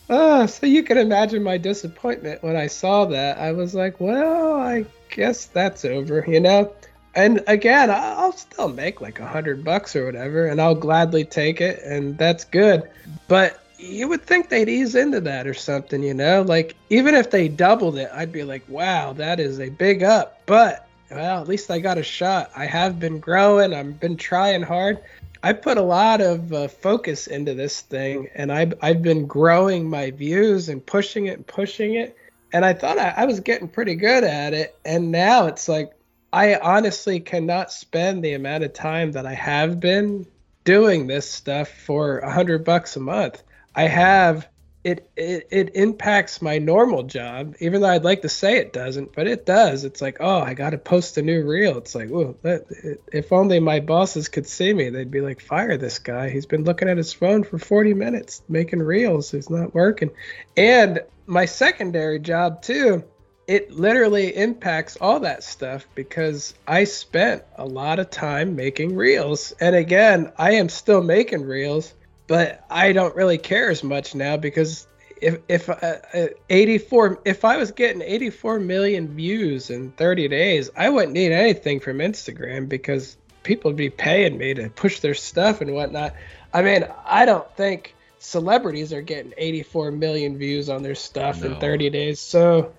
Oh, 0.09 0.45
so 0.47 0.65
you 0.65 0.83
can 0.83 0.97
imagine 0.97 1.43
my 1.43 1.57
disappointment 1.57 2.43
when 2.43 2.55
I 2.55 2.67
saw 2.67 3.05
that. 3.05 3.37
I 3.37 3.51
was 3.51 3.75
like, 3.75 3.99
well, 3.99 4.53
I 4.53 4.85
guess 5.09 5.45
that's 5.47 5.85
over, 5.85 6.23
you 6.27 6.39
know? 6.39 6.73
And 7.13 7.43
again, 7.47 7.89
I'll 7.91 8.31
still 8.31 8.69
make 8.69 9.01
like 9.01 9.19
a 9.19 9.27
hundred 9.27 9.63
bucks 9.63 9.95
or 9.95 10.05
whatever, 10.05 10.45
and 10.47 10.61
I'll 10.61 10.75
gladly 10.75 11.25
take 11.25 11.59
it, 11.59 11.81
and 11.83 12.17
that's 12.17 12.45
good. 12.45 12.89
But 13.27 13.61
you 13.77 14.07
would 14.07 14.21
think 14.21 14.49
they'd 14.49 14.69
ease 14.69 14.95
into 14.95 15.19
that 15.21 15.47
or 15.47 15.53
something, 15.53 16.03
you 16.03 16.13
know? 16.13 16.43
Like, 16.43 16.75
even 16.89 17.15
if 17.15 17.31
they 17.31 17.47
doubled 17.47 17.97
it, 17.97 18.09
I'd 18.13 18.31
be 18.31 18.43
like, 18.43 18.63
wow, 18.69 19.13
that 19.13 19.39
is 19.39 19.59
a 19.59 19.69
big 19.69 20.03
up. 20.03 20.41
But, 20.45 20.87
well, 21.09 21.41
at 21.41 21.47
least 21.47 21.71
I 21.71 21.79
got 21.79 21.97
a 21.97 22.03
shot. 22.03 22.51
I 22.55 22.65
have 22.65 22.99
been 22.99 23.19
growing, 23.19 23.73
I've 23.73 23.99
been 23.99 24.17
trying 24.17 24.61
hard. 24.61 24.99
I 25.43 25.53
put 25.53 25.77
a 25.77 25.81
lot 25.81 26.21
of 26.21 26.53
uh, 26.53 26.67
focus 26.67 27.25
into 27.25 27.55
this 27.55 27.81
thing, 27.81 28.29
and 28.35 28.51
I've 28.51 28.75
I've 28.81 29.01
been 29.01 29.25
growing 29.25 29.89
my 29.89 30.11
views 30.11 30.69
and 30.69 30.85
pushing 30.85 31.25
it 31.25 31.37
and 31.37 31.47
pushing 31.47 31.95
it, 31.95 32.15
and 32.53 32.63
I 32.63 32.73
thought 32.73 32.99
I, 32.99 33.09
I 33.17 33.25
was 33.25 33.39
getting 33.39 33.67
pretty 33.67 33.95
good 33.95 34.23
at 34.23 34.53
it, 34.53 34.77
and 34.85 35.11
now 35.11 35.47
it's 35.47 35.67
like 35.67 35.93
I 36.33 36.55
honestly 36.55 37.19
cannot 37.19 37.71
spend 37.71 38.23
the 38.23 38.33
amount 38.33 38.63
of 38.63 38.73
time 38.73 39.13
that 39.13 39.25
I 39.25 39.33
have 39.33 39.79
been 39.79 40.25
doing 40.63 41.07
this 41.07 41.29
stuff 41.29 41.69
for 41.69 42.19
a 42.19 42.31
hundred 42.31 42.63
bucks 42.63 42.95
a 42.95 42.99
month. 42.99 43.43
I 43.75 43.83
have 43.83 44.47
it, 44.83 45.11
it 45.15 45.47
it 45.51 45.75
impacts 45.75 46.41
my 46.41 46.57
normal 46.57 47.03
job, 47.03 47.55
even 47.59 47.81
though 47.81 47.89
I'd 47.89 48.03
like 48.03 48.23
to 48.23 48.29
say 48.29 48.57
it 48.57 48.73
doesn't, 48.73 49.13
but 49.13 49.27
it 49.27 49.45
does. 49.45 49.83
It's 49.83 50.01
like, 50.01 50.17
oh, 50.19 50.39
I 50.39 50.55
got 50.55 50.71
to 50.71 50.79
post 50.79 51.17
a 51.17 51.21
new 51.21 51.43
reel. 51.45 51.77
It's 51.77 51.93
like, 51.93 52.09
oh, 52.11 52.35
if 53.13 53.31
only 53.31 53.59
my 53.59 53.79
bosses 53.79 54.27
could 54.27 54.47
see 54.47 54.73
me, 54.73 54.89
they'd 54.89 55.11
be 55.11 55.21
like, 55.21 55.39
fire 55.39 55.77
this 55.77 55.99
guy. 55.99 56.29
He's 56.29 56.47
been 56.47 56.63
looking 56.63 56.89
at 56.89 56.97
his 56.97 57.13
phone 57.13 57.43
for 57.43 57.59
40 57.59 57.93
minutes 57.93 58.41
making 58.49 58.79
reels. 58.79 59.35
It's 59.35 59.51
not 59.51 59.75
working. 59.75 60.09
And 60.57 61.01
my 61.27 61.45
secondary 61.45 62.19
job 62.19 62.63
too, 62.63 63.03
it 63.51 63.71
literally 63.71 64.35
impacts 64.35 64.97
all 64.97 65.19
that 65.21 65.43
stuff 65.43 65.85
because 65.95 66.53
I 66.67 66.85
spent 66.85 67.43
a 67.57 67.65
lot 67.65 67.99
of 67.99 68.09
time 68.09 68.55
making 68.55 68.95
reels. 68.95 69.53
And 69.59 69.75
again, 69.75 70.31
I 70.37 70.53
am 70.53 70.69
still 70.69 71.01
making 71.03 71.45
reels 71.45 71.93
but 72.31 72.63
I 72.69 72.93
don't 72.93 73.13
really 73.13 73.37
care 73.37 73.69
as 73.69 73.83
much 73.83 74.15
now 74.15 74.37
because 74.37 74.87
if 75.19 75.39
if 75.49 75.69
uh, 75.69 75.97
uh, 76.13 76.27
84 76.49 77.19
if 77.25 77.43
I 77.43 77.57
was 77.57 77.71
getting 77.71 78.01
84 78.01 78.61
million 78.61 79.13
views 79.13 79.69
in 79.69 79.91
30 79.91 80.29
days, 80.29 80.69
I 80.77 80.87
wouldn't 80.87 81.11
need 81.11 81.33
anything 81.33 81.81
from 81.81 81.97
Instagram 81.97 82.69
because 82.69 83.17
people 83.43 83.71
would 83.71 83.75
be 83.75 83.89
paying 83.89 84.37
me 84.37 84.53
to 84.53 84.69
push 84.69 85.01
their 85.01 85.13
stuff 85.13 85.59
and 85.59 85.73
whatnot. 85.73 86.15
I 86.53 86.61
mean, 86.61 86.87
I 87.05 87.25
don't 87.25 87.53
think 87.57 87.95
celebrities 88.19 88.93
are 88.93 89.01
getting 89.01 89.33
84 89.35 89.91
million 89.91 90.37
views 90.37 90.69
on 90.69 90.83
their 90.83 90.95
stuff 90.95 91.41
no. 91.41 91.47
in 91.47 91.59
30 91.59 91.89
days. 91.89 92.21
So 92.21 92.71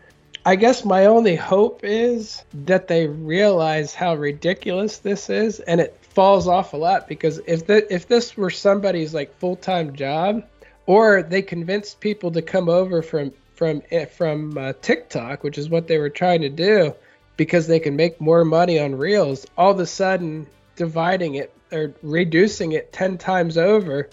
I 0.44 0.56
guess 0.56 0.84
my 0.84 1.06
only 1.06 1.36
hope 1.36 1.84
is 1.84 2.42
that 2.52 2.88
they 2.88 3.06
realize 3.06 3.94
how 3.94 4.16
ridiculous 4.16 4.98
this 4.98 5.30
is 5.30 5.60
and 5.60 5.80
it 5.80 5.96
falls 6.02 6.48
off 6.48 6.72
a 6.72 6.76
lot 6.76 7.06
because 7.06 7.40
if 7.46 7.66
the, 7.66 7.92
if 7.92 8.08
this 8.08 8.36
were 8.36 8.50
somebody's 8.50 9.14
like 9.14 9.38
full-time 9.38 9.94
job 9.94 10.44
or 10.86 11.22
they 11.22 11.42
convinced 11.42 12.00
people 12.00 12.32
to 12.32 12.42
come 12.42 12.68
over 12.68 13.02
from 13.02 13.32
from 13.54 13.82
eh, 13.92 14.06
from 14.06 14.58
uh, 14.58 14.72
TikTok, 14.82 15.44
which 15.44 15.58
is 15.58 15.68
what 15.68 15.86
they 15.86 15.98
were 15.98 16.10
trying 16.10 16.40
to 16.40 16.48
do 16.48 16.92
because 17.36 17.68
they 17.68 17.78
can 17.78 17.94
make 17.94 18.20
more 18.20 18.44
money 18.44 18.80
on 18.80 18.96
Reels, 18.96 19.46
all 19.56 19.70
of 19.70 19.78
a 19.78 19.86
sudden 19.86 20.48
dividing 20.74 21.36
it 21.36 21.52
or 21.70 21.94
reducing 22.02 22.72
it 22.72 22.92
10 22.92 23.16
times 23.16 23.56
over 23.56 24.08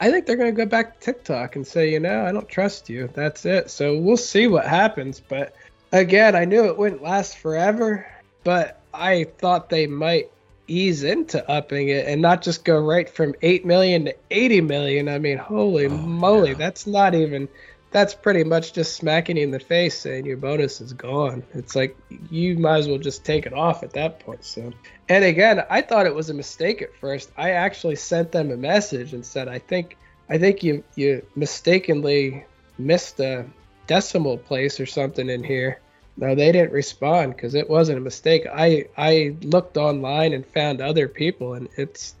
I 0.00 0.10
think 0.10 0.24
they're 0.24 0.36
going 0.36 0.54
to 0.54 0.64
go 0.64 0.68
back 0.68 0.98
to 0.98 1.04
TikTok 1.04 1.56
and 1.56 1.66
say, 1.66 1.92
you 1.92 2.00
know, 2.00 2.24
I 2.24 2.32
don't 2.32 2.48
trust 2.48 2.88
you. 2.88 3.10
That's 3.12 3.44
it. 3.44 3.70
So 3.70 3.98
we'll 3.98 4.16
see 4.16 4.46
what 4.46 4.66
happens. 4.66 5.20
But 5.20 5.54
again, 5.92 6.34
I 6.34 6.44
knew 6.44 6.66
it 6.66 6.78
wouldn't 6.78 7.02
last 7.02 7.38
forever, 7.38 8.06
but 8.44 8.80
I 8.92 9.24
thought 9.38 9.68
they 9.68 9.86
might 9.86 10.30
ease 10.66 11.02
into 11.02 11.48
upping 11.50 11.88
it 11.88 12.06
and 12.06 12.22
not 12.22 12.42
just 12.42 12.64
go 12.64 12.78
right 12.78 13.08
from 13.08 13.34
8 13.42 13.66
million 13.66 14.04
to 14.06 14.16
80 14.30 14.60
million. 14.62 15.08
I 15.08 15.18
mean, 15.18 15.38
holy 15.38 15.86
oh, 15.86 15.90
moly, 15.90 16.50
yeah. 16.50 16.56
that's 16.56 16.86
not 16.86 17.14
even 17.14 17.48
that's 17.92 18.14
pretty 18.14 18.44
much 18.44 18.72
just 18.72 18.94
smacking 18.94 19.36
you 19.36 19.42
in 19.42 19.50
the 19.50 19.58
face 19.58 19.98
saying 19.98 20.24
your 20.24 20.36
bonus 20.36 20.80
is 20.80 20.92
gone. 20.92 21.42
It's 21.54 21.74
like 21.74 21.96
you 22.30 22.56
might 22.56 22.78
as 22.78 22.88
well 22.88 22.98
just 22.98 23.24
take 23.24 23.46
it 23.46 23.52
off 23.52 23.82
at 23.82 23.94
that 23.94 24.20
point. 24.20 24.44
So, 24.44 24.72
and 25.08 25.24
again, 25.24 25.64
I 25.68 25.82
thought 25.82 26.06
it 26.06 26.14
was 26.14 26.30
a 26.30 26.34
mistake 26.34 26.82
at 26.82 26.94
first. 26.94 27.32
I 27.36 27.50
actually 27.50 27.96
sent 27.96 28.30
them 28.30 28.52
a 28.52 28.56
message 28.56 29.12
and 29.12 29.26
said, 29.26 29.48
"I 29.48 29.58
think, 29.58 29.96
I 30.28 30.38
think 30.38 30.62
you 30.62 30.84
you 30.94 31.26
mistakenly 31.34 32.44
missed 32.78 33.18
a 33.18 33.44
decimal 33.90 34.38
place 34.38 34.80
or 34.80 34.86
something 34.86 35.28
in 35.28 35.42
here." 35.44 35.80
No, 36.16 36.34
they 36.34 36.52
didn't 36.52 36.72
respond 36.72 37.34
because 37.34 37.54
it 37.54 37.68
wasn't 37.68 37.98
a 37.98 38.00
mistake. 38.00 38.46
I 38.46 38.86
I 38.96 39.36
looked 39.42 39.76
online 39.76 40.32
and 40.32 40.46
found 40.46 40.80
other 40.80 41.08
people, 41.08 41.54
and 41.54 41.68
it's 41.76 42.14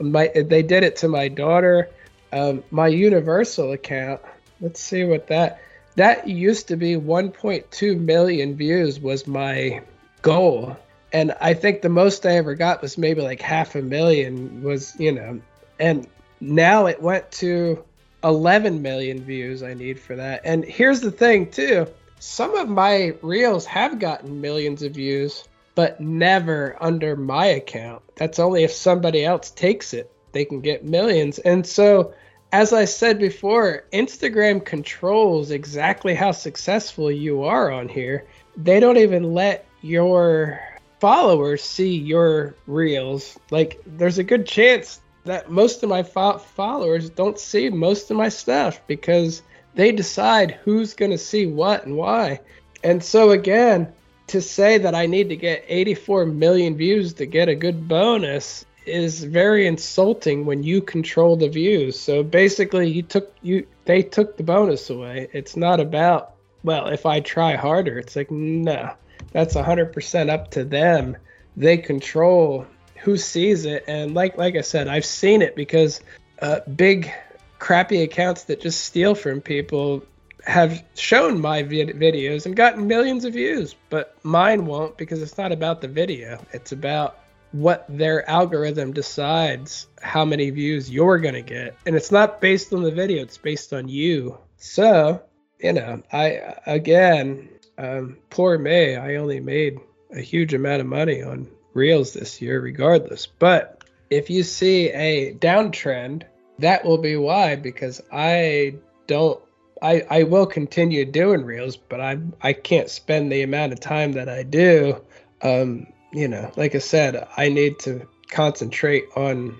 my 0.00 0.30
they 0.34 0.62
did 0.62 0.82
it 0.84 0.96
to 0.96 1.08
my 1.08 1.28
daughter, 1.28 1.90
um, 2.32 2.62
my 2.70 2.88
Universal 2.88 3.72
account 3.72 4.20
Let's 4.60 4.80
see 4.80 5.04
what 5.04 5.26
that 5.28 5.60
that 5.96 6.28
used 6.28 6.68
to 6.68 6.76
be 6.76 6.94
1.2 6.94 7.98
million 7.98 8.54
views 8.54 9.00
was 9.00 9.26
my 9.26 9.82
goal. 10.22 10.76
And 11.12 11.34
I 11.40 11.54
think 11.54 11.80
the 11.80 11.88
most 11.88 12.26
I 12.26 12.36
ever 12.36 12.54
got 12.54 12.82
was 12.82 12.98
maybe 12.98 13.22
like 13.22 13.40
half 13.40 13.74
a 13.74 13.82
million 13.82 14.62
was, 14.62 14.94
you 14.98 15.12
know, 15.12 15.40
and 15.78 16.06
now 16.40 16.86
it 16.86 17.00
went 17.00 17.30
to 17.32 17.82
11 18.24 18.82
million 18.82 19.22
views 19.22 19.62
I 19.62 19.74
need 19.74 19.98
for 19.98 20.16
that. 20.16 20.42
And 20.44 20.64
here's 20.64 21.00
the 21.00 21.10
thing 21.10 21.50
too. 21.50 21.86
Some 22.18 22.56
of 22.56 22.68
my 22.68 23.14
reels 23.22 23.66
have 23.66 23.98
gotten 23.98 24.40
millions 24.40 24.82
of 24.82 24.92
views, 24.92 25.44
but 25.74 26.00
never 26.00 26.76
under 26.80 27.14
my 27.14 27.46
account. 27.46 28.02
That's 28.16 28.38
only 28.38 28.64
if 28.64 28.72
somebody 28.72 29.24
else 29.24 29.50
takes 29.50 29.92
it, 29.92 30.10
they 30.32 30.44
can 30.44 30.60
get 30.60 30.84
millions. 30.84 31.38
And 31.38 31.66
so 31.66 32.14
as 32.52 32.72
I 32.72 32.84
said 32.84 33.18
before, 33.18 33.84
Instagram 33.92 34.64
controls 34.64 35.50
exactly 35.50 36.14
how 36.14 36.32
successful 36.32 37.10
you 37.10 37.42
are 37.42 37.70
on 37.70 37.88
here. 37.88 38.26
They 38.56 38.80
don't 38.80 38.96
even 38.96 39.34
let 39.34 39.66
your 39.82 40.60
followers 41.00 41.62
see 41.62 41.96
your 41.96 42.54
reels. 42.66 43.38
Like, 43.50 43.80
there's 43.84 44.18
a 44.18 44.24
good 44.24 44.46
chance 44.46 45.00
that 45.26 45.50
most 45.50 45.82
of 45.82 45.88
my 45.88 46.02
fo- 46.02 46.38
followers 46.38 47.10
don't 47.10 47.38
see 47.38 47.68
most 47.68 48.10
of 48.10 48.16
my 48.16 48.28
stuff 48.28 48.80
because 48.86 49.42
they 49.74 49.92
decide 49.92 50.52
who's 50.64 50.94
going 50.94 51.10
to 51.10 51.18
see 51.18 51.46
what 51.46 51.84
and 51.84 51.96
why. 51.96 52.40
And 52.82 53.02
so, 53.02 53.30
again, 53.30 53.92
to 54.28 54.40
say 54.40 54.78
that 54.78 54.94
I 54.94 55.06
need 55.06 55.28
to 55.28 55.36
get 55.36 55.64
84 55.68 56.26
million 56.26 56.76
views 56.76 57.14
to 57.14 57.26
get 57.26 57.48
a 57.48 57.54
good 57.54 57.86
bonus 57.86 58.64
is 58.86 59.24
very 59.24 59.66
insulting 59.66 60.46
when 60.46 60.62
you 60.62 60.80
control 60.80 61.36
the 61.36 61.48
views. 61.48 61.98
So 61.98 62.22
basically, 62.22 62.90
you 62.90 63.02
took 63.02 63.34
you 63.42 63.66
they 63.84 64.02
took 64.02 64.36
the 64.36 64.42
bonus 64.42 64.90
away. 64.90 65.28
It's 65.32 65.56
not 65.56 65.80
about 65.80 66.34
well, 66.62 66.88
if 66.88 67.06
I 67.06 67.20
try 67.20 67.54
harder, 67.54 67.98
it's 67.98 68.16
like 68.16 68.30
no, 68.30 68.94
that's 69.32 69.54
100% 69.54 70.30
up 70.30 70.50
to 70.52 70.64
them. 70.64 71.16
They 71.56 71.78
control 71.78 72.66
who 73.02 73.16
sees 73.16 73.64
it, 73.64 73.84
and 73.86 74.14
like 74.14 74.36
like 74.36 74.56
I 74.56 74.62
said, 74.62 74.88
I've 74.88 75.06
seen 75.06 75.42
it 75.42 75.56
because 75.56 76.00
uh, 76.40 76.60
big 76.76 77.12
crappy 77.58 78.02
accounts 78.02 78.44
that 78.44 78.60
just 78.60 78.84
steal 78.84 79.14
from 79.14 79.40
people 79.40 80.02
have 80.44 80.84
shown 80.94 81.40
my 81.40 81.62
vid- 81.62 81.96
videos 81.96 82.46
and 82.46 82.54
gotten 82.54 82.86
millions 82.86 83.24
of 83.24 83.32
views, 83.32 83.74
but 83.90 84.16
mine 84.22 84.64
won't 84.66 84.96
because 84.96 85.20
it's 85.20 85.36
not 85.36 85.52
about 85.52 85.80
the 85.80 85.88
video. 85.88 86.38
It's 86.52 86.72
about 86.72 87.18
what 87.52 87.84
their 87.88 88.28
algorithm 88.28 88.92
decides 88.92 89.88
how 90.02 90.24
many 90.24 90.50
views 90.50 90.90
you're 90.90 91.18
going 91.18 91.34
to 91.34 91.42
get. 91.42 91.74
And 91.86 91.96
it's 91.96 92.12
not 92.12 92.40
based 92.40 92.72
on 92.72 92.82
the 92.82 92.90
video, 92.90 93.22
it's 93.22 93.38
based 93.38 93.72
on 93.72 93.88
you. 93.88 94.38
So, 94.56 95.22
you 95.58 95.72
know, 95.72 96.02
I, 96.12 96.54
again, 96.66 97.48
um, 97.78 98.18
poor 98.30 98.58
me, 98.58 98.96
I 98.96 99.16
only 99.16 99.40
made 99.40 99.78
a 100.12 100.20
huge 100.20 100.54
amount 100.54 100.80
of 100.80 100.86
money 100.86 101.22
on 101.22 101.48
Reels 101.76 102.12
this 102.12 102.42
year, 102.42 102.60
regardless. 102.60 103.26
But 103.26 103.84
if 104.10 104.30
you 104.30 104.42
see 104.42 104.90
a 104.90 105.34
downtrend, 105.34 106.24
that 106.58 106.84
will 106.84 106.98
be 106.98 107.16
why, 107.16 107.56
because 107.56 108.02
I 108.12 108.76
don't. 109.06 109.40
I, 109.82 110.06
I 110.08 110.22
will 110.22 110.46
continue 110.46 111.04
doing 111.04 111.44
reels, 111.44 111.76
but 111.76 112.00
I 112.00 112.18
I 112.40 112.54
can't 112.54 112.88
spend 112.88 113.30
the 113.30 113.42
amount 113.42 113.74
of 113.74 113.80
time 113.80 114.12
that 114.12 114.28
I 114.28 114.42
do 114.42 115.02
um, 115.42 115.86
you 116.12 116.28
know, 116.28 116.50
like 116.56 116.74
I 116.74 116.78
said, 116.78 117.26
I 117.36 117.48
need 117.48 117.78
to 117.80 118.08
concentrate 118.30 119.04
on. 119.16 119.56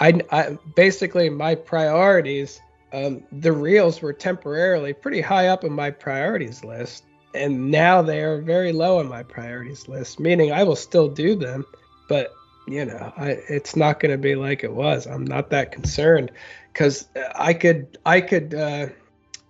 I, 0.00 0.20
I 0.30 0.58
basically 0.76 1.30
my 1.30 1.54
priorities. 1.54 2.60
Um, 2.92 3.24
the 3.32 3.52
reels 3.52 4.00
were 4.00 4.12
temporarily 4.12 4.92
pretty 4.92 5.20
high 5.20 5.48
up 5.48 5.64
on 5.64 5.72
my 5.72 5.90
priorities 5.90 6.62
list, 6.62 7.04
and 7.34 7.70
now 7.70 8.02
they 8.02 8.22
are 8.22 8.40
very 8.40 8.72
low 8.72 8.98
on 8.98 9.08
my 9.08 9.22
priorities 9.22 9.88
list. 9.88 10.20
Meaning, 10.20 10.52
I 10.52 10.62
will 10.62 10.76
still 10.76 11.08
do 11.08 11.34
them, 11.34 11.66
but 12.08 12.32
you 12.66 12.84
know, 12.84 13.12
I, 13.16 13.30
it's 13.48 13.76
not 13.76 14.00
going 14.00 14.12
to 14.12 14.18
be 14.18 14.34
like 14.34 14.64
it 14.64 14.72
was. 14.72 15.06
I'm 15.06 15.24
not 15.24 15.50
that 15.50 15.72
concerned 15.72 16.30
because 16.72 17.06
I 17.34 17.52
could, 17.52 17.98
I 18.06 18.20
could, 18.20 18.54
uh, 18.54 18.86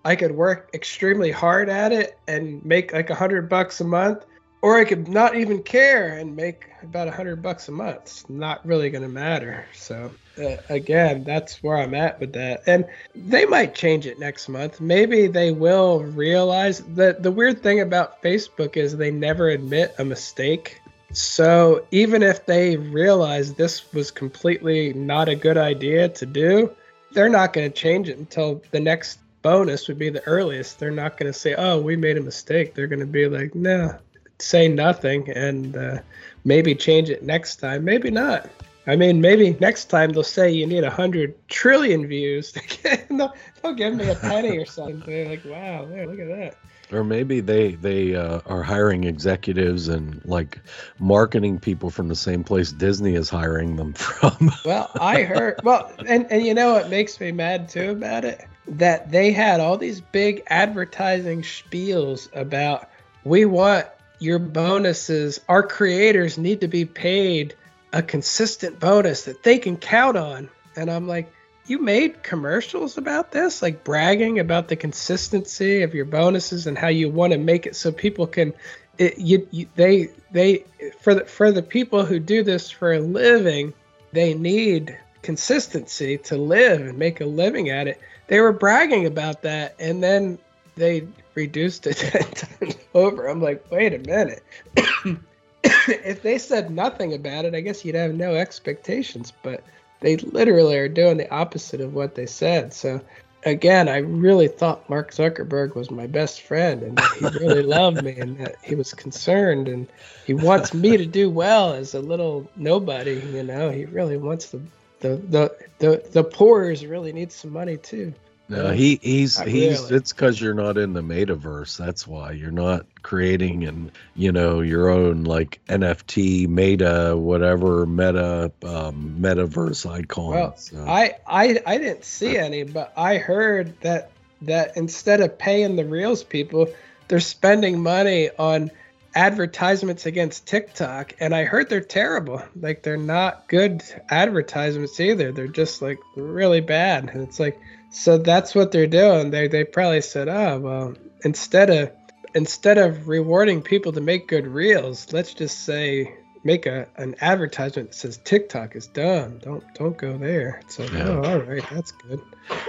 I 0.04 0.16
could 0.16 0.32
work 0.32 0.70
extremely 0.74 1.30
hard 1.30 1.68
at 1.68 1.92
it 1.92 2.18
and 2.26 2.64
make 2.64 2.92
like 2.92 3.10
a 3.10 3.14
hundred 3.14 3.48
bucks 3.48 3.80
a 3.80 3.84
month 3.84 4.24
or 4.64 4.78
I 4.78 4.86
could 4.86 5.08
not 5.08 5.36
even 5.36 5.62
care 5.62 6.16
and 6.16 6.34
make 6.34 6.70
about 6.82 7.06
a 7.06 7.10
hundred 7.10 7.42
bucks 7.42 7.68
a 7.68 7.70
month. 7.70 7.96
It's 7.96 8.30
not 8.30 8.64
really 8.64 8.88
going 8.88 9.02
to 9.02 9.10
matter. 9.10 9.66
So 9.74 10.10
uh, 10.38 10.56
again, 10.70 11.22
that's 11.22 11.62
where 11.62 11.76
I'm 11.76 11.92
at 11.92 12.18
with 12.18 12.32
that. 12.32 12.62
And 12.66 12.86
they 13.14 13.44
might 13.44 13.74
change 13.74 14.06
it 14.06 14.18
next 14.18 14.48
month. 14.48 14.80
Maybe 14.80 15.26
they 15.26 15.52
will 15.52 16.02
realize 16.04 16.80
that 16.94 17.22
the 17.22 17.30
weird 17.30 17.62
thing 17.62 17.80
about 17.80 18.22
Facebook 18.22 18.78
is 18.78 18.96
they 18.96 19.10
never 19.10 19.50
admit 19.50 19.96
a 19.98 20.04
mistake. 20.06 20.80
So 21.12 21.86
even 21.90 22.22
if 22.22 22.46
they 22.46 22.78
realize 22.78 23.52
this 23.52 23.92
was 23.92 24.10
completely 24.10 24.94
not 24.94 25.28
a 25.28 25.36
good 25.36 25.58
idea 25.58 26.08
to 26.08 26.24
do, 26.24 26.74
they're 27.12 27.28
not 27.28 27.52
going 27.52 27.70
to 27.70 27.78
change 27.78 28.08
it 28.08 28.16
until 28.16 28.62
the 28.70 28.80
next 28.80 29.18
bonus 29.42 29.88
would 29.88 29.98
be 29.98 30.08
the 30.08 30.26
earliest. 30.26 30.78
They're 30.78 30.90
not 30.90 31.18
going 31.18 31.30
to 31.30 31.38
say, 31.38 31.54
"Oh, 31.54 31.78
we 31.82 31.96
made 31.96 32.16
a 32.16 32.22
mistake." 32.22 32.74
They're 32.74 32.86
going 32.86 33.00
to 33.00 33.06
be 33.06 33.28
like, 33.28 33.54
"No, 33.54 33.98
say 34.38 34.68
nothing 34.68 35.30
and 35.30 35.76
uh, 35.76 35.98
maybe 36.44 36.74
change 36.74 37.10
it 37.10 37.22
next 37.22 37.56
time. 37.56 37.84
Maybe 37.84 38.10
not. 38.10 38.48
I 38.86 38.96
mean, 38.96 39.20
maybe 39.20 39.56
next 39.60 39.86
time 39.86 40.10
they'll 40.10 40.22
say 40.22 40.50
you 40.50 40.66
need 40.66 40.84
a 40.84 40.90
hundred 40.90 41.34
trillion 41.48 42.06
views. 42.06 42.52
they'll, 43.10 43.34
they'll 43.62 43.74
give 43.74 43.94
me 43.94 44.10
a 44.10 44.14
penny 44.14 44.58
or 44.58 44.66
something. 44.66 45.02
They're 45.06 45.28
like, 45.28 45.44
wow, 45.44 45.86
there, 45.86 46.06
look 46.06 46.20
at 46.20 46.28
that. 46.28 46.56
Or 46.92 47.02
maybe 47.02 47.40
they 47.40 47.76
they 47.76 48.14
uh, 48.14 48.40
are 48.44 48.62
hiring 48.62 49.04
executives 49.04 49.88
and 49.88 50.22
like 50.26 50.60
marketing 50.98 51.58
people 51.58 51.88
from 51.88 52.08
the 52.08 52.14
same 52.14 52.44
place 52.44 52.72
Disney 52.72 53.14
is 53.14 53.30
hiring 53.30 53.76
them 53.76 53.92
from. 53.94 54.50
well, 54.66 54.90
I 55.00 55.22
heard. 55.22 55.60
Well, 55.64 55.90
and 56.06 56.30
and 56.30 56.44
you 56.44 56.52
know 56.52 56.74
what 56.74 56.90
makes 56.90 57.18
me 57.18 57.32
mad 57.32 57.70
too 57.70 57.90
about 57.92 58.26
it? 58.26 58.46
That 58.68 59.10
they 59.10 59.32
had 59.32 59.60
all 59.60 59.78
these 59.78 60.02
big 60.02 60.42
advertising 60.48 61.40
spiels 61.40 62.28
about 62.36 62.90
we 63.24 63.46
want 63.46 63.86
your 64.18 64.38
bonuses, 64.38 65.40
our 65.48 65.62
creators 65.62 66.38
need 66.38 66.60
to 66.60 66.68
be 66.68 66.84
paid 66.84 67.54
a 67.92 68.02
consistent 68.02 68.80
bonus 68.80 69.24
that 69.24 69.42
they 69.42 69.58
can 69.58 69.76
count 69.76 70.16
on. 70.16 70.48
And 70.76 70.90
I'm 70.90 71.06
like, 71.06 71.32
you 71.66 71.78
made 71.78 72.22
commercials 72.22 72.98
about 72.98 73.30
this, 73.30 73.62
like 73.62 73.84
bragging 73.84 74.38
about 74.38 74.68
the 74.68 74.76
consistency 74.76 75.82
of 75.82 75.94
your 75.94 76.04
bonuses 76.04 76.66
and 76.66 76.76
how 76.76 76.88
you 76.88 77.08
want 77.08 77.32
to 77.32 77.38
make 77.38 77.66
it 77.66 77.76
so 77.76 77.90
people 77.90 78.26
can 78.26 78.52
it, 78.98 79.18
you, 79.18 79.48
you, 79.50 79.66
they 79.74 80.10
they 80.30 80.64
for 81.00 81.14
the 81.14 81.24
for 81.24 81.50
the 81.50 81.62
people 81.62 82.04
who 82.04 82.18
do 82.18 82.42
this 82.42 82.70
for 82.70 82.92
a 82.92 83.00
living, 83.00 83.72
they 84.12 84.34
need 84.34 84.96
consistency 85.22 86.18
to 86.18 86.36
live 86.36 86.80
and 86.80 86.98
make 86.98 87.20
a 87.20 87.24
living 87.24 87.70
at 87.70 87.88
it. 87.88 88.00
They 88.28 88.40
were 88.40 88.52
bragging 88.52 89.06
about 89.06 89.42
that, 89.42 89.74
and 89.78 90.02
then 90.02 90.38
they 90.76 91.06
reduced 91.34 91.86
it 91.86 91.96
ten 91.98 92.22
times 92.22 92.76
over. 92.94 93.26
I'm 93.26 93.40
like, 93.40 93.70
wait 93.70 93.94
a 93.94 93.98
minute. 93.98 94.42
if 95.64 96.22
they 96.22 96.38
said 96.38 96.70
nothing 96.70 97.14
about 97.14 97.44
it, 97.44 97.54
I 97.54 97.60
guess 97.60 97.84
you'd 97.84 97.94
have 97.94 98.14
no 98.14 98.34
expectations. 98.34 99.32
But 99.42 99.62
they 100.00 100.16
literally 100.16 100.76
are 100.76 100.88
doing 100.88 101.16
the 101.16 101.32
opposite 101.32 101.80
of 101.80 101.94
what 101.94 102.14
they 102.14 102.26
said. 102.26 102.74
So 102.74 103.00
again, 103.44 103.88
I 103.88 103.98
really 103.98 104.48
thought 104.48 104.88
Mark 104.88 105.12
Zuckerberg 105.12 105.74
was 105.74 105.90
my 105.90 106.06
best 106.06 106.42
friend 106.42 106.82
and 106.82 106.96
that 106.96 107.16
he 107.18 107.38
really 107.38 107.62
loved 107.78 108.02
me 108.02 108.16
and 108.18 108.38
that 108.38 108.56
he 108.62 108.74
was 108.74 108.92
concerned 108.92 109.68
and 109.68 109.86
he 110.26 110.34
wants 110.34 110.74
me 110.74 110.96
to 110.96 111.06
do 111.06 111.30
well 111.30 111.72
as 111.72 111.94
a 111.94 112.00
little 112.00 112.48
nobody, 112.56 113.14
you 113.32 113.42
know. 113.42 113.70
He 113.70 113.84
really 113.84 114.16
wants 114.16 114.50
the 114.50 114.60
the 115.00 115.16
the 115.16 115.56
the, 115.78 116.08
the 116.12 116.24
poorers 116.24 116.86
really 116.86 117.12
need 117.12 117.32
some 117.32 117.52
money 117.52 117.76
too. 117.76 118.14
No, 118.48 118.72
he 118.72 118.98
he's 119.02 119.38
not 119.38 119.48
he's 119.48 119.80
really. 119.84 119.96
it's 119.96 120.12
because 120.12 120.38
you're 120.38 120.54
not 120.54 120.76
in 120.76 120.92
the 120.92 121.00
metaverse. 121.00 121.78
That's 121.78 122.06
why 122.06 122.32
you're 122.32 122.50
not 122.50 122.84
creating 123.02 123.64
and 123.64 123.90
you 124.14 124.32
know 124.32 124.60
your 124.60 124.90
own 124.90 125.24
like 125.24 125.60
NFT 125.66 126.46
meta 126.48 127.14
whatever 127.16 127.86
meta 127.86 128.52
um, 128.62 129.16
metaverse 129.18 129.90
icon. 129.90 130.30
Well, 130.30 130.56
so. 130.56 130.84
I 130.86 131.16
I 131.26 131.58
I 131.66 131.78
didn't 131.78 132.04
see 132.04 132.36
any, 132.36 132.64
but 132.64 132.92
I 132.96 133.16
heard 133.16 133.80
that 133.80 134.10
that 134.42 134.76
instead 134.76 135.22
of 135.22 135.38
paying 135.38 135.76
the 135.76 135.84
reels 135.86 136.22
people, 136.22 136.68
they're 137.08 137.20
spending 137.20 137.82
money 137.82 138.28
on 138.38 138.70
advertisements 139.14 140.06
against 140.06 140.46
TikTok, 140.46 141.14
and 141.18 141.34
I 141.34 141.44
heard 141.44 141.70
they're 141.70 141.80
terrible. 141.80 142.42
Like 142.60 142.82
they're 142.82 142.96
not 142.98 143.48
good 143.48 143.82
advertisements 144.10 145.00
either. 145.00 145.32
They're 145.32 145.48
just 145.48 145.80
like 145.80 145.98
really 146.14 146.60
bad, 146.60 147.08
and 147.08 147.22
it's 147.22 147.40
like 147.40 147.58
so 147.94 148.18
that's 148.18 148.56
what 148.56 148.72
they're 148.72 148.88
doing. 148.88 149.30
They 149.30 149.46
they 149.46 149.62
probably 149.62 150.00
said, 150.00 150.28
oh 150.28 150.58
well, 150.58 150.94
instead 151.24 151.70
of 151.70 151.92
instead 152.34 152.76
of 152.76 153.06
rewarding 153.06 153.62
people 153.62 153.92
to 153.92 154.00
make 154.00 154.26
good 154.26 154.48
reels, 154.48 155.12
let's 155.12 155.32
just 155.32 155.60
say 155.60 156.12
make 156.42 156.66
a 156.66 156.88
an 156.96 157.14
advertisement 157.20 157.90
that 157.90 157.94
says 157.94 158.18
TikTok 158.24 158.74
is 158.74 158.88
dumb. 158.88 159.38
Don't 159.38 159.62
don't 159.74 159.96
go 159.96 160.18
there. 160.18 160.60
So 160.66 160.82
yeah. 160.82 161.08
oh, 161.08 161.22
all 161.22 161.38
right, 161.38 161.64
that's 161.70 161.92
good. 161.92 162.20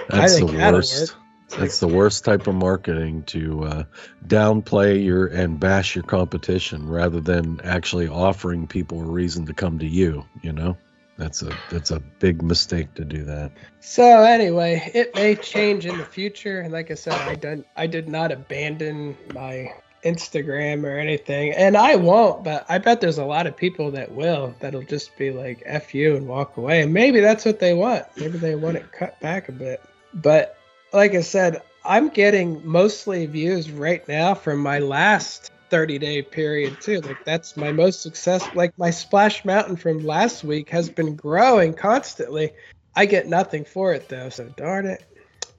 That's 0.10 0.38
the 0.38 0.46
worst. 0.46 1.16
That's 1.58 1.80
the 1.80 1.88
worst 1.88 2.24
type 2.26 2.46
of 2.48 2.56
marketing 2.56 3.24
to 3.24 3.64
uh, 3.64 3.84
downplay 4.28 5.04
your 5.04 5.26
and 5.26 5.60
bash 5.60 5.96
your 5.96 6.04
competition 6.04 6.88
rather 6.88 7.20
than 7.20 7.62
actually 7.64 8.08
offering 8.08 8.68
people 8.68 9.02
a 9.02 9.06
reason 9.06 9.48
to 9.48 9.56
come 9.56 9.80
to 9.80 9.88
you. 9.88 10.24
You 10.44 10.54
know. 10.54 10.78
That's 11.18 11.42
a 11.42 11.58
that's 11.70 11.92
a 11.92 12.00
big 12.20 12.42
mistake 12.42 12.94
to 12.96 13.06
do 13.06 13.24
that. 13.24 13.52
So 13.80 14.24
anyway, 14.24 14.92
it 14.94 15.16
may 15.16 15.36
change 15.36 15.86
in 15.86 15.98
the 15.98 16.04
future, 16.04 16.60
and 16.60 16.74
like 16.74 16.92
I 16.92 16.96
said, 16.96 17.14
I 17.14 17.36
done 17.36 17.66
I 17.76 17.88
did 17.88 18.10
not 18.10 18.32
abandon 18.32 19.18
my 19.34 19.74
Instagram 20.04 20.84
or 20.84 21.00
anything, 21.00 21.54
and 21.54 21.78
I 21.78 21.96
won't. 21.96 22.44
But 22.44 22.66
I 22.68 22.80
bet 22.80 23.00
there's 23.00 23.18
a 23.18 23.26
lot 23.26 23.48
of 23.48 23.56
people 23.56 23.92
that 23.92 24.12
will. 24.12 24.56
That'll 24.60 24.84
just 24.84 25.18
be 25.18 25.32
like 25.32 25.64
"f 25.66 25.96
you" 25.96 26.18
and 26.18 26.28
walk 26.28 26.58
away. 26.58 26.82
And 26.82 26.94
maybe 26.94 27.22
that's 27.22 27.46
what 27.46 27.60
they 27.60 27.74
want. 27.74 28.06
Maybe 28.18 28.38
they 28.38 28.56
want 28.56 28.76
it 28.76 28.92
cut 28.92 29.20
back 29.22 29.48
a 29.48 29.54
bit. 29.54 29.82
But 30.14 30.58
like 30.92 31.16
I 31.16 31.22
said, 31.22 31.62
I'm 31.86 32.10
getting 32.10 32.66
mostly 32.68 33.26
views 33.26 33.72
right 33.72 34.06
now 34.08 34.34
from 34.34 34.60
my 34.60 34.80
last 34.80 35.52
30 35.76 36.00
day 36.00 36.22
period 36.22 36.80
too. 36.80 37.02
Like 37.02 37.26
that's 37.26 37.58
my 37.58 37.74
most 37.74 38.02
successful. 38.02 38.54
Like 38.56 38.72
my 38.78 38.92
Splash 38.92 39.44
Mountain 39.44 39.76
from 39.76 40.06
last 40.06 40.42
week 40.42 40.70
has 40.70 40.90
been 40.90 41.18
growing 41.18 41.74
constantly. 41.74 42.54
I 42.96 43.06
get 43.06 43.28
nothing 43.28 43.66
for 43.66 43.92
it 43.94 44.08
though, 44.08 44.30
so 44.30 44.48
darn 44.56 44.86
it. 44.86 45.04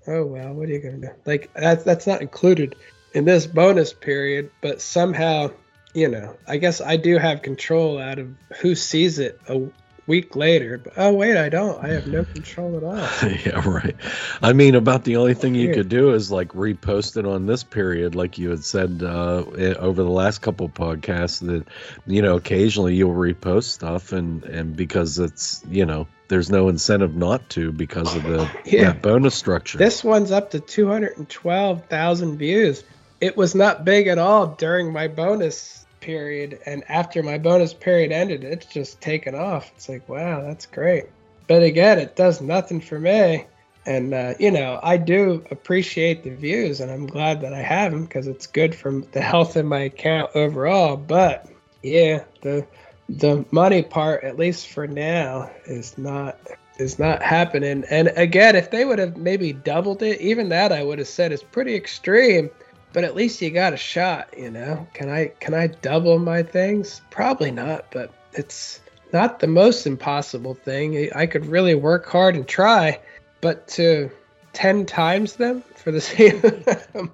Oh 0.07 0.25
well, 0.25 0.55
what 0.55 0.71
are 0.71 0.73
you 0.73 0.79
gonna 0.79 0.97
do? 0.97 1.11
Like 1.27 1.53
that's 1.53 1.85
that's 1.85 2.07
not 2.07 2.23
included 2.23 2.77
in 3.13 3.27
this 3.27 3.47
bonus 3.47 3.93
period, 3.93 4.51
but 4.63 4.81
somehow, 4.81 5.51
you 5.93 6.09
know, 6.09 6.35
I 6.49 6.57
guess 6.57 6.81
I 6.81 6.97
do 6.97 7.19
have 7.19 7.43
control 7.43 7.99
out 7.99 8.19
of 8.19 8.35
who 8.63 8.75
sees 8.75 9.19
it 9.19 9.39
a 9.49 9.69
week 10.07 10.37
later. 10.37 10.79
But, 10.79 10.95
oh 10.97 11.13
wait, 11.13 11.37
I 11.37 11.49
don't. 11.49 11.83
I 11.83 11.89
have 11.89 12.07
no 12.07 12.25
control 12.25 12.77
at 12.77 12.85
all. 12.85 12.97
yeah, 13.45 13.69
right. 13.69 13.97
I 14.43 14.53
mean, 14.53 14.75
about 14.75 15.05
the 15.05 15.17
only 15.17 15.35
thing 15.35 15.55
you 15.55 15.75
could 15.75 15.89
do 15.89 16.15
is 16.15 16.31
like 16.31 16.49
repost 16.49 17.17
it 17.17 17.27
on 17.27 17.47
this 17.47 17.65
period, 17.65 18.15
like 18.15 18.39
you 18.39 18.51
had 18.51 18.65
said 18.65 19.03
uh, 19.03 19.45
over 19.79 20.03
the 20.03 20.11
last 20.11 20.39
couple 20.39 20.69
podcasts. 20.69 21.45
That 21.47 21.67
you 22.07 22.23
know, 22.23 22.37
occasionally 22.37 22.95
you'll 22.95 23.15
repost 23.15 23.65
stuff, 23.65 24.13
and 24.13 24.45
and 24.45 24.77
because 24.77 25.19
it's 25.19 25.63
you 25.69 25.87
know 25.87 26.07
there's 26.29 26.51
no 26.51 26.69
incentive 26.69 27.15
not 27.15 27.49
to 27.51 27.73
because 27.73 28.15
of 28.15 28.23
the 28.25 28.51
yeah. 28.65 28.93
bonus 28.93 29.35
structure. 29.35 29.79
This 29.79 30.03
one's 30.03 30.33
up 30.33 30.51
to 30.53 30.61
212,000 30.61 32.39
views. 32.39 32.85
It 33.21 33.37
was 33.37 33.55
not 33.55 33.85
big 33.85 34.09
at 34.09 34.19
all 34.19 34.49
during 34.49 34.93
my 34.93 35.09
bonus 35.09 35.76
period, 36.01 36.61
and 36.67 36.85
after 36.89 37.23
my 37.23 37.39
bonus 37.39 37.73
period 37.75 38.13
ended, 38.13 38.45
it's 38.45 38.67
just 38.67 39.01
taken 39.01 39.35
off. 39.35 39.71
It's 39.75 39.89
like, 39.89 40.09
wow, 40.09 40.43
that's 40.43 40.67
great. 40.67 41.07
But 41.49 41.63
again, 41.63 41.99
it 41.99 42.17
does 42.17 42.41
nothing 42.41 42.81
for 42.81 42.99
me. 42.99 43.47
And, 43.87 44.13
uh, 44.15 44.35
you 44.41 44.51
know, 44.51 44.81
I 44.83 44.97
do 44.97 45.45
appreciate 45.51 46.25
the 46.25 46.31
views, 46.31 46.81
and 46.81 46.91
I'm 46.91 47.07
glad 47.07 47.41
that 47.43 47.55
I 47.55 47.63
have 47.63 47.93
them 47.93 48.05
because 48.05 48.27
it's 48.27 48.49
good 48.49 48.75
for 48.75 49.01
the 49.13 49.21
health 49.21 49.55
of 49.55 49.65
my 49.65 49.83
account 49.83 50.33
overall. 50.35 50.97
But 50.97 51.47
yeah, 51.83 52.25
the 52.43 52.67
the 53.09 53.45
money 53.53 53.83
part, 53.83 54.25
at 54.25 54.37
least 54.37 54.67
for 54.69 54.89
now, 54.89 55.51
is 55.67 55.97
not 55.97 56.39
is 56.79 56.99
not 56.99 57.23
happening. 57.23 57.85
And 57.89 58.13
again, 58.17 58.57
if 58.57 58.71
they 58.71 58.85
would 58.85 58.99
have 58.99 59.17
maybe 59.17 59.53
doubled 59.53 60.03
it, 60.03 60.21
even 60.21 60.49
that 60.49 60.73
I 60.73 60.83
would 60.83 60.99
have 60.99 61.09
said 61.09 61.31
is 61.31 61.43
pretty 61.43 61.75
extreme 61.75 62.51
but 62.97 63.05
at 63.05 63.15
least 63.15 63.43
you 63.43 63.51
got 63.51 63.75
a 63.75 63.77
shot, 63.77 64.33
you 64.39 64.51
know. 64.51 64.89
Can 64.95 65.11
I 65.11 65.27
can 65.39 65.53
I 65.53 65.67
double 65.67 66.19
my 66.19 66.43
things? 66.43 67.03
Probably 67.11 67.51
not, 67.51 67.91
but 67.91 68.11
it's 68.33 68.81
not 69.13 69.39
the 69.39 69.47
most 69.47 69.87
impossible 69.87 70.55
thing. 70.55 71.13
I 71.15 71.27
could 71.27 71.45
really 71.45 71.75
work 71.75 72.07
hard 72.07 72.37
and 72.37 72.49
try, 72.49 72.99
but 73.43 73.69
to 73.69 74.11
10 74.55 74.87
times 74.87 75.35
them 75.35 75.63
for 75.75 75.93
the 75.93 76.01
same 76.01 76.41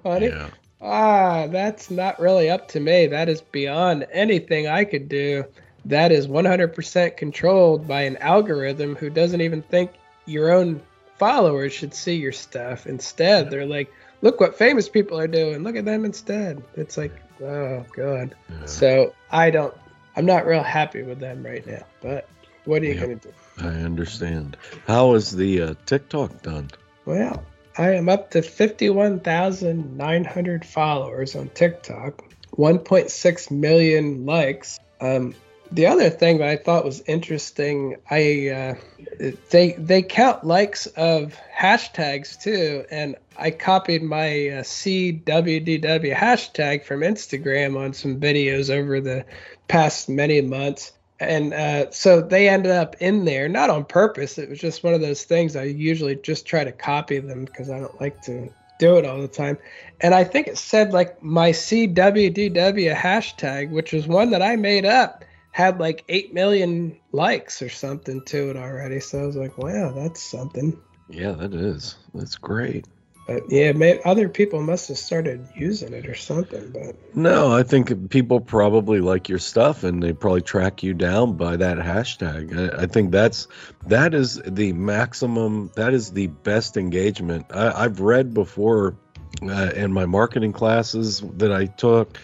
money? 0.05 0.27
Yeah. 0.27 0.51
Ah, 0.79 1.47
that's 1.47 1.91
not 1.91 2.17
really 2.17 2.49
up 2.49 2.69
to 2.69 2.79
me. 2.79 3.07
That 3.07 3.27
is 3.27 3.41
beyond 3.41 4.07
anything 4.13 4.69
I 4.69 4.85
could 4.85 5.09
do. 5.09 5.43
That 5.83 6.13
is 6.13 6.29
100% 6.29 7.17
controlled 7.17 7.89
by 7.89 8.03
an 8.03 8.15
algorithm 8.17 8.95
who 8.95 9.09
doesn't 9.09 9.41
even 9.41 9.61
think 9.61 9.91
your 10.27 10.53
own 10.53 10.81
followers 11.17 11.73
should 11.73 11.93
see 11.93 12.15
your 12.15 12.31
stuff. 12.31 12.87
Instead, 12.87 13.49
they're 13.49 13.65
like, 13.65 13.91
look 14.23 14.39
what 14.39 14.57
famous 14.57 14.89
people 14.89 15.19
are 15.19 15.27
doing. 15.27 15.61
Look 15.61 15.75
at 15.75 15.85
them 15.85 16.03
instead. 16.05 16.63
It's 16.75 16.97
like, 16.97 17.13
oh 17.43 17.85
god. 17.95 18.33
Yeah. 18.49 18.65
So 18.65 19.13
I 19.29 19.51
don't. 19.51 19.75
I'm 20.15 20.25
not 20.25 20.47
real 20.47 20.63
happy 20.63 21.03
with 21.03 21.19
them 21.19 21.45
right 21.45 21.67
now. 21.67 21.83
But 22.01 22.27
what 22.65 22.81
are 22.81 22.85
you 22.85 22.93
yep. 22.93 23.01
gonna 23.01 23.15
do? 23.15 23.33
I 23.59 23.83
understand. 23.83 24.57
How 24.87 25.13
is 25.13 25.29
the 25.31 25.61
uh, 25.61 25.75
TikTok 25.85 26.41
done? 26.41 26.71
Well, 27.05 27.43
I 27.77 27.91
am 27.91 28.09
up 28.09 28.31
to 28.31 28.41
51,900 28.41 30.65
followers 30.65 31.35
on 31.35 31.49
TikTok, 31.49 32.23
1.6 32.55 33.51
million 33.51 34.25
likes. 34.25 34.79
Um, 35.01 35.35
the 35.73 35.87
other 35.87 36.11
thing 36.11 36.37
that 36.37 36.49
I 36.49 36.55
thought 36.57 36.85
was 36.85 37.01
interesting, 37.07 37.95
I 38.09 38.49
uh, 38.49 39.29
they 39.49 39.71
they 39.71 40.03
count 40.03 40.43
likes 40.43 40.85
of 40.85 41.35
hashtags 41.55 42.39
too, 42.39 42.85
and 42.91 43.15
I 43.37 43.49
copied 43.49 44.03
my 44.03 44.49
uh, 44.49 44.63
See 44.63 45.11
WDW 45.25 46.15
hashtag 46.15 46.83
from 46.83 47.01
Instagram 47.01 47.75
on 47.75 47.93
some 47.93 48.19
videos 48.19 48.69
over 48.69 49.01
the 49.01 49.25
past 49.67 50.09
many 50.09 50.41
months, 50.41 50.91
and 51.19 51.53
uh, 51.55 51.89
so 51.89 52.21
they 52.21 52.49
ended 52.49 52.71
up 52.71 52.95
in 52.99 53.25
there, 53.25 53.49
not 53.49 53.71
on 53.71 53.83
purpose. 53.83 54.37
It 54.37 54.49
was 54.49 54.59
just 54.59 54.83
one 54.83 54.93
of 54.93 55.01
those 55.01 55.23
things. 55.23 55.55
I 55.55 55.63
usually 55.63 56.15
just 56.17 56.45
try 56.45 56.63
to 56.63 56.71
copy 56.71 57.17
them 57.17 57.45
because 57.45 57.71
I 57.71 57.79
don't 57.79 57.99
like 57.99 58.21
to 58.23 58.53
do 58.77 58.97
it 58.97 59.05
all 59.05 59.19
the 59.21 59.27
time. 59.27 59.57
And 60.01 60.13
I 60.13 60.23
think 60.23 60.47
it 60.47 60.57
said 60.59 60.93
like 60.93 61.23
my 61.23 61.51
See 61.51 61.87
WDW 61.87 62.95
hashtag, 62.95 63.71
which 63.71 63.91
was 63.91 64.07
one 64.07 64.29
that 64.31 64.43
I 64.43 64.55
made 64.55 64.85
up 64.85 65.25
had 65.53 65.79
like 65.79 66.03
8 66.09 66.33
million 66.33 66.97
likes 67.11 67.61
or 67.61 67.69
something 67.69 68.25
to 68.25 68.49
it 68.49 68.57
already. 68.57 68.99
So 68.99 69.19
I 69.19 69.25
was 69.25 69.35
like, 69.35 69.57
wow, 69.57 69.91
that's 69.91 70.21
something. 70.21 70.81
Yeah, 71.07 71.31
that 71.33 71.53
is. 71.53 71.95
That's 72.13 72.35
great. 72.35 72.87
But 73.27 73.43
yeah, 73.49 73.71
may, 73.71 74.01
other 74.01 74.27
people 74.27 74.61
must 74.61 74.89
have 74.89 74.97
started 74.97 75.47
using 75.55 75.93
it 75.93 76.07
or 76.07 76.15
something. 76.15 76.71
But 76.71 76.95
no, 77.15 77.55
I 77.55 77.61
think 77.61 78.09
people 78.09 78.41
probably 78.41 78.99
like 78.99 79.29
your 79.29 79.37
stuff 79.39 79.83
and 79.83 80.01
they 80.01 80.11
probably 80.11 80.41
track 80.41 80.81
you 80.81 80.95
down 80.95 81.37
by 81.37 81.55
that 81.57 81.77
hashtag. 81.77 82.73
I, 82.73 82.83
I 82.83 82.85
think 82.87 83.11
that's 83.11 83.47
that 83.87 84.13
is 84.15 84.41
the 84.43 84.73
maximum. 84.73 85.71
That 85.75 85.93
is 85.93 86.11
the 86.11 86.27
best 86.27 86.77
engagement. 86.77 87.45
I, 87.51 87.85
I've 87.85 88.01
read 88.01 88.33
before 88.33 88.97
uh, 89.41 89.71
in 89.75 89.93
my 89.93 90.05
marketing 90.05 90.51
classes 90.51 91.21
that 91.37 91.51
I 91.51 91.67
took 91.67 92.17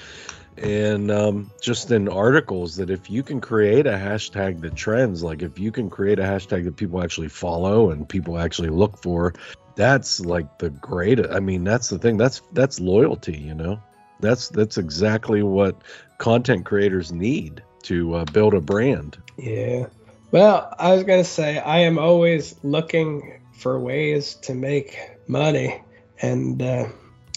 and 0.61 1.09
um, 1.09 1.51
just 1.61 1.91
in 1.91 2.09
articles 2.09 2.75
that 2.77 2.89
if 2.89 3.09
you 3.09 3.23
can 3.23 3.39
create 3.39 3.87
a 3.87 3.91
hashtag 3.91 4.61
that 4.61 4.75
trends, 4.75 5.23
like 5.23 5.41
if 5.41 5.57
you 5.57 5.71
can 5.71 5.89
create 5.89 6.19
a 6.19 6.23
hashtag 6.23 6.65
that 6.65 6.75
people 6.75 7.01
actually 7.01 7.29
follow 7.29 7.91
and 7.91 8.07
people 8.07 8.37
actually 8.37 8.69
look 8.69 8.97
for, 8.97 9.33
that's 9.75 10.19
like 10.19 10.59
the 10.59 10.69
greatest. 10.69 11.31
I 11.31 11.39
mean, 11.39 11.63
that's 11.63 11.89
the 11.89 11.97
thing. 11.97 12.17
That's 12.17 12.41
that's 12.51 12.79
loyalty. 12.79 13.37
You 13.37 13.55
know, 13.55 13.81
that's 14.19 14.49
that's 14.49 14.77
exactly 14.77 15.43
what 15.43 15.81
content 16.17 16.65
creators 16.65 17.11
need 17.11 17.63
to 17.83 18.15
uh, 18.15 18.25
build 18.25 18.53
a 18.53 18.61
brand. 18.61 19.17
Yeah. 19.37 19.87
Well, 20.31 20.73
I 20.77 20.93
was 20.93 21.03
gonna 21.03 21.23
say 21.23 21.57
I 21.57 21.79
am 21.79 21.97
always 21.97 22.55
looking 22.63 23.41
for 23.53 23.79
ways 23.79 24.35
to 24.43 24.53
make 24.53 24.97
money, 25.27 25.81
and 26.21 26.61
uh, 26.61 26.87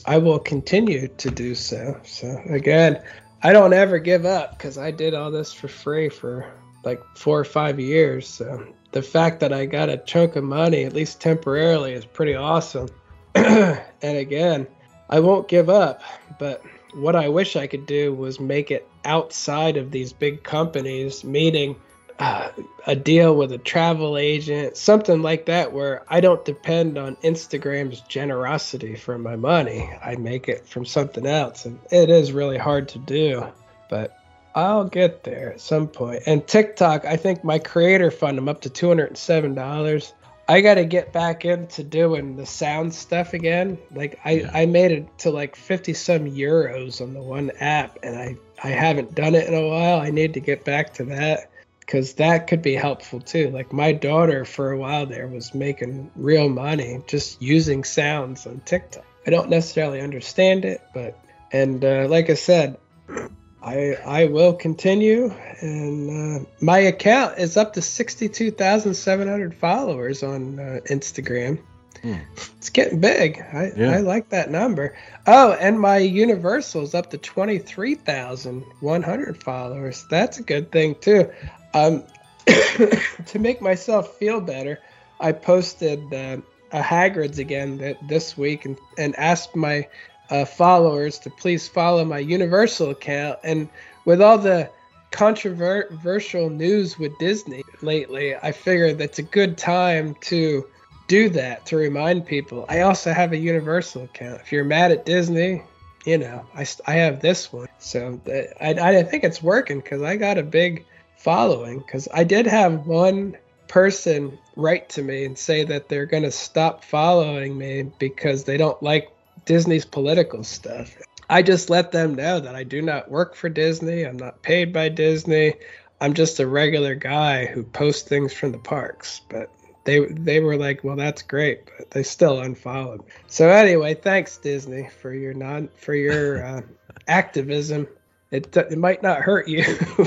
I 0.07 0.19
will 0.19 0.39
continue 0.39 1.09
to 1.09 1.31
do 1.31 1.55
so. 1.55 2.01
So 2.05 2.41
again, 2.47 3.03
I 3.43 3.53
don't 3.53 3.73
ever 3.73 3.99
give 3.99 4.25
up 4.25 4.57
because 4.57 4.79
I 4.79 4.91
did 4.91 5.15
all 5.15 5.31
this 5.31 5.53
for 5.53 5.69
free 5.69 6.09
for 6.09 6.53
like 6.85 7.01
four 7.17 7.39
or 7.39 7.45
five 7.45 7.79
years. 7.79 8.29
So 8.29 8.67
the 8.93 9.03
fact 9.03 9.41
that 9.41 9.53
I 9.53 9.67
got 9.67 9.89
a 9.89 9.97
chunk 9.97 10.37
of 10.37 10.45
money, 10.45 10.85
at 10.85 10.93
least 10.93 11.21
temporarily, 11.21 11.93
is 11.93 12.05
pretty 12.05 12.35
awesome. 12.35 12.89
and 13.35 13.79
again, 14.03 14.67
I 15.09 15.21
won't 15.21 15.49
give 15.49 15.71
up. 15.71 16.03
But 16.39 16.63
what 16.95 17.17
I 17.17 17.29
wish 17.29 17.57
I 17.57 17.67
could 17.67 17.87
do 17.87 18.15
was 18.15 18.39
make 18.39 18.71
it 18.71 18.89
outside 19.05 19.77
of 19.77 19.91
these 19.91 20.13
big 20.13 20.43
companies, 20.43 21.25
meaning 21.25 21.77
uh, 22.23 22.53
a 22.87 22.95
deal 22.95 23.35
with 23.35 23.51
a 23.51 23.59
travel 23.59 24.17
agent, 24.17 24.77
something 24.77 25.23
like 25.23 25.47
that, 25.47 25.73
where 25.73 26.05
I 26.09 26.21
don't 26.21 26.45
depend 26.45 26.97
on 26.97 27.17
Instagram's 27.17 28.01
generosity 28.03 28.95
for 28.95 29.19
my 29.19 29.35
money. 29.35 29.91
I 30.01 30.15
make 30.15 30.49
it 30.49 30.69
from 30.69 30.85
something 30.85 31.27
else, 31.27 31.65
and 31.65 31.81
it 31.91 32.11
is 32.11 32.31
really 32.31 32.59
hard 32.59 32.91
to 32.91 33.01
do, 33.01 33.49
but 33.91 34.17
I'll 34.55 34.85
get 34.85 35.25
there 35.25 35.55
at 35.55 35.61
some 35.61 35.89
point. 35.89 36.23
And 36.27 36.47
TikTok, 36.47 37.05
I 37.07 37.17
think 37.17 37.43
my 37.43 37.59
creator 37.59 38.13
fund, 38.13 38.39
I'm 38.39 38.49
up 38.49 38.61
to 38.61 38.71
$207. 38.71 40.13
I 40.49 40.61
got 40.61 40.75
to 40.75 40.85
get 40.85 41.13
back 41.13 41.45
into 41.45 41.83
doing 41.83 42.37
the 42.37 42.47
sound 42.47 42.95
stuff 42.95 43.35
again. 43.35 43.79
Like 43.93 44.21
I, 44.25 44.31
yeah. 44.31 44.51
I 44.55 44.67
made 44.67 44.93
it 44.93 45.19
to 45.19 45.31
like 45.31 45.57
50 45.57 45.95
some 45.95 46.27
euros 46.27 47.01
on 47.01 47.15
the 47.15 47.23
one 47.23 47.51
app, 47.59 47.99
and 48.05 48.17
I, 48.17 48.37
I 48.63 48.69
haven't 48.69 49.17
done 49.17 49.35
it 49.35 49.49
in 49.49 49.55
a 49.55 49.67
while. 49.67 49.99
I 49.99 50.11
need 50.11 50.35
to 50.35 50.41
get 50.41 50.65
back 50.65 50.95
to 50.95 51.05
that 51.07 51.49
because 51.93 52.15
that 52.15 52.47
could 52.47 52.63
be 52.63 52.75
helpful 52.75 53.21
too. 53.21 53.51
Like 53.51 53.71
my 53.71 53.93
daughter 53.93 54.47
for 54.47 54.73
a 54.73 54.79
while 54.79 55.05
there 55.05 55.27
was 55.27 55.53
making 55.53 56.11
real 56.17 56.49
money 56.49 57.03
just 57.07 57.43
using 57.43 57.85
sounds 57.85 58.47
on 58.47 58.63
TikTok. 58.65 59.05
I 59.27 59.31
don't 59.31 59.51
necessarily 59.51 60.01
understand 60.01 60.65
it, 60.65 60.81
but 60.95 61.19
and 61.53 61.85
uh, 61.85 62.07
like 62.09 62.31
I 62.31 62.35
said, 62.35 62.79
I 63.63 63.99
I 64.07 64.25
will 64.25 64.55
continue, 64.55 65.35
and 65.61 66.41
uh, 66.41 66.47
my 66.63 66.79
account 66.79 67.39
is 67.39 67.59
up 67.59 67.75
to 67.75 67.83
sixty 67.83 68.31
two 68.31 68.51
thousand 68.51 68.95
seven 68.95 69.29
hundred 69.29 69.55
followers 69.55 70.23
on 70.23 70.59
uh, 70.59 70.81
Instagram. 70.87 71.61
Hmm. 72.01 72.15
It's 72.57 72.71
getting 72.71 73.01
big. 73.01 73.39
I, 73.53 73.71
yeah. 73.77 73.91
I 73.91 73.99
like 73.99 74.31
that 74.31 74.51
number. 74.51 74.97
Oh, 75.27 75.53
and 75.53 75.79
my 75.79 75.99
Universal 75.99 76.85
is 76.85 76.95
up 76.95 77.11
to 77.11 77.19
twenty 77.19 77.59
three 77.59 77.97
thousand 77.97 78.63
one 78.81 79.03
hundred 79.03 79.43
followers. 79.43 80.07
That's 80.09 80.39
a 80.39 80.43
good 80.43 80.73
thing 80.73 80.95
too. 80.95 81.31
Um, 81.75 82.05
to 82.47 83.39
make 83.39 83.61
myself 83.61 84.17
feel 84.17 84.41
better, 84.41 84.81
I 85.21 85.33
posted 85.33 86.13
uh, 86.13 86.39
a 86.73 86.81
Hagrid's 86.81 87.39
again 87.39 87.97
this 88.09 88.37
week 88.37 88.65
and, 88.65 88.77
and 88.99 89.17
asked 89.17 89.55
my 89.55 89.89
uh, 90.31 90.45
followers 90.45 91.19
to 91.21 91.31
please 91.31 91.69
follow 91.69 92.05
my 92.05 92.19
Universal 92.19 92.91
account. 92.91 93.39
And 93.45 93.69
with 94.05 94.21
all 94.21 94.39
the 94.39 94.71
controversial 95.11 96.51
news 96.51 96.99
with 96.99 97.17
Disney 97.19 97.63
lately, 97.83 98.35
I 98.35 98.53
figured 98.53 98.99
that's 98.99 99.19
a 99.19 99.23
good 99.23 99.59
time 99.59 100.17
to 100.23 100.67
do 101.07 101.29
that 101.29 101.67
to 101.67 101.77
remind 101.77 102.27
people. 102.27 102.65
I 102.69 102.81
also 102.81 103.13
have 103.13 103.33
a 103.33 103.37
Universal 103.37 104.05
account. 104.05 104.41
If 104.41 104.51
you're 104.51 104.65
mad 104.65 104.91
at 104.91 105.05
Disney, 105.05 105.63
you 106.07 106.19
know, 106.19 106.45
I, 106.55 106.67
I 106.87 106.95
have 106.95 107.21
this 107.21 107.53
one. 107.53 107.69
So 107.79 108.21
I, 108.61 108.71
I 108.71 109.03
think 109.03 109.23
it's 109.23 109.43
working 109.43 109.81
because 109.81 110.03
I 110.03 110.17
got 110.17 110.39
a 110.39 110.43
big 110.43 110.87
following 111.23 111.79
because 111.79 112.09
I 112.13 112.25
did 112.25 112.47
have 112.47 112.87
one 112.87 113.37
person 113.69 114.39
write 114.57 114.89
to 114.91 115.03
me 115.03 115.25
and 115.25 115.39
say 115.39 115.65
that 115.65 115.89
they're 115.89 116.07
going 116.07 116.25
to 116.25 116.31
stop 116.31 116.85
following 116.85 117.57
me 117.57 117.91
because 117.99 118.45
they 118.45 118.57
don't 118.57 118.83
like 118.83 119.09
Disney's 119.45 119.85
political 119.85 120.45
stuff. 120.45 120.97
I 121.31 121.43
just 121.43 121.71
let 121.71 121.93
them 121.93 122.15
know 122.15 122.41
that 122.41 122.55
I 122.55 122.65
do 122.65 122.83
not 122.83 123.11
work 123.11 123.35
for 123.35 123.49
Disney. 123.49 124.03
I'm 124.03 124.19
not 124.19 124.43
paid 124.43 124.73
by 124.73 124.89
Disney. 124.89 125.55
I'm 126.01 126.15
just 126.15 126.41
a 126.41 126.47
regular 126.47 126.95
guy 126.95 127.47
who 127.47 127.63
posts 127.63 128.07
things 128.07 128.33
from 128.33 128.53
the 128.53 128.59
parks. 128.59 129.23
But 129.29 129.49
they 129.85 130.01
they 130.01 130.41
were 130.41 130.57
like, 130.57 130.85
"Well, 130.85 130.97
that's 130.97 131.23
great," 131.23 131.71
but 131.79 131.91
they 131.91 132.03
still 132.03 132.41
unfollowed. 132.41 133.03
So 133.29 133.49
anyway, 133.49 133.95
thanks 133.95 134.37
Disney 134.37 134.89
for 135.01 135.15
your 135.15 135.33
non 135.33 135.69
for 135.77 135.95
your 135.95 136.45
uh, 136.45 136.63
activism. 137.09 137.89
It 138.31 138.55
it 138.57 138.79
might 138.79 139.03
not 139.03 139.23
hurt 139.23 139.49
you. 139.49 139.65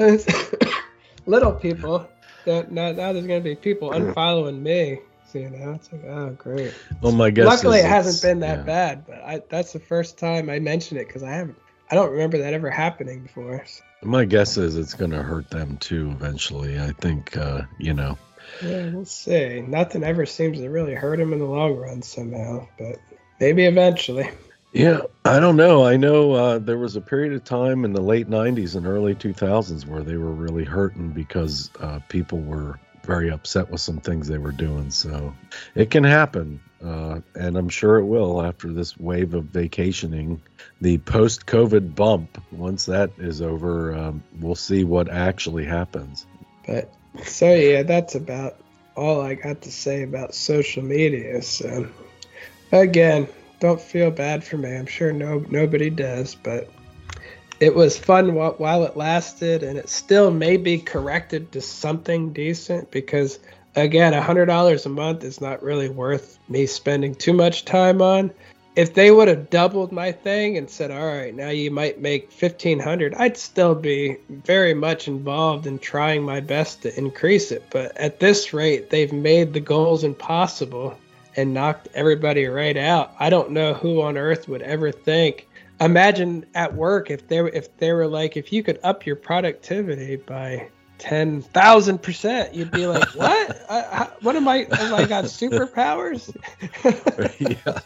little 1.26 1.52
people. 1.52 2.08
That 2.46 2.72
now, 2.72 2.92
now 2.92 3.12
there's 3.12 3.26
gonna 3.26 3.40
be 3.40 3.54
people 3.54 3.90
unfollowing 3.90 4.60
me. 4.60 5.00
So, 5.30 5.38
you 5.38 5.50
know, 5.50 5.72
it's 5.72 5.92
like, 5.92 6.04
oh, 6.04 6.30
great. 6.30 6.74
Well, 7.00 7.12
my 7.12 7.30
guess. 7.30 7.46
Luckily, 7.46 7.78
it 7.78 7.84
hasn't 7.84 8.20
been 8.22 8.40
that 8.40 8.60
yeah. 8.60 8.64
bad, 8.64 9.06
but 9.06 9.18
I, 9.18 9.42
that's 9.48 9.72
the 9.72 9.78
first 9.78 10.18
time 10.18 10.50
I 10.50 10.58
mentioned 10.58 11.00
it 11.00 11.06
because 11.06 11.22
I 11.22 11.30
haven't. 11.30 11.58
I 11.90 11.94
don't 11.94 12.10
remember 12.10 12.38
that 12.38 12.54
ever 12.54 12.70
happening 12.70 13.22
before. 13.22 13.64
So. 13.66 13.82
My 14.02 14.24
guess 14.24 14.56
is 14.56 14.76
it's 14.76 14.94
gonna 14.94 15.22
hurt 15.22 15.50
them 15.50 15.76
too 15.76 16.10
eventually. 16.10 16.80
I 16.80 16.92
think, 16.92 17.36
uh, 17.36 17.62
you 17.78 17.94
know. 17.94 18.16
Yeah, 18.62 18.90
we'll 18.90 19.04
see. 19.04 19.60
Nothing 19.60 20.02
ever 20.02 20.26
seems 20.26 20.58
to 20.58 20.68
really 20.68 20.94
hurt 20.94 21.18
them 21.18 21.32
in 21.32 21.38
the 21.38 21.44
long 21.44 21.76
run 21.76 22.02
somehow, 22.02 22.66
but 22.78 22.96
maybe 23.38 23.66
eventually. 23.66 24.30
Yeah, 24.72 25.00
I 25.24 25.40
don't 25.40 25.56
know. 25.56 25.84
I 25.84 25.96
know 25.96 26.32
uh, 26.32 26.58
there 26.58 26.78
was 26.78 26.94
a 26.94 27.00
period 27.00 27.32
of 27.32 27.42
time 27.42 27.84
in 27.84 27.92
the 27.92 28.00
late 28.00 28.28
90s 28.28 28.76
and 28.76 28.86
early 28.86 29.14
2000s 29.14 29.84
where 29.84 30.02
they 30.02 30.16
were 30.16 30.32
really 30.32 30.64
hurting 30.64 31.10
because 31.10 31.70
uh, 31.80 31.98
people 32.08 32.38
were 32.38 32.78
very 33.04 33.30
upset 33.30 33.68
with 33.70 33.80
some 33.80 33.98
things 33.98 34.28
they 34.28 34.38
were 34.38 34.52
doing. 34.52 34.90
So 34.90 35.34
it 35.74 35.90
can 35.90 36.04
happen. 36.04 36.60
Uh, 36.84 37.20
and 37.34 37.56
I'm 37.56 37.68
sure 37.68 37.98
it 37.98 38.04
will 38.06 38.42
after 38.42 38.72
this 38.72 38.96
wave 38.96 39.34
of 39.34 39.46
vacationing. 39.46 40.40
The 40.80 40.98
post 40.98 41.46
COVID 41.46 41.94
bump, 41.96 42.42
once 42.52 42.86
that 42.86 43.10
is 43.18 43.42
over, 43.42 43.94
um, 43.94 44.22
we'll 44.38 44.54
see 44.54 44.84
what 44.84 45.10
actually 45.10 45.64
happens. 45.64 46.26
But 46.66 46.94
so, 47.24 47.52
yeah, 47.52 47.82
that's 47.82 48.14
about 48.14 48.56
all 48.96 49.20
I 49.20 49.34
got 49.34 49.62
to 49.62 49.72
say 49.72 50.04
about 50.04 50.34
social 50.34 50.84
media. 50.84 51.42
So, 51.42 51.88
again, 52.70 53.28
don't 53.60 53.80
feel 53.80 54.10
bad 54.10 54.42
for 54.42 54.56
me. 54.56 54.74
I'm 54.74 54.86
sure 54.86 55.12
no 55.12 55.44
nobody 55.50 55.90
does, 55.90 56.34
but 56.34 56.68
it 57.60 57.74
was 57.74 57.98
fun 57.98 58.34
while, 58.34 58.54
while 58.54 58.84
it 58.84 58.96
lasted, 58.96 59.62
and 59.62 59.78
it 59.78 59.90
still 59.90 60.30
may 60.30 60.56
be 60.56 60.78
corrected 60.78 61.52
to 61.52 61.60
something 61.60 62.32
decent 62.32 62.90
because 62.90 63.38
again, 63.76 64.14
hundred 64.14 64.46
dollars 64.46 64.86
a 64.86 64.88
month 64.88 65.22
is 65.22 65.40
not 65.40 65.62
really 65.62 65.90
worth 65.90 66.38
me 66.48 66.66
spending 66.66 67.14
too 67.14 67.34
much 67.34 67.66
time 67.66 68.02
on. 68.02 68.32
If 68.76 68.94
they 68.94 69.10
would 69.10 69.28
have 69.28 69.50
doubled 69.50 69.92
my 69.92 70.10
thing 70.12 70.56
and 70.56 70.70
said, 70.70 70.90
"All 70.90 71.06
right, 71.06 71.34
now 71.34 71.50
you 71.50 71.70
might 71.70 72.00
make 72.00 72.32
fifteen 72.32 72.78
hundred, 72.78 73.14
I'd 73.14 73.36
still 73.36 73.74
be 73.74 74.16
very 74.30 74.72
much 74.72 75.06
involved 75.06 75.66
in 75.66 75.78
trying 75.78 76.22
my 76.22 76.40
best 76.40 76.82
to 76.82 76.98
increase 76.98 77.52
it. 77.52 77.64
But 77.70 77.94
at 77.98 78.20
this 78.20 78.54
rate, 78.54 78.88
they've 78.88 79.12
made 79.12 79.52
the 79.52 79.60
goals 79.60 80.02
impossible 80.02 80.96
and 81.36 81.54
knocked 81.54 81.88
everybody 81.94 82.46
right 82.46 82.76
out. 82.76 83.14
I 83.18 83.30
don't 83.30 83.52
know 83.52 83.74
who 83.74 84.02
on 84.02 84.16
earth 84.16 84.48
would 84.48 84.62
ever 84.62 84.92
think. 84.92 85.48
Imagine 85.80 86.44
at 86.54 86.74
work 86.74 87.10
if 87.10 87.26
they 87.28 87.38
if 87.38 87.76
they 87.78 87.92
were 87.92 88.06
like 88.06 88.36
if 88.36 88.52
you 88.52 88.62
could 88.62 88.78
up 88.82 89.06
your 89.06 89.16
productivity 89.16 90.16
by 90.16 90.68
ten 91.00 91.40
thousand 91.40 92.02
percent, 92.02 92.54
you'd 92.54 92.70
be 92.70 92.86
like, 92.86 93.08
"What? 93.14 93.66
I, 93.68 94.08
what 94.20 94.36
am 94.36 94.46
I? 94.46 94.66
Have 94.70 94.92
I 94.92 95.06
got 95.06 95.24
superpowers?" 95.24 96.30
yeah. 97.40 97.80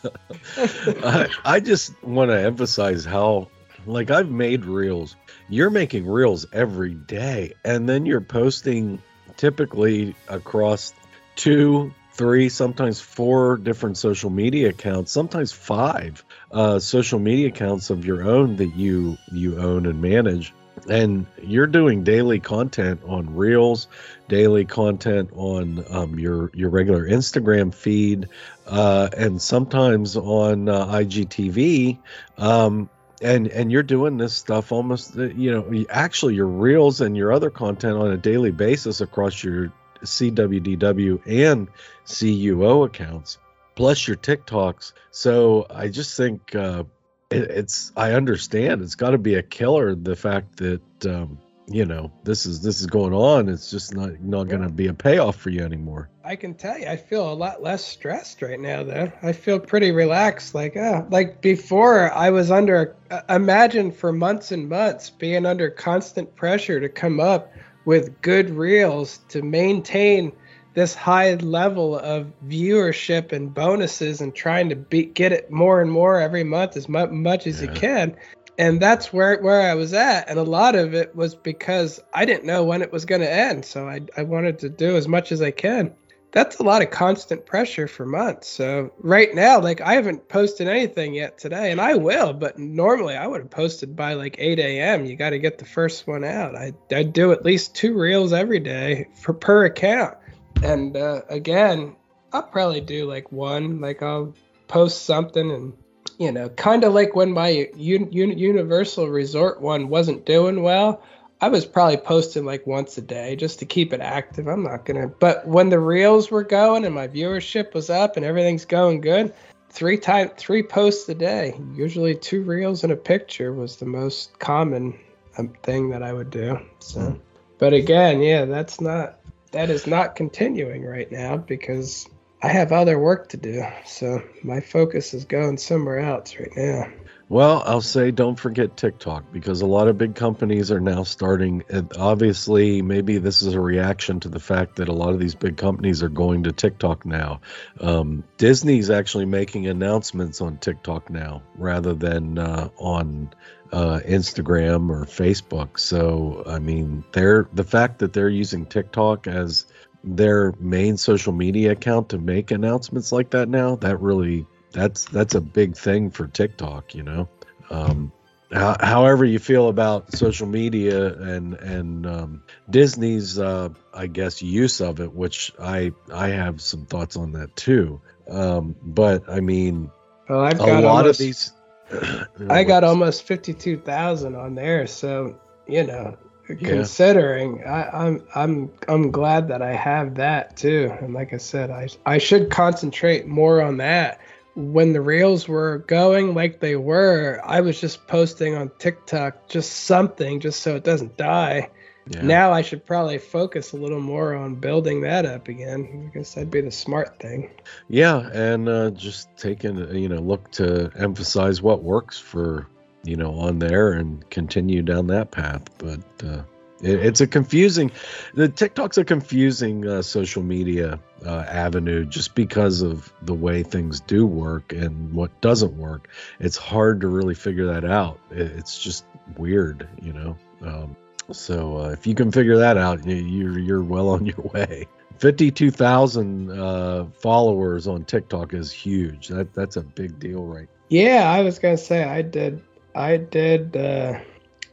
I, 1.04 1.28
I 1.44 1.60
just 1.60 2.02
want 2.02 2.30
to 2.30 2.40
emphasize 2.40 3.04
how, 3.04 3.48
like, 3.86 4.10
I've 4.10 4.30
made 4.30 4.64
reels. 4.64 5.16
You're 5.48 5.70
making 5.70 6.06
reels 6.06 6.46
every 6.52 6.94
day, 6.94 7.54
and 7.64 7.88
then 7.88 8.04
you're 8.04 8.20
posting 8.20 9.00
typically 9.36 10.14
across 10.28 10.92
two 11.36 11.94
three, 12.14 12.48
sometimes 12.48 13.00
four 13.00 13.56
different 13.56 13.98
social 13.98 14.30
media 14.30 14.70
accounts, 14.70 15.10
sometimes 15.10 15.52
five 15.52 16.24
uh, 16.52 16.78
social 16.78 17.18
media 17.18 17.48
accounts 17.48 17.90
of 17.90 18.04
your 18.04 18.22
own 18.22 18.56
that 18.56 18.74
you 18.76 19.18
you 19.32 19.58
own 19.58 19.86
and 19.86 20.00
manage. 20.00 20.52
And 20.88 21.26
you're 21.42 21.68
doing 21.68 22.04
daily 22.04 22.40
content 22.40 23.00
on 23.06 23.34
Reels, 23.34 23.88
daily 24.28 24.64
content 24.64 25.30
on 25.34 25.84
um, 25.88 26.18
your 26.18 26.50
your 26.52 26.70
regular 26.70 27.08
Instagram 27.08 27.72
feed, 27.74 28.28
uh, 28.66 29.08
and 29.16 29.40
sometimes 29.40 30.16
on 30.16 30.68
uh, 30.68 30.86
IGTV. 30.86 31.98
Um, 32.38 32.90
and 33.22 33.48
and 33.48 33.72
you're 33.72 33.82
doing 33.82 34.18
this 34.18 34.34
stuff 34.34 34.72
almost 34.72 35.16
uh, 35.16 35.22
you 35.22 35.52
know 35.52 35.84
actually 35.88 36.34
your 36.34 36.48
reels 36.48 37.00
and 37.00 37.16
your 37.16 37.32
other 37.32 37.50
content 37.50 37.96
on 37.96 38.10
a 38.10 38.16
daily 38.16 38.50
basis 38.50 39.00
across 39.00 39.42
your 39.42 39.72
See 40.06 40.30
WDW 40.30 41.20
and 41.26 41.68
See 42.04 42.46
UO 42.48 42.86
accounts, 42.86 43.38
plus 43.74 44.06
your 44.06 44.16
TikToks. 44.16 44.92
So 45.10 45.66
I 45.70 45.88
just 45.88 46.16
think 46.16 46.54
uh, 46.54 46.84
it, 47.30 47.50
it's 47.50 47.92
I 47.96 48.12
understand 48.12 48.82
it's 48.82 48.94
got 48.94 49.10
to 49.10 49.18
be 49.18 49.34
a 49.34 49.42
killer 49.42 49.94
the 49.94 50.16
fact 50.16 50.56
that 50.58 51.06
um, 51.06 51.38
you 51.66 51.86
know 51.86 52.12
this 52.24 52.46
is 52.46 52.62
this 52.62 52.80
is 52.80 52.86
going 52.86 53.12
on. 53.12 53.48
It's 53.48 53.70
just 53.70 53.94
not 53.94 54.20
not 54.20 54.48
going 54.48 54.62
to 54.62 54.68
be 54.68 54.88
a 54.88 54.94
payoff 54.94 55.36
for 55.36 55.50
you 55.50 55.62
anymore. 55.62 56.10
I 56.22 56.36
can 56.36 56.54
tell 56.54 56.78
you, 56.78 56.86
I 56.86 56.96
feel 56.96 57.30
a 57.30 57.34
lot 57.34 57.62
less 57.62 57.84
stressed 57.84 58.42
right 58.42 58.60
now. 58.60 58.82
Though 58.82 59.12
I 59.22 59.32
feel 59.32 59.58
pretty 59.58 59.92
relaxed. 59.92 60.54
Like 60.54 60.76
uh, 60.76 61.04
like 61.10 61.40
before, 61.40 62.12
I 62.12 62.30
was 62.30 62.50
under. 62.50 62.96
Uh, 63.10 63.22
imagine 63.28 63.92
for 63.92 64.12
months 64.12 64.52
and 64.52 64.68
months 64.68 65.10
being 65.10 65.46
under 65.46 65.70
constant 65.70 66.34
pressure 66.36 66.80
to 66.80 66.88
come 66.88 67.20
up 67.20 67.52
with 67.84 68.20
good 68.22 68.50
reels 68.50 69.18
to 69.28 69.42
maintain 69.42 70.32
this 70.74 70.94
high 70.94 71.34
level 71.34 71.98
of 71.98 72.32
viewership 72.46 73.32
and 73.32 73.54
bonuses 73.54 74.20
and 74.20 74.34
trying 74.34 74.68
to 74.68 74.76
be, 74.76 75.04
get 75.04 75.32
it 75.32 75.50
more 75.50 75.80
and 75.80 75.90
more 75.90 76.20
every 76.20 76.44
month 76.44 76.76
as 76.76 76.88
mu- 76.88 77.06
much 77.06 77.46
as 77.46 77.60
yeah. 77.60 77.68
you 77.68 77.72
can. 77.74 78.16
And 78.58 78.80
that's 78.80 79.12
where 79.12 79.40
where 79.40 79.62
I 79.62 79.74
was 79.74 79.92
at. 79.92 80.28
And 80.28 80.38
a 80.38 80.44
lot 80.44 80.76
of 80.76 80.94
it 80.94 81.14
was 81.16 81.34
because 81.34 82.00
I 82.12 82.24
didn't 82.24 82.44
know 82.44 82.64
when 82.64 82.82
it 82.82 82.92
was 82.92 83.04
going 83.04 83.20
to 83.20 83.32
end. 83.32 83.64
So 83.64 83.88
I 83.88 84.00
I 84.16 84.22
wanted 84.22 84.60
to 84.60 84.68
do 84.68 84.96
as 84.96 85.08
much 85.08 85.32
as 85.32 85.42
I 85.42 85.50
can 85.50 85.92
that's 86.34 86.58
a 86.58 86.64
lot 86.64 86.82
of 86.82 86.90
constant 86.90 87.46
pressure 87.46 87.86
for 87.86 88.04
months. 88.04 88.48
So 88.48 88.92
right 88.98 89.32
now, 89.32 89.60
like 89.60 89.80
I 89.80 89.94
haven't 89.94 90.28
posted 90.28 90.66
anything 90.66 91.14
yet 91.14 91.38
today, 91.38 91.70
and 91.70 91.80
I 91.80 91.94
will, 91.94 92.32
but 92.32 92.58
normally 92.58 93.14
I 93.14 93.28
would 93.28 93.42
have 93.42 93.50
posted 93.50 93.94
by 93.94 94.14
like 94.14 94.34
8 94.38 94.58
a.m. 94.58 95.06
You 95.06 95.14
got 95.14 95.30
to 95.30 95.38
get 95.38 95.58
the 95.58 95.64
first 95.64 96.08
one 96.08 96.24
out. 96.24 96.56
I 96.56 96.72
I 96.92 97.04
do 97.04 97.30
at 97.30 97.44
least 97.44 97.76
two 97.76 97.96
reels 97.96 98.32
every 98.32 98.58
day 98.58 99.06
for 99.22 99.32
per 99.32 99.66
account, 99.66 100.18
and 100.60 100.96
uh, 100.96 101.22
again, 101.28 101.94
I'll 102.32 102.42
probably 102.42 102.80
do 102.80 103.06
like 103.06 103.30
one. 103.30 103.80
Like 103.80 104.02
I'll 104.02 104.34
post 104.66 105.04
something 105.04 105.52
and 105.52 105.72
you 106.18 106.32
know, 106.32 106.48
kind 106.48 106.84
of 106.84 106.92
like 106.92 107.14
when 107.14 107.32
my 107.32 107.68
un- 107.74 108.10
un- 108.12 108.38
Universal 108.38 109.08
Resort 109.08 109.60
one 109.60 109.88
wasn't 109.88 110.26
doing 110.26 110.62
well. 110.62 111.02
I 111.44 111.48
was 111.48 111.66
probably 111.66 111.98
posting 111.98 112.46
like 112.46 112.66
once 112.66 112.96
a 112.96 113.02
day 113.02 113.36
just 113.36 113.58
to 113.58 113.66
keep 113.66 113.92
it 113.92 114.00
active. 114.00 114.48
I'm 114.48 114.62
not 114.62 114.86
gonna, 114.86 115.08
but 115.08 115.46
when 115.46 115.68
the 115.68 115.78
reels 115.78 116.30
were 116.30 116.42
going 116.42 116.86
and 116.86 116.94
my 116.94 117.06
viewership 117.06 117.74
was 117.74 117.90
up 117.90 118.16
and 118.16 118.24
everything's 118.24 118.64
going 118.64 119.02
good, 119.02 119.34
three 119.68 119.98
time 119.98 120.30
three 120.38 120.62
posts 120.62 121.06
a 121.10 121.14
day. 121.14 121.52
Usually 121.74 122.14
two 122.14 122.40
reels 122.44 122.82
and 122.82 122.94
a 122.94 122.96
picture 122.96 123.52
was 123.52 123.76
the 123.76 123.84
most 123.84 124.38
common 124.38 124.98
um, 125.36 125.52
thing 125.62 125.90
that 125.90 126.02
I 126.02 126.14
would 126.14 126.30
do. 126.30 126.58
So, 126.78 127.20
but 127.58 127.74
again, 127.74 128.22
yeah, 128.22 128.46
that's 128.46 128.80
not 128.80 129.18
that 129.50 129.68
is 129.68 129.86
not 129.86 130.16
continuing 130.16 130.82
right 130.82 131.12
now 131.12 131.36
because 131.36 132.08
I 132.42 132.48
have 132.48 132.72
other 132.72 132.98
work 132.98 133.28
to 133.28 133.36
do. 133.36 133.66
So 133.84 134.22
my 134.42 134.60
focus 134.60 135.12
is 135.12 135.26
going 135.26 135.58
somewhere 135.58 135.98
else 135.98 136.36
right 136.38 136.56
now. 136.56 136.90
Well, 137.28 137.62
I'll 137.64 137.80
say 137.80 138.10
don't 138.10 138.38
forget 138.38 138.76
TikTok 138.76 139.32
because 139.32 139.62
a 139.62 139.66
lot 139.66 139.88
of 139.88 139.96
big 139.96 140.14
companies 140.14 140.70
are 140.70 140.80
now 140.80 141.04
starting. 141.04 141.64
Obviously, 141.96 142.82
maybe 142.82 143.16
this 143.16 143.40
is 143.40 143.54
a 143.54 143.60
reaction 143.60 144.20
to 144.20 144.28
the 144.28 144.40
fact 144.40 144.76
that 144.76 144.88
a 144.88 144.92
lot 144.92 145.14
of 145.14 145.20
these 145.20 145.34
big 145.34 145.56
companies 145.56 146.02
are 146.02 146.10
going 146.10 146.42
to 146.44 146.52
TikTok 146.52 147.06
now. 147.06 147.40
Um, 147.80 148.24
Disney's 148.36 148.90
actually 148.90 149.24
making 149.24 149.66
announcements 149.66 150.42
on 150.42 150.58
TikTok 150.58 151.08
now 151.08 151.42
rather 151.56 151.94
than 151.94 152.38
uh, 152.38 152.68
on 152.76 153.30
uh, 153.72 154.00
Instagram 154.06 154.90
or 154.90 155.06
Facebook. 155.06 155.78
So, 155.78 156.44
I 156.46 156.58
mean, 156.58 157.04
they're 157.12 157.48
the 157.54 157.64
fact 157.64 158.00
that 158.00 158.12
they're 158.12 158.28
using 158.28 158.66
TikTok 158.66 159.26
as 159.26 159.64
their 160.04 160.52
main 160.60 160.98
social 160.98 161.32
media 161.32 161.72
account 161.72 162.10
to 162.10 162.18
make 162.18 162.50
announcements 162.50 163.10
like 163.10 163.30
that 163.30 163.48
now, 163.48 163.76
that 163.76 164.00
really 164.00 164.46
that's 164.74 165.04
that's 165.04 165.34
a 165.34 165.40
big 165.40 165.76
thing 165.76 166.10
for 166.10 166.26
TikTok, 166.26 166.94
you 166.94 167.02
know. 167.02 167.28
Um, 167.70 168.12
how, 168.52 168.76
however 168.78 169.24
you 169.24 169.38
feel 169.38 169.68
about 169.68 170.12
social 170.12 170.46
media 170.46 171.14
and 171.14 171.54
and 171.54 172.06
um, 172.06 172.42
Disney's, 172.68 173.38
uh, 173.38 173.70
I 173.94 174.06
guess, 174.08 174.42
use 174.42 174.80
of 174.80 175.00
it, 175.00 175.12
which 175.12 175.52
I 175.58 175.92
I 176.12 176.28
have 176.28 176.60
some 176.60 176.84
thoughts 176.84 177.16
on 177.16 177.32
that 177.32 177.56
too. 177.56 178.02
Um, 178.28 178.76
but 178.82 179.28
I 179.28 179.40
mean, 179.40 179.90
well, 180.28 180.40
I've 180.40 180.60
a 180.60 180.80
lot 180.80 181.06
almost, 181.06 181.20
of 181.20 181.26
these. 181.26 181.52
I 182.50 182.64
got 182.64 182.84
almost 182.84 183.22
fifty-two 183.22 183.78
thousand 183.78 184.34
on 184.34 184.54
there, 184.54 184.86
so 184.86 185.38
you 185.66 185.84
know, 185.84 186.16
considering 186.46 187.58
yeah. 187.58 187.72
I, 187.72 188.06
I'm 188.06 188.26
I'm 188.34 188.72
I'm 188.88 189.10
glad 189.10 189.48
that 189.48 189.62
I 189.62 189.74
have 189.74 190.16
that 190.16 190.56
too. 190.56 190.92
And 191.00 191.14
like 191.14 191.32
I 191.32 191.38
said, 191.38 191.70
I 191.70 191.88
I 192.04 192.18
should 192.18 192.50
concentrate 192.50 193.26
more 193.26 193.62
on 193.62 193.78
that 193.78 194.20
when 194.54 194.92
the 194.92 195.00
reels 195.00 195.48
were 195.48 195.78
going 195.86 196.34
like 196.34 196.60
they 196.60 196.76
were, 196.76 197.40
I 197.44 197.60
was 197.60 197.80
just 197.80 198.06
posting 198.06 198.54
on 198.54 198.70
TikTok 198.78 199.48
just 199.48 199.72
something 199.72 200.40
just 200.40 200.60
so 200.60 200.76
it 200.76 200.84
doesn't 200.84 201.16
die. 201.16 201.70
Yeah. 202.06 202.22
Now 202.22 202.52
I 202.52 202.62
should 202.62 202.84
probably 202.84 203.18
focus 203.18 203.72
a 203.72 203.76
little 203.76 204.00
more 204.00 204.34
on 204.34 204.56
building 204.56 205.00
that 205.02 205.24
up 205.24 205.48
again. 205.48 206.10
I 206.12 206.18
guess 206.18 206.34
that'd 206.34 206.50
be 206.50 206.60
the 206.60 206.70
smart 206.70 207.18
thing. 207.18 207.50
Yeah, 207.88 208.28
and 208.32 208.68
uh, 208.68 208.90
just 208.90 209.34
taking 209.38 209.78
you 209.94 210.08
know 210.08 210.20
look 210.20 210.50
to 210.52 210.90
emphasize 210.96 211.62
what 211.62 211.82
works 211.82 212.18
for 212.18 212.66
you 213.04 213.16
know 213.16 213.32
on 213.34 213.58
there 213.58 213.92
and 213.92 214.28
continue 214.28 214.82
down 214.82 215.06
that 215.06 215.30
path. 215.30 215.62
But 215.78 216.00
uh, 216.22 216.42
it, 216.84 217.06
it's 217.06 217.20
a 217.20 217.26
confusing. 217.26 217.90
The 218.34 218.48
TikTok's 218.48 218.98
a 218.98 219.04
confusing 219.04 219.86
uh, 219.88 220.02
social 220.02 220.42
media 220.42 221.00
uh, 221.24 221.44
avenue 221.48 222.04
just 222.04 222.34
because 222.34 222.82
of 222.82 223.12
the 223.22 223.34
way 223.34 223.62
things 223.62 224.00
do 224.00 224.26
work 224.26 224.72
and 224.72 225.12
what 225.12 225.40
doesn't 225.40 225.76
work. 225.76 226.08
It's 226.38 226.56
hard 226.56 227.00
to 227.00 227.08
really 227.08 227.34
figure 227.34 227.66
that 227.66 227.84
out. 227.84 228.20
It, 228.30 228.52
it's 228.52 228.78
just 228.78 229.04
weird, 229.36 229.88
you 230.02 230.12
know. 230.12 230.36
Um, 230.62 230.96
so 231.32 231.78
uh, 231.78 231.88
if 231.88 232.06
you 232.06 232.14
can 232.14 232.30
figure 232.30 232.58
that 232.58 232.76
out, 232.76 233.04
you're 233.06 233.58
you're 233.58 233.82
well 233.82 234.10
on 234.10 234.26
your 234.26 234.50
way. 234.52 234.86
Fifty-two 235.18 235.70
thousand 235.70 236.50
uh, 236.50 237.06
followers 237.20 237.86
on 237.86 238.04
TikTok 238.04 238.52
is 238.52 238.70
huge. 238.70 239.28
That 239.28 239.54
that's 239.54 239.76
a 239.76 239.82
big 239.82 240.18
deal, 240.18 240.44
right? 240.44 240.68
Yeah, 240.90 241.30
I 241.30 241.40
was 241.42 241.58
gonna 241.58 241.78
say 241.78 242.04
I 242.04 242.22
did. 242.22 242.62
I 242.94 243.16
did 243.16 243.76
uh, 243.76 244.20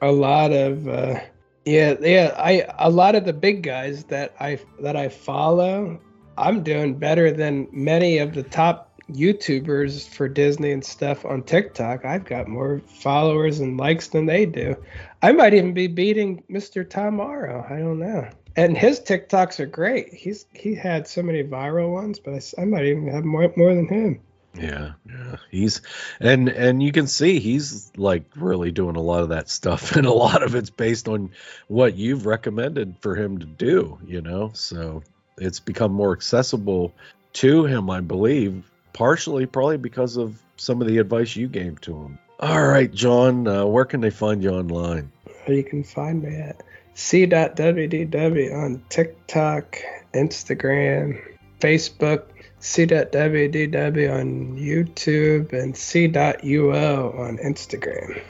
a 0.02 0.12
lot 0.12 0.52
of 0.52 0.88
uh, 0.88 1.20
yeah, 1.66 1.96
yeah. 2.02 2.34
I 2.38 2.66
a 2.80 2.90
lot 2.90 3.16
of 3.16 3.26
the 3.26 3.34
big 3.34 3.64
guys 3.64 4.06
that 4.06 4.34
I 4.40 4.60
that 4.80 4.96
I 4.96 5.10
follow, 5.10 6.00
I'm 6.38 6.64
doing 6.64 6.96
better 6.98 7.32
than 7.32 7.68
many 7.72 8.18
of 8.18 8.34
the 8.34 8.44
top 8.44 8.92
YouTubers 9.12 10.08
for 10.08 10.28
Disney 10.28 10.72
and 10.72 10.84
stuff 10.84 11.26
on 11.26 11.44
TikTok. 11.44 12.06
I've 12.06 12.26
got 12.26 12.48
more 12.48 12.82
followers 12.88 13.60
and 13.60 13.78
likes 13.78 14.08
than 14.08 14.26
they 14.26 14.46
do. 14.46 14.76
I 15.22 15.34
might 15.34 15.54
even 15.54 15.74
be 15.74 15.88
beating 15.88 16.44
Mr. 16.50 16.90
Tom 16.90 17.16
Morrow. 17.16 17.66
I 17.70 17.78
don't 17.78 18.00
know. 18.00 18.30
And 18.56 18.78
his 18.78 19.00
TikToks 19.00 19.60
are 19.60 19.66
great. 19.66 20.14
He's 20.14 20.46
he 20.54 20.76
had 20.76 21.08
so 21.08 21.22
many 21.22 21.44
viral 21.44 21.92
ones, 21.92 22.20
but 22.20 22.34
I, 22.34 22.62
I 22.62 22.66
might 22.66 22.86
even 22.86 23.08
have 23.08 23.24
more 23.24 23.52
more 23.56 23.74
than 23.74 23.88
him. 23.88 24.20
Yeah, 24.54 24.94
yeah. 25.08 25.38
He's 25.50 25.82
and 26.20 26.50
and 26.50 26.84
you 26.84 26.92
can 26.92 27.08
see 27.08 27.40
he's 27.40 27.92
like 27.96 28.24
really 28.36 28.72
doing 28.72 28.96
a 28.98 29.02
lot 29.02 29.24
of 29.24 29.30
that 29.30 29.50
stuff 29.50 29.92
and 29.96 30.06
a 30.06 30.14
lot 30.14 30.44
of 30.44 30.56
it's 30.56 30.70
based 30.70 31.08
on 31.08 31.32
what 31.68 31.96
you've 31.96 32.26
recommended 32.26 32.96
for 33.00 33.16
him 33.16 33.40
to 33.40 33.46
do, 33.46 33.98
you 34.06 34.22
know. 34.22 34.52
So 34.54 35.04
it's 35.38 35.60
become 35.60 35.94
more 35.94 36.14
accessible 36.14 36.94
to 37.34 37.66
him, 37.66 37.90
I 37.90 38.02
believe, 38.02 38.64
partially 38.94 39.46
probably 39.46 39.78
because 39.78 40.18
of 40.18 40.42
some 40.58 40.82
of 40.82 40.88
the 40.88 40.98
advice 40.98 41.36
you 41.36 41.48
gave 41.48 41.80
to 41.82 41.96
him. 41.96 42.20
All 42.40 42.66
right, 42.66 42.92
John, 42.92 43.48
uh, 43.48 43.66
where 43.66 43.86
can 43.86 44.02
they 44.02 44.10
find 44.10 44.44
you 44.44 44.50
online? 44.50 45.12
You 45.48 45.64
can 45.64 45.84
find 45.84 46.24
me 46.24 46.36
at 46.36 46.62
see.wdw 46.96 48.54
on 48.54 48.84
TikTok, 48.90 49.78
Instagram, 50.14 51.22
Facebook, 51.60 52.24
see.wdw 52.62 54.20
on 54.20 54.58
YouTube 54.58 55.54
and 55.54 55.76
see.uo 55.76 57.20
on 57.20 57.38
Instagram. 57.40 58.22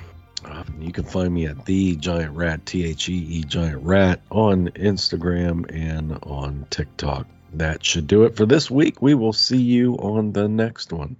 You 0.79 0.91
can 0.91 1.03
find 1.03 1.33
me 1.33 1.45
at 1.45 1.65
the 1.65 1.95
Giant 1.97 2.35
Rat, 2.35 2.65
T 2.65 2.85
H 2.85 3.09
E 3.09 3.13
E 3.13 3.43
Giant 3.43 3.83
Rat, 3.83 4.21
on 4.31 4.69
Instagram 4.69 5.69
and 5.71 6.17
on 6.23 6.65
TikTok. 6.69 7.27
That 7.53 7.85
should 7.85 8.07
do 8.07 8.23
it 8.23 8.35
for 8.35 8.45
this 8.45 8.71
week. 8.71 9.01
We 9.01 9.13
will 9.13 9.33
see 9.33 9.61
you 9.61 9.95
on 9.95 10.31
the 10.31 10.47
next 10.47 10.91
one. 10.91 11.17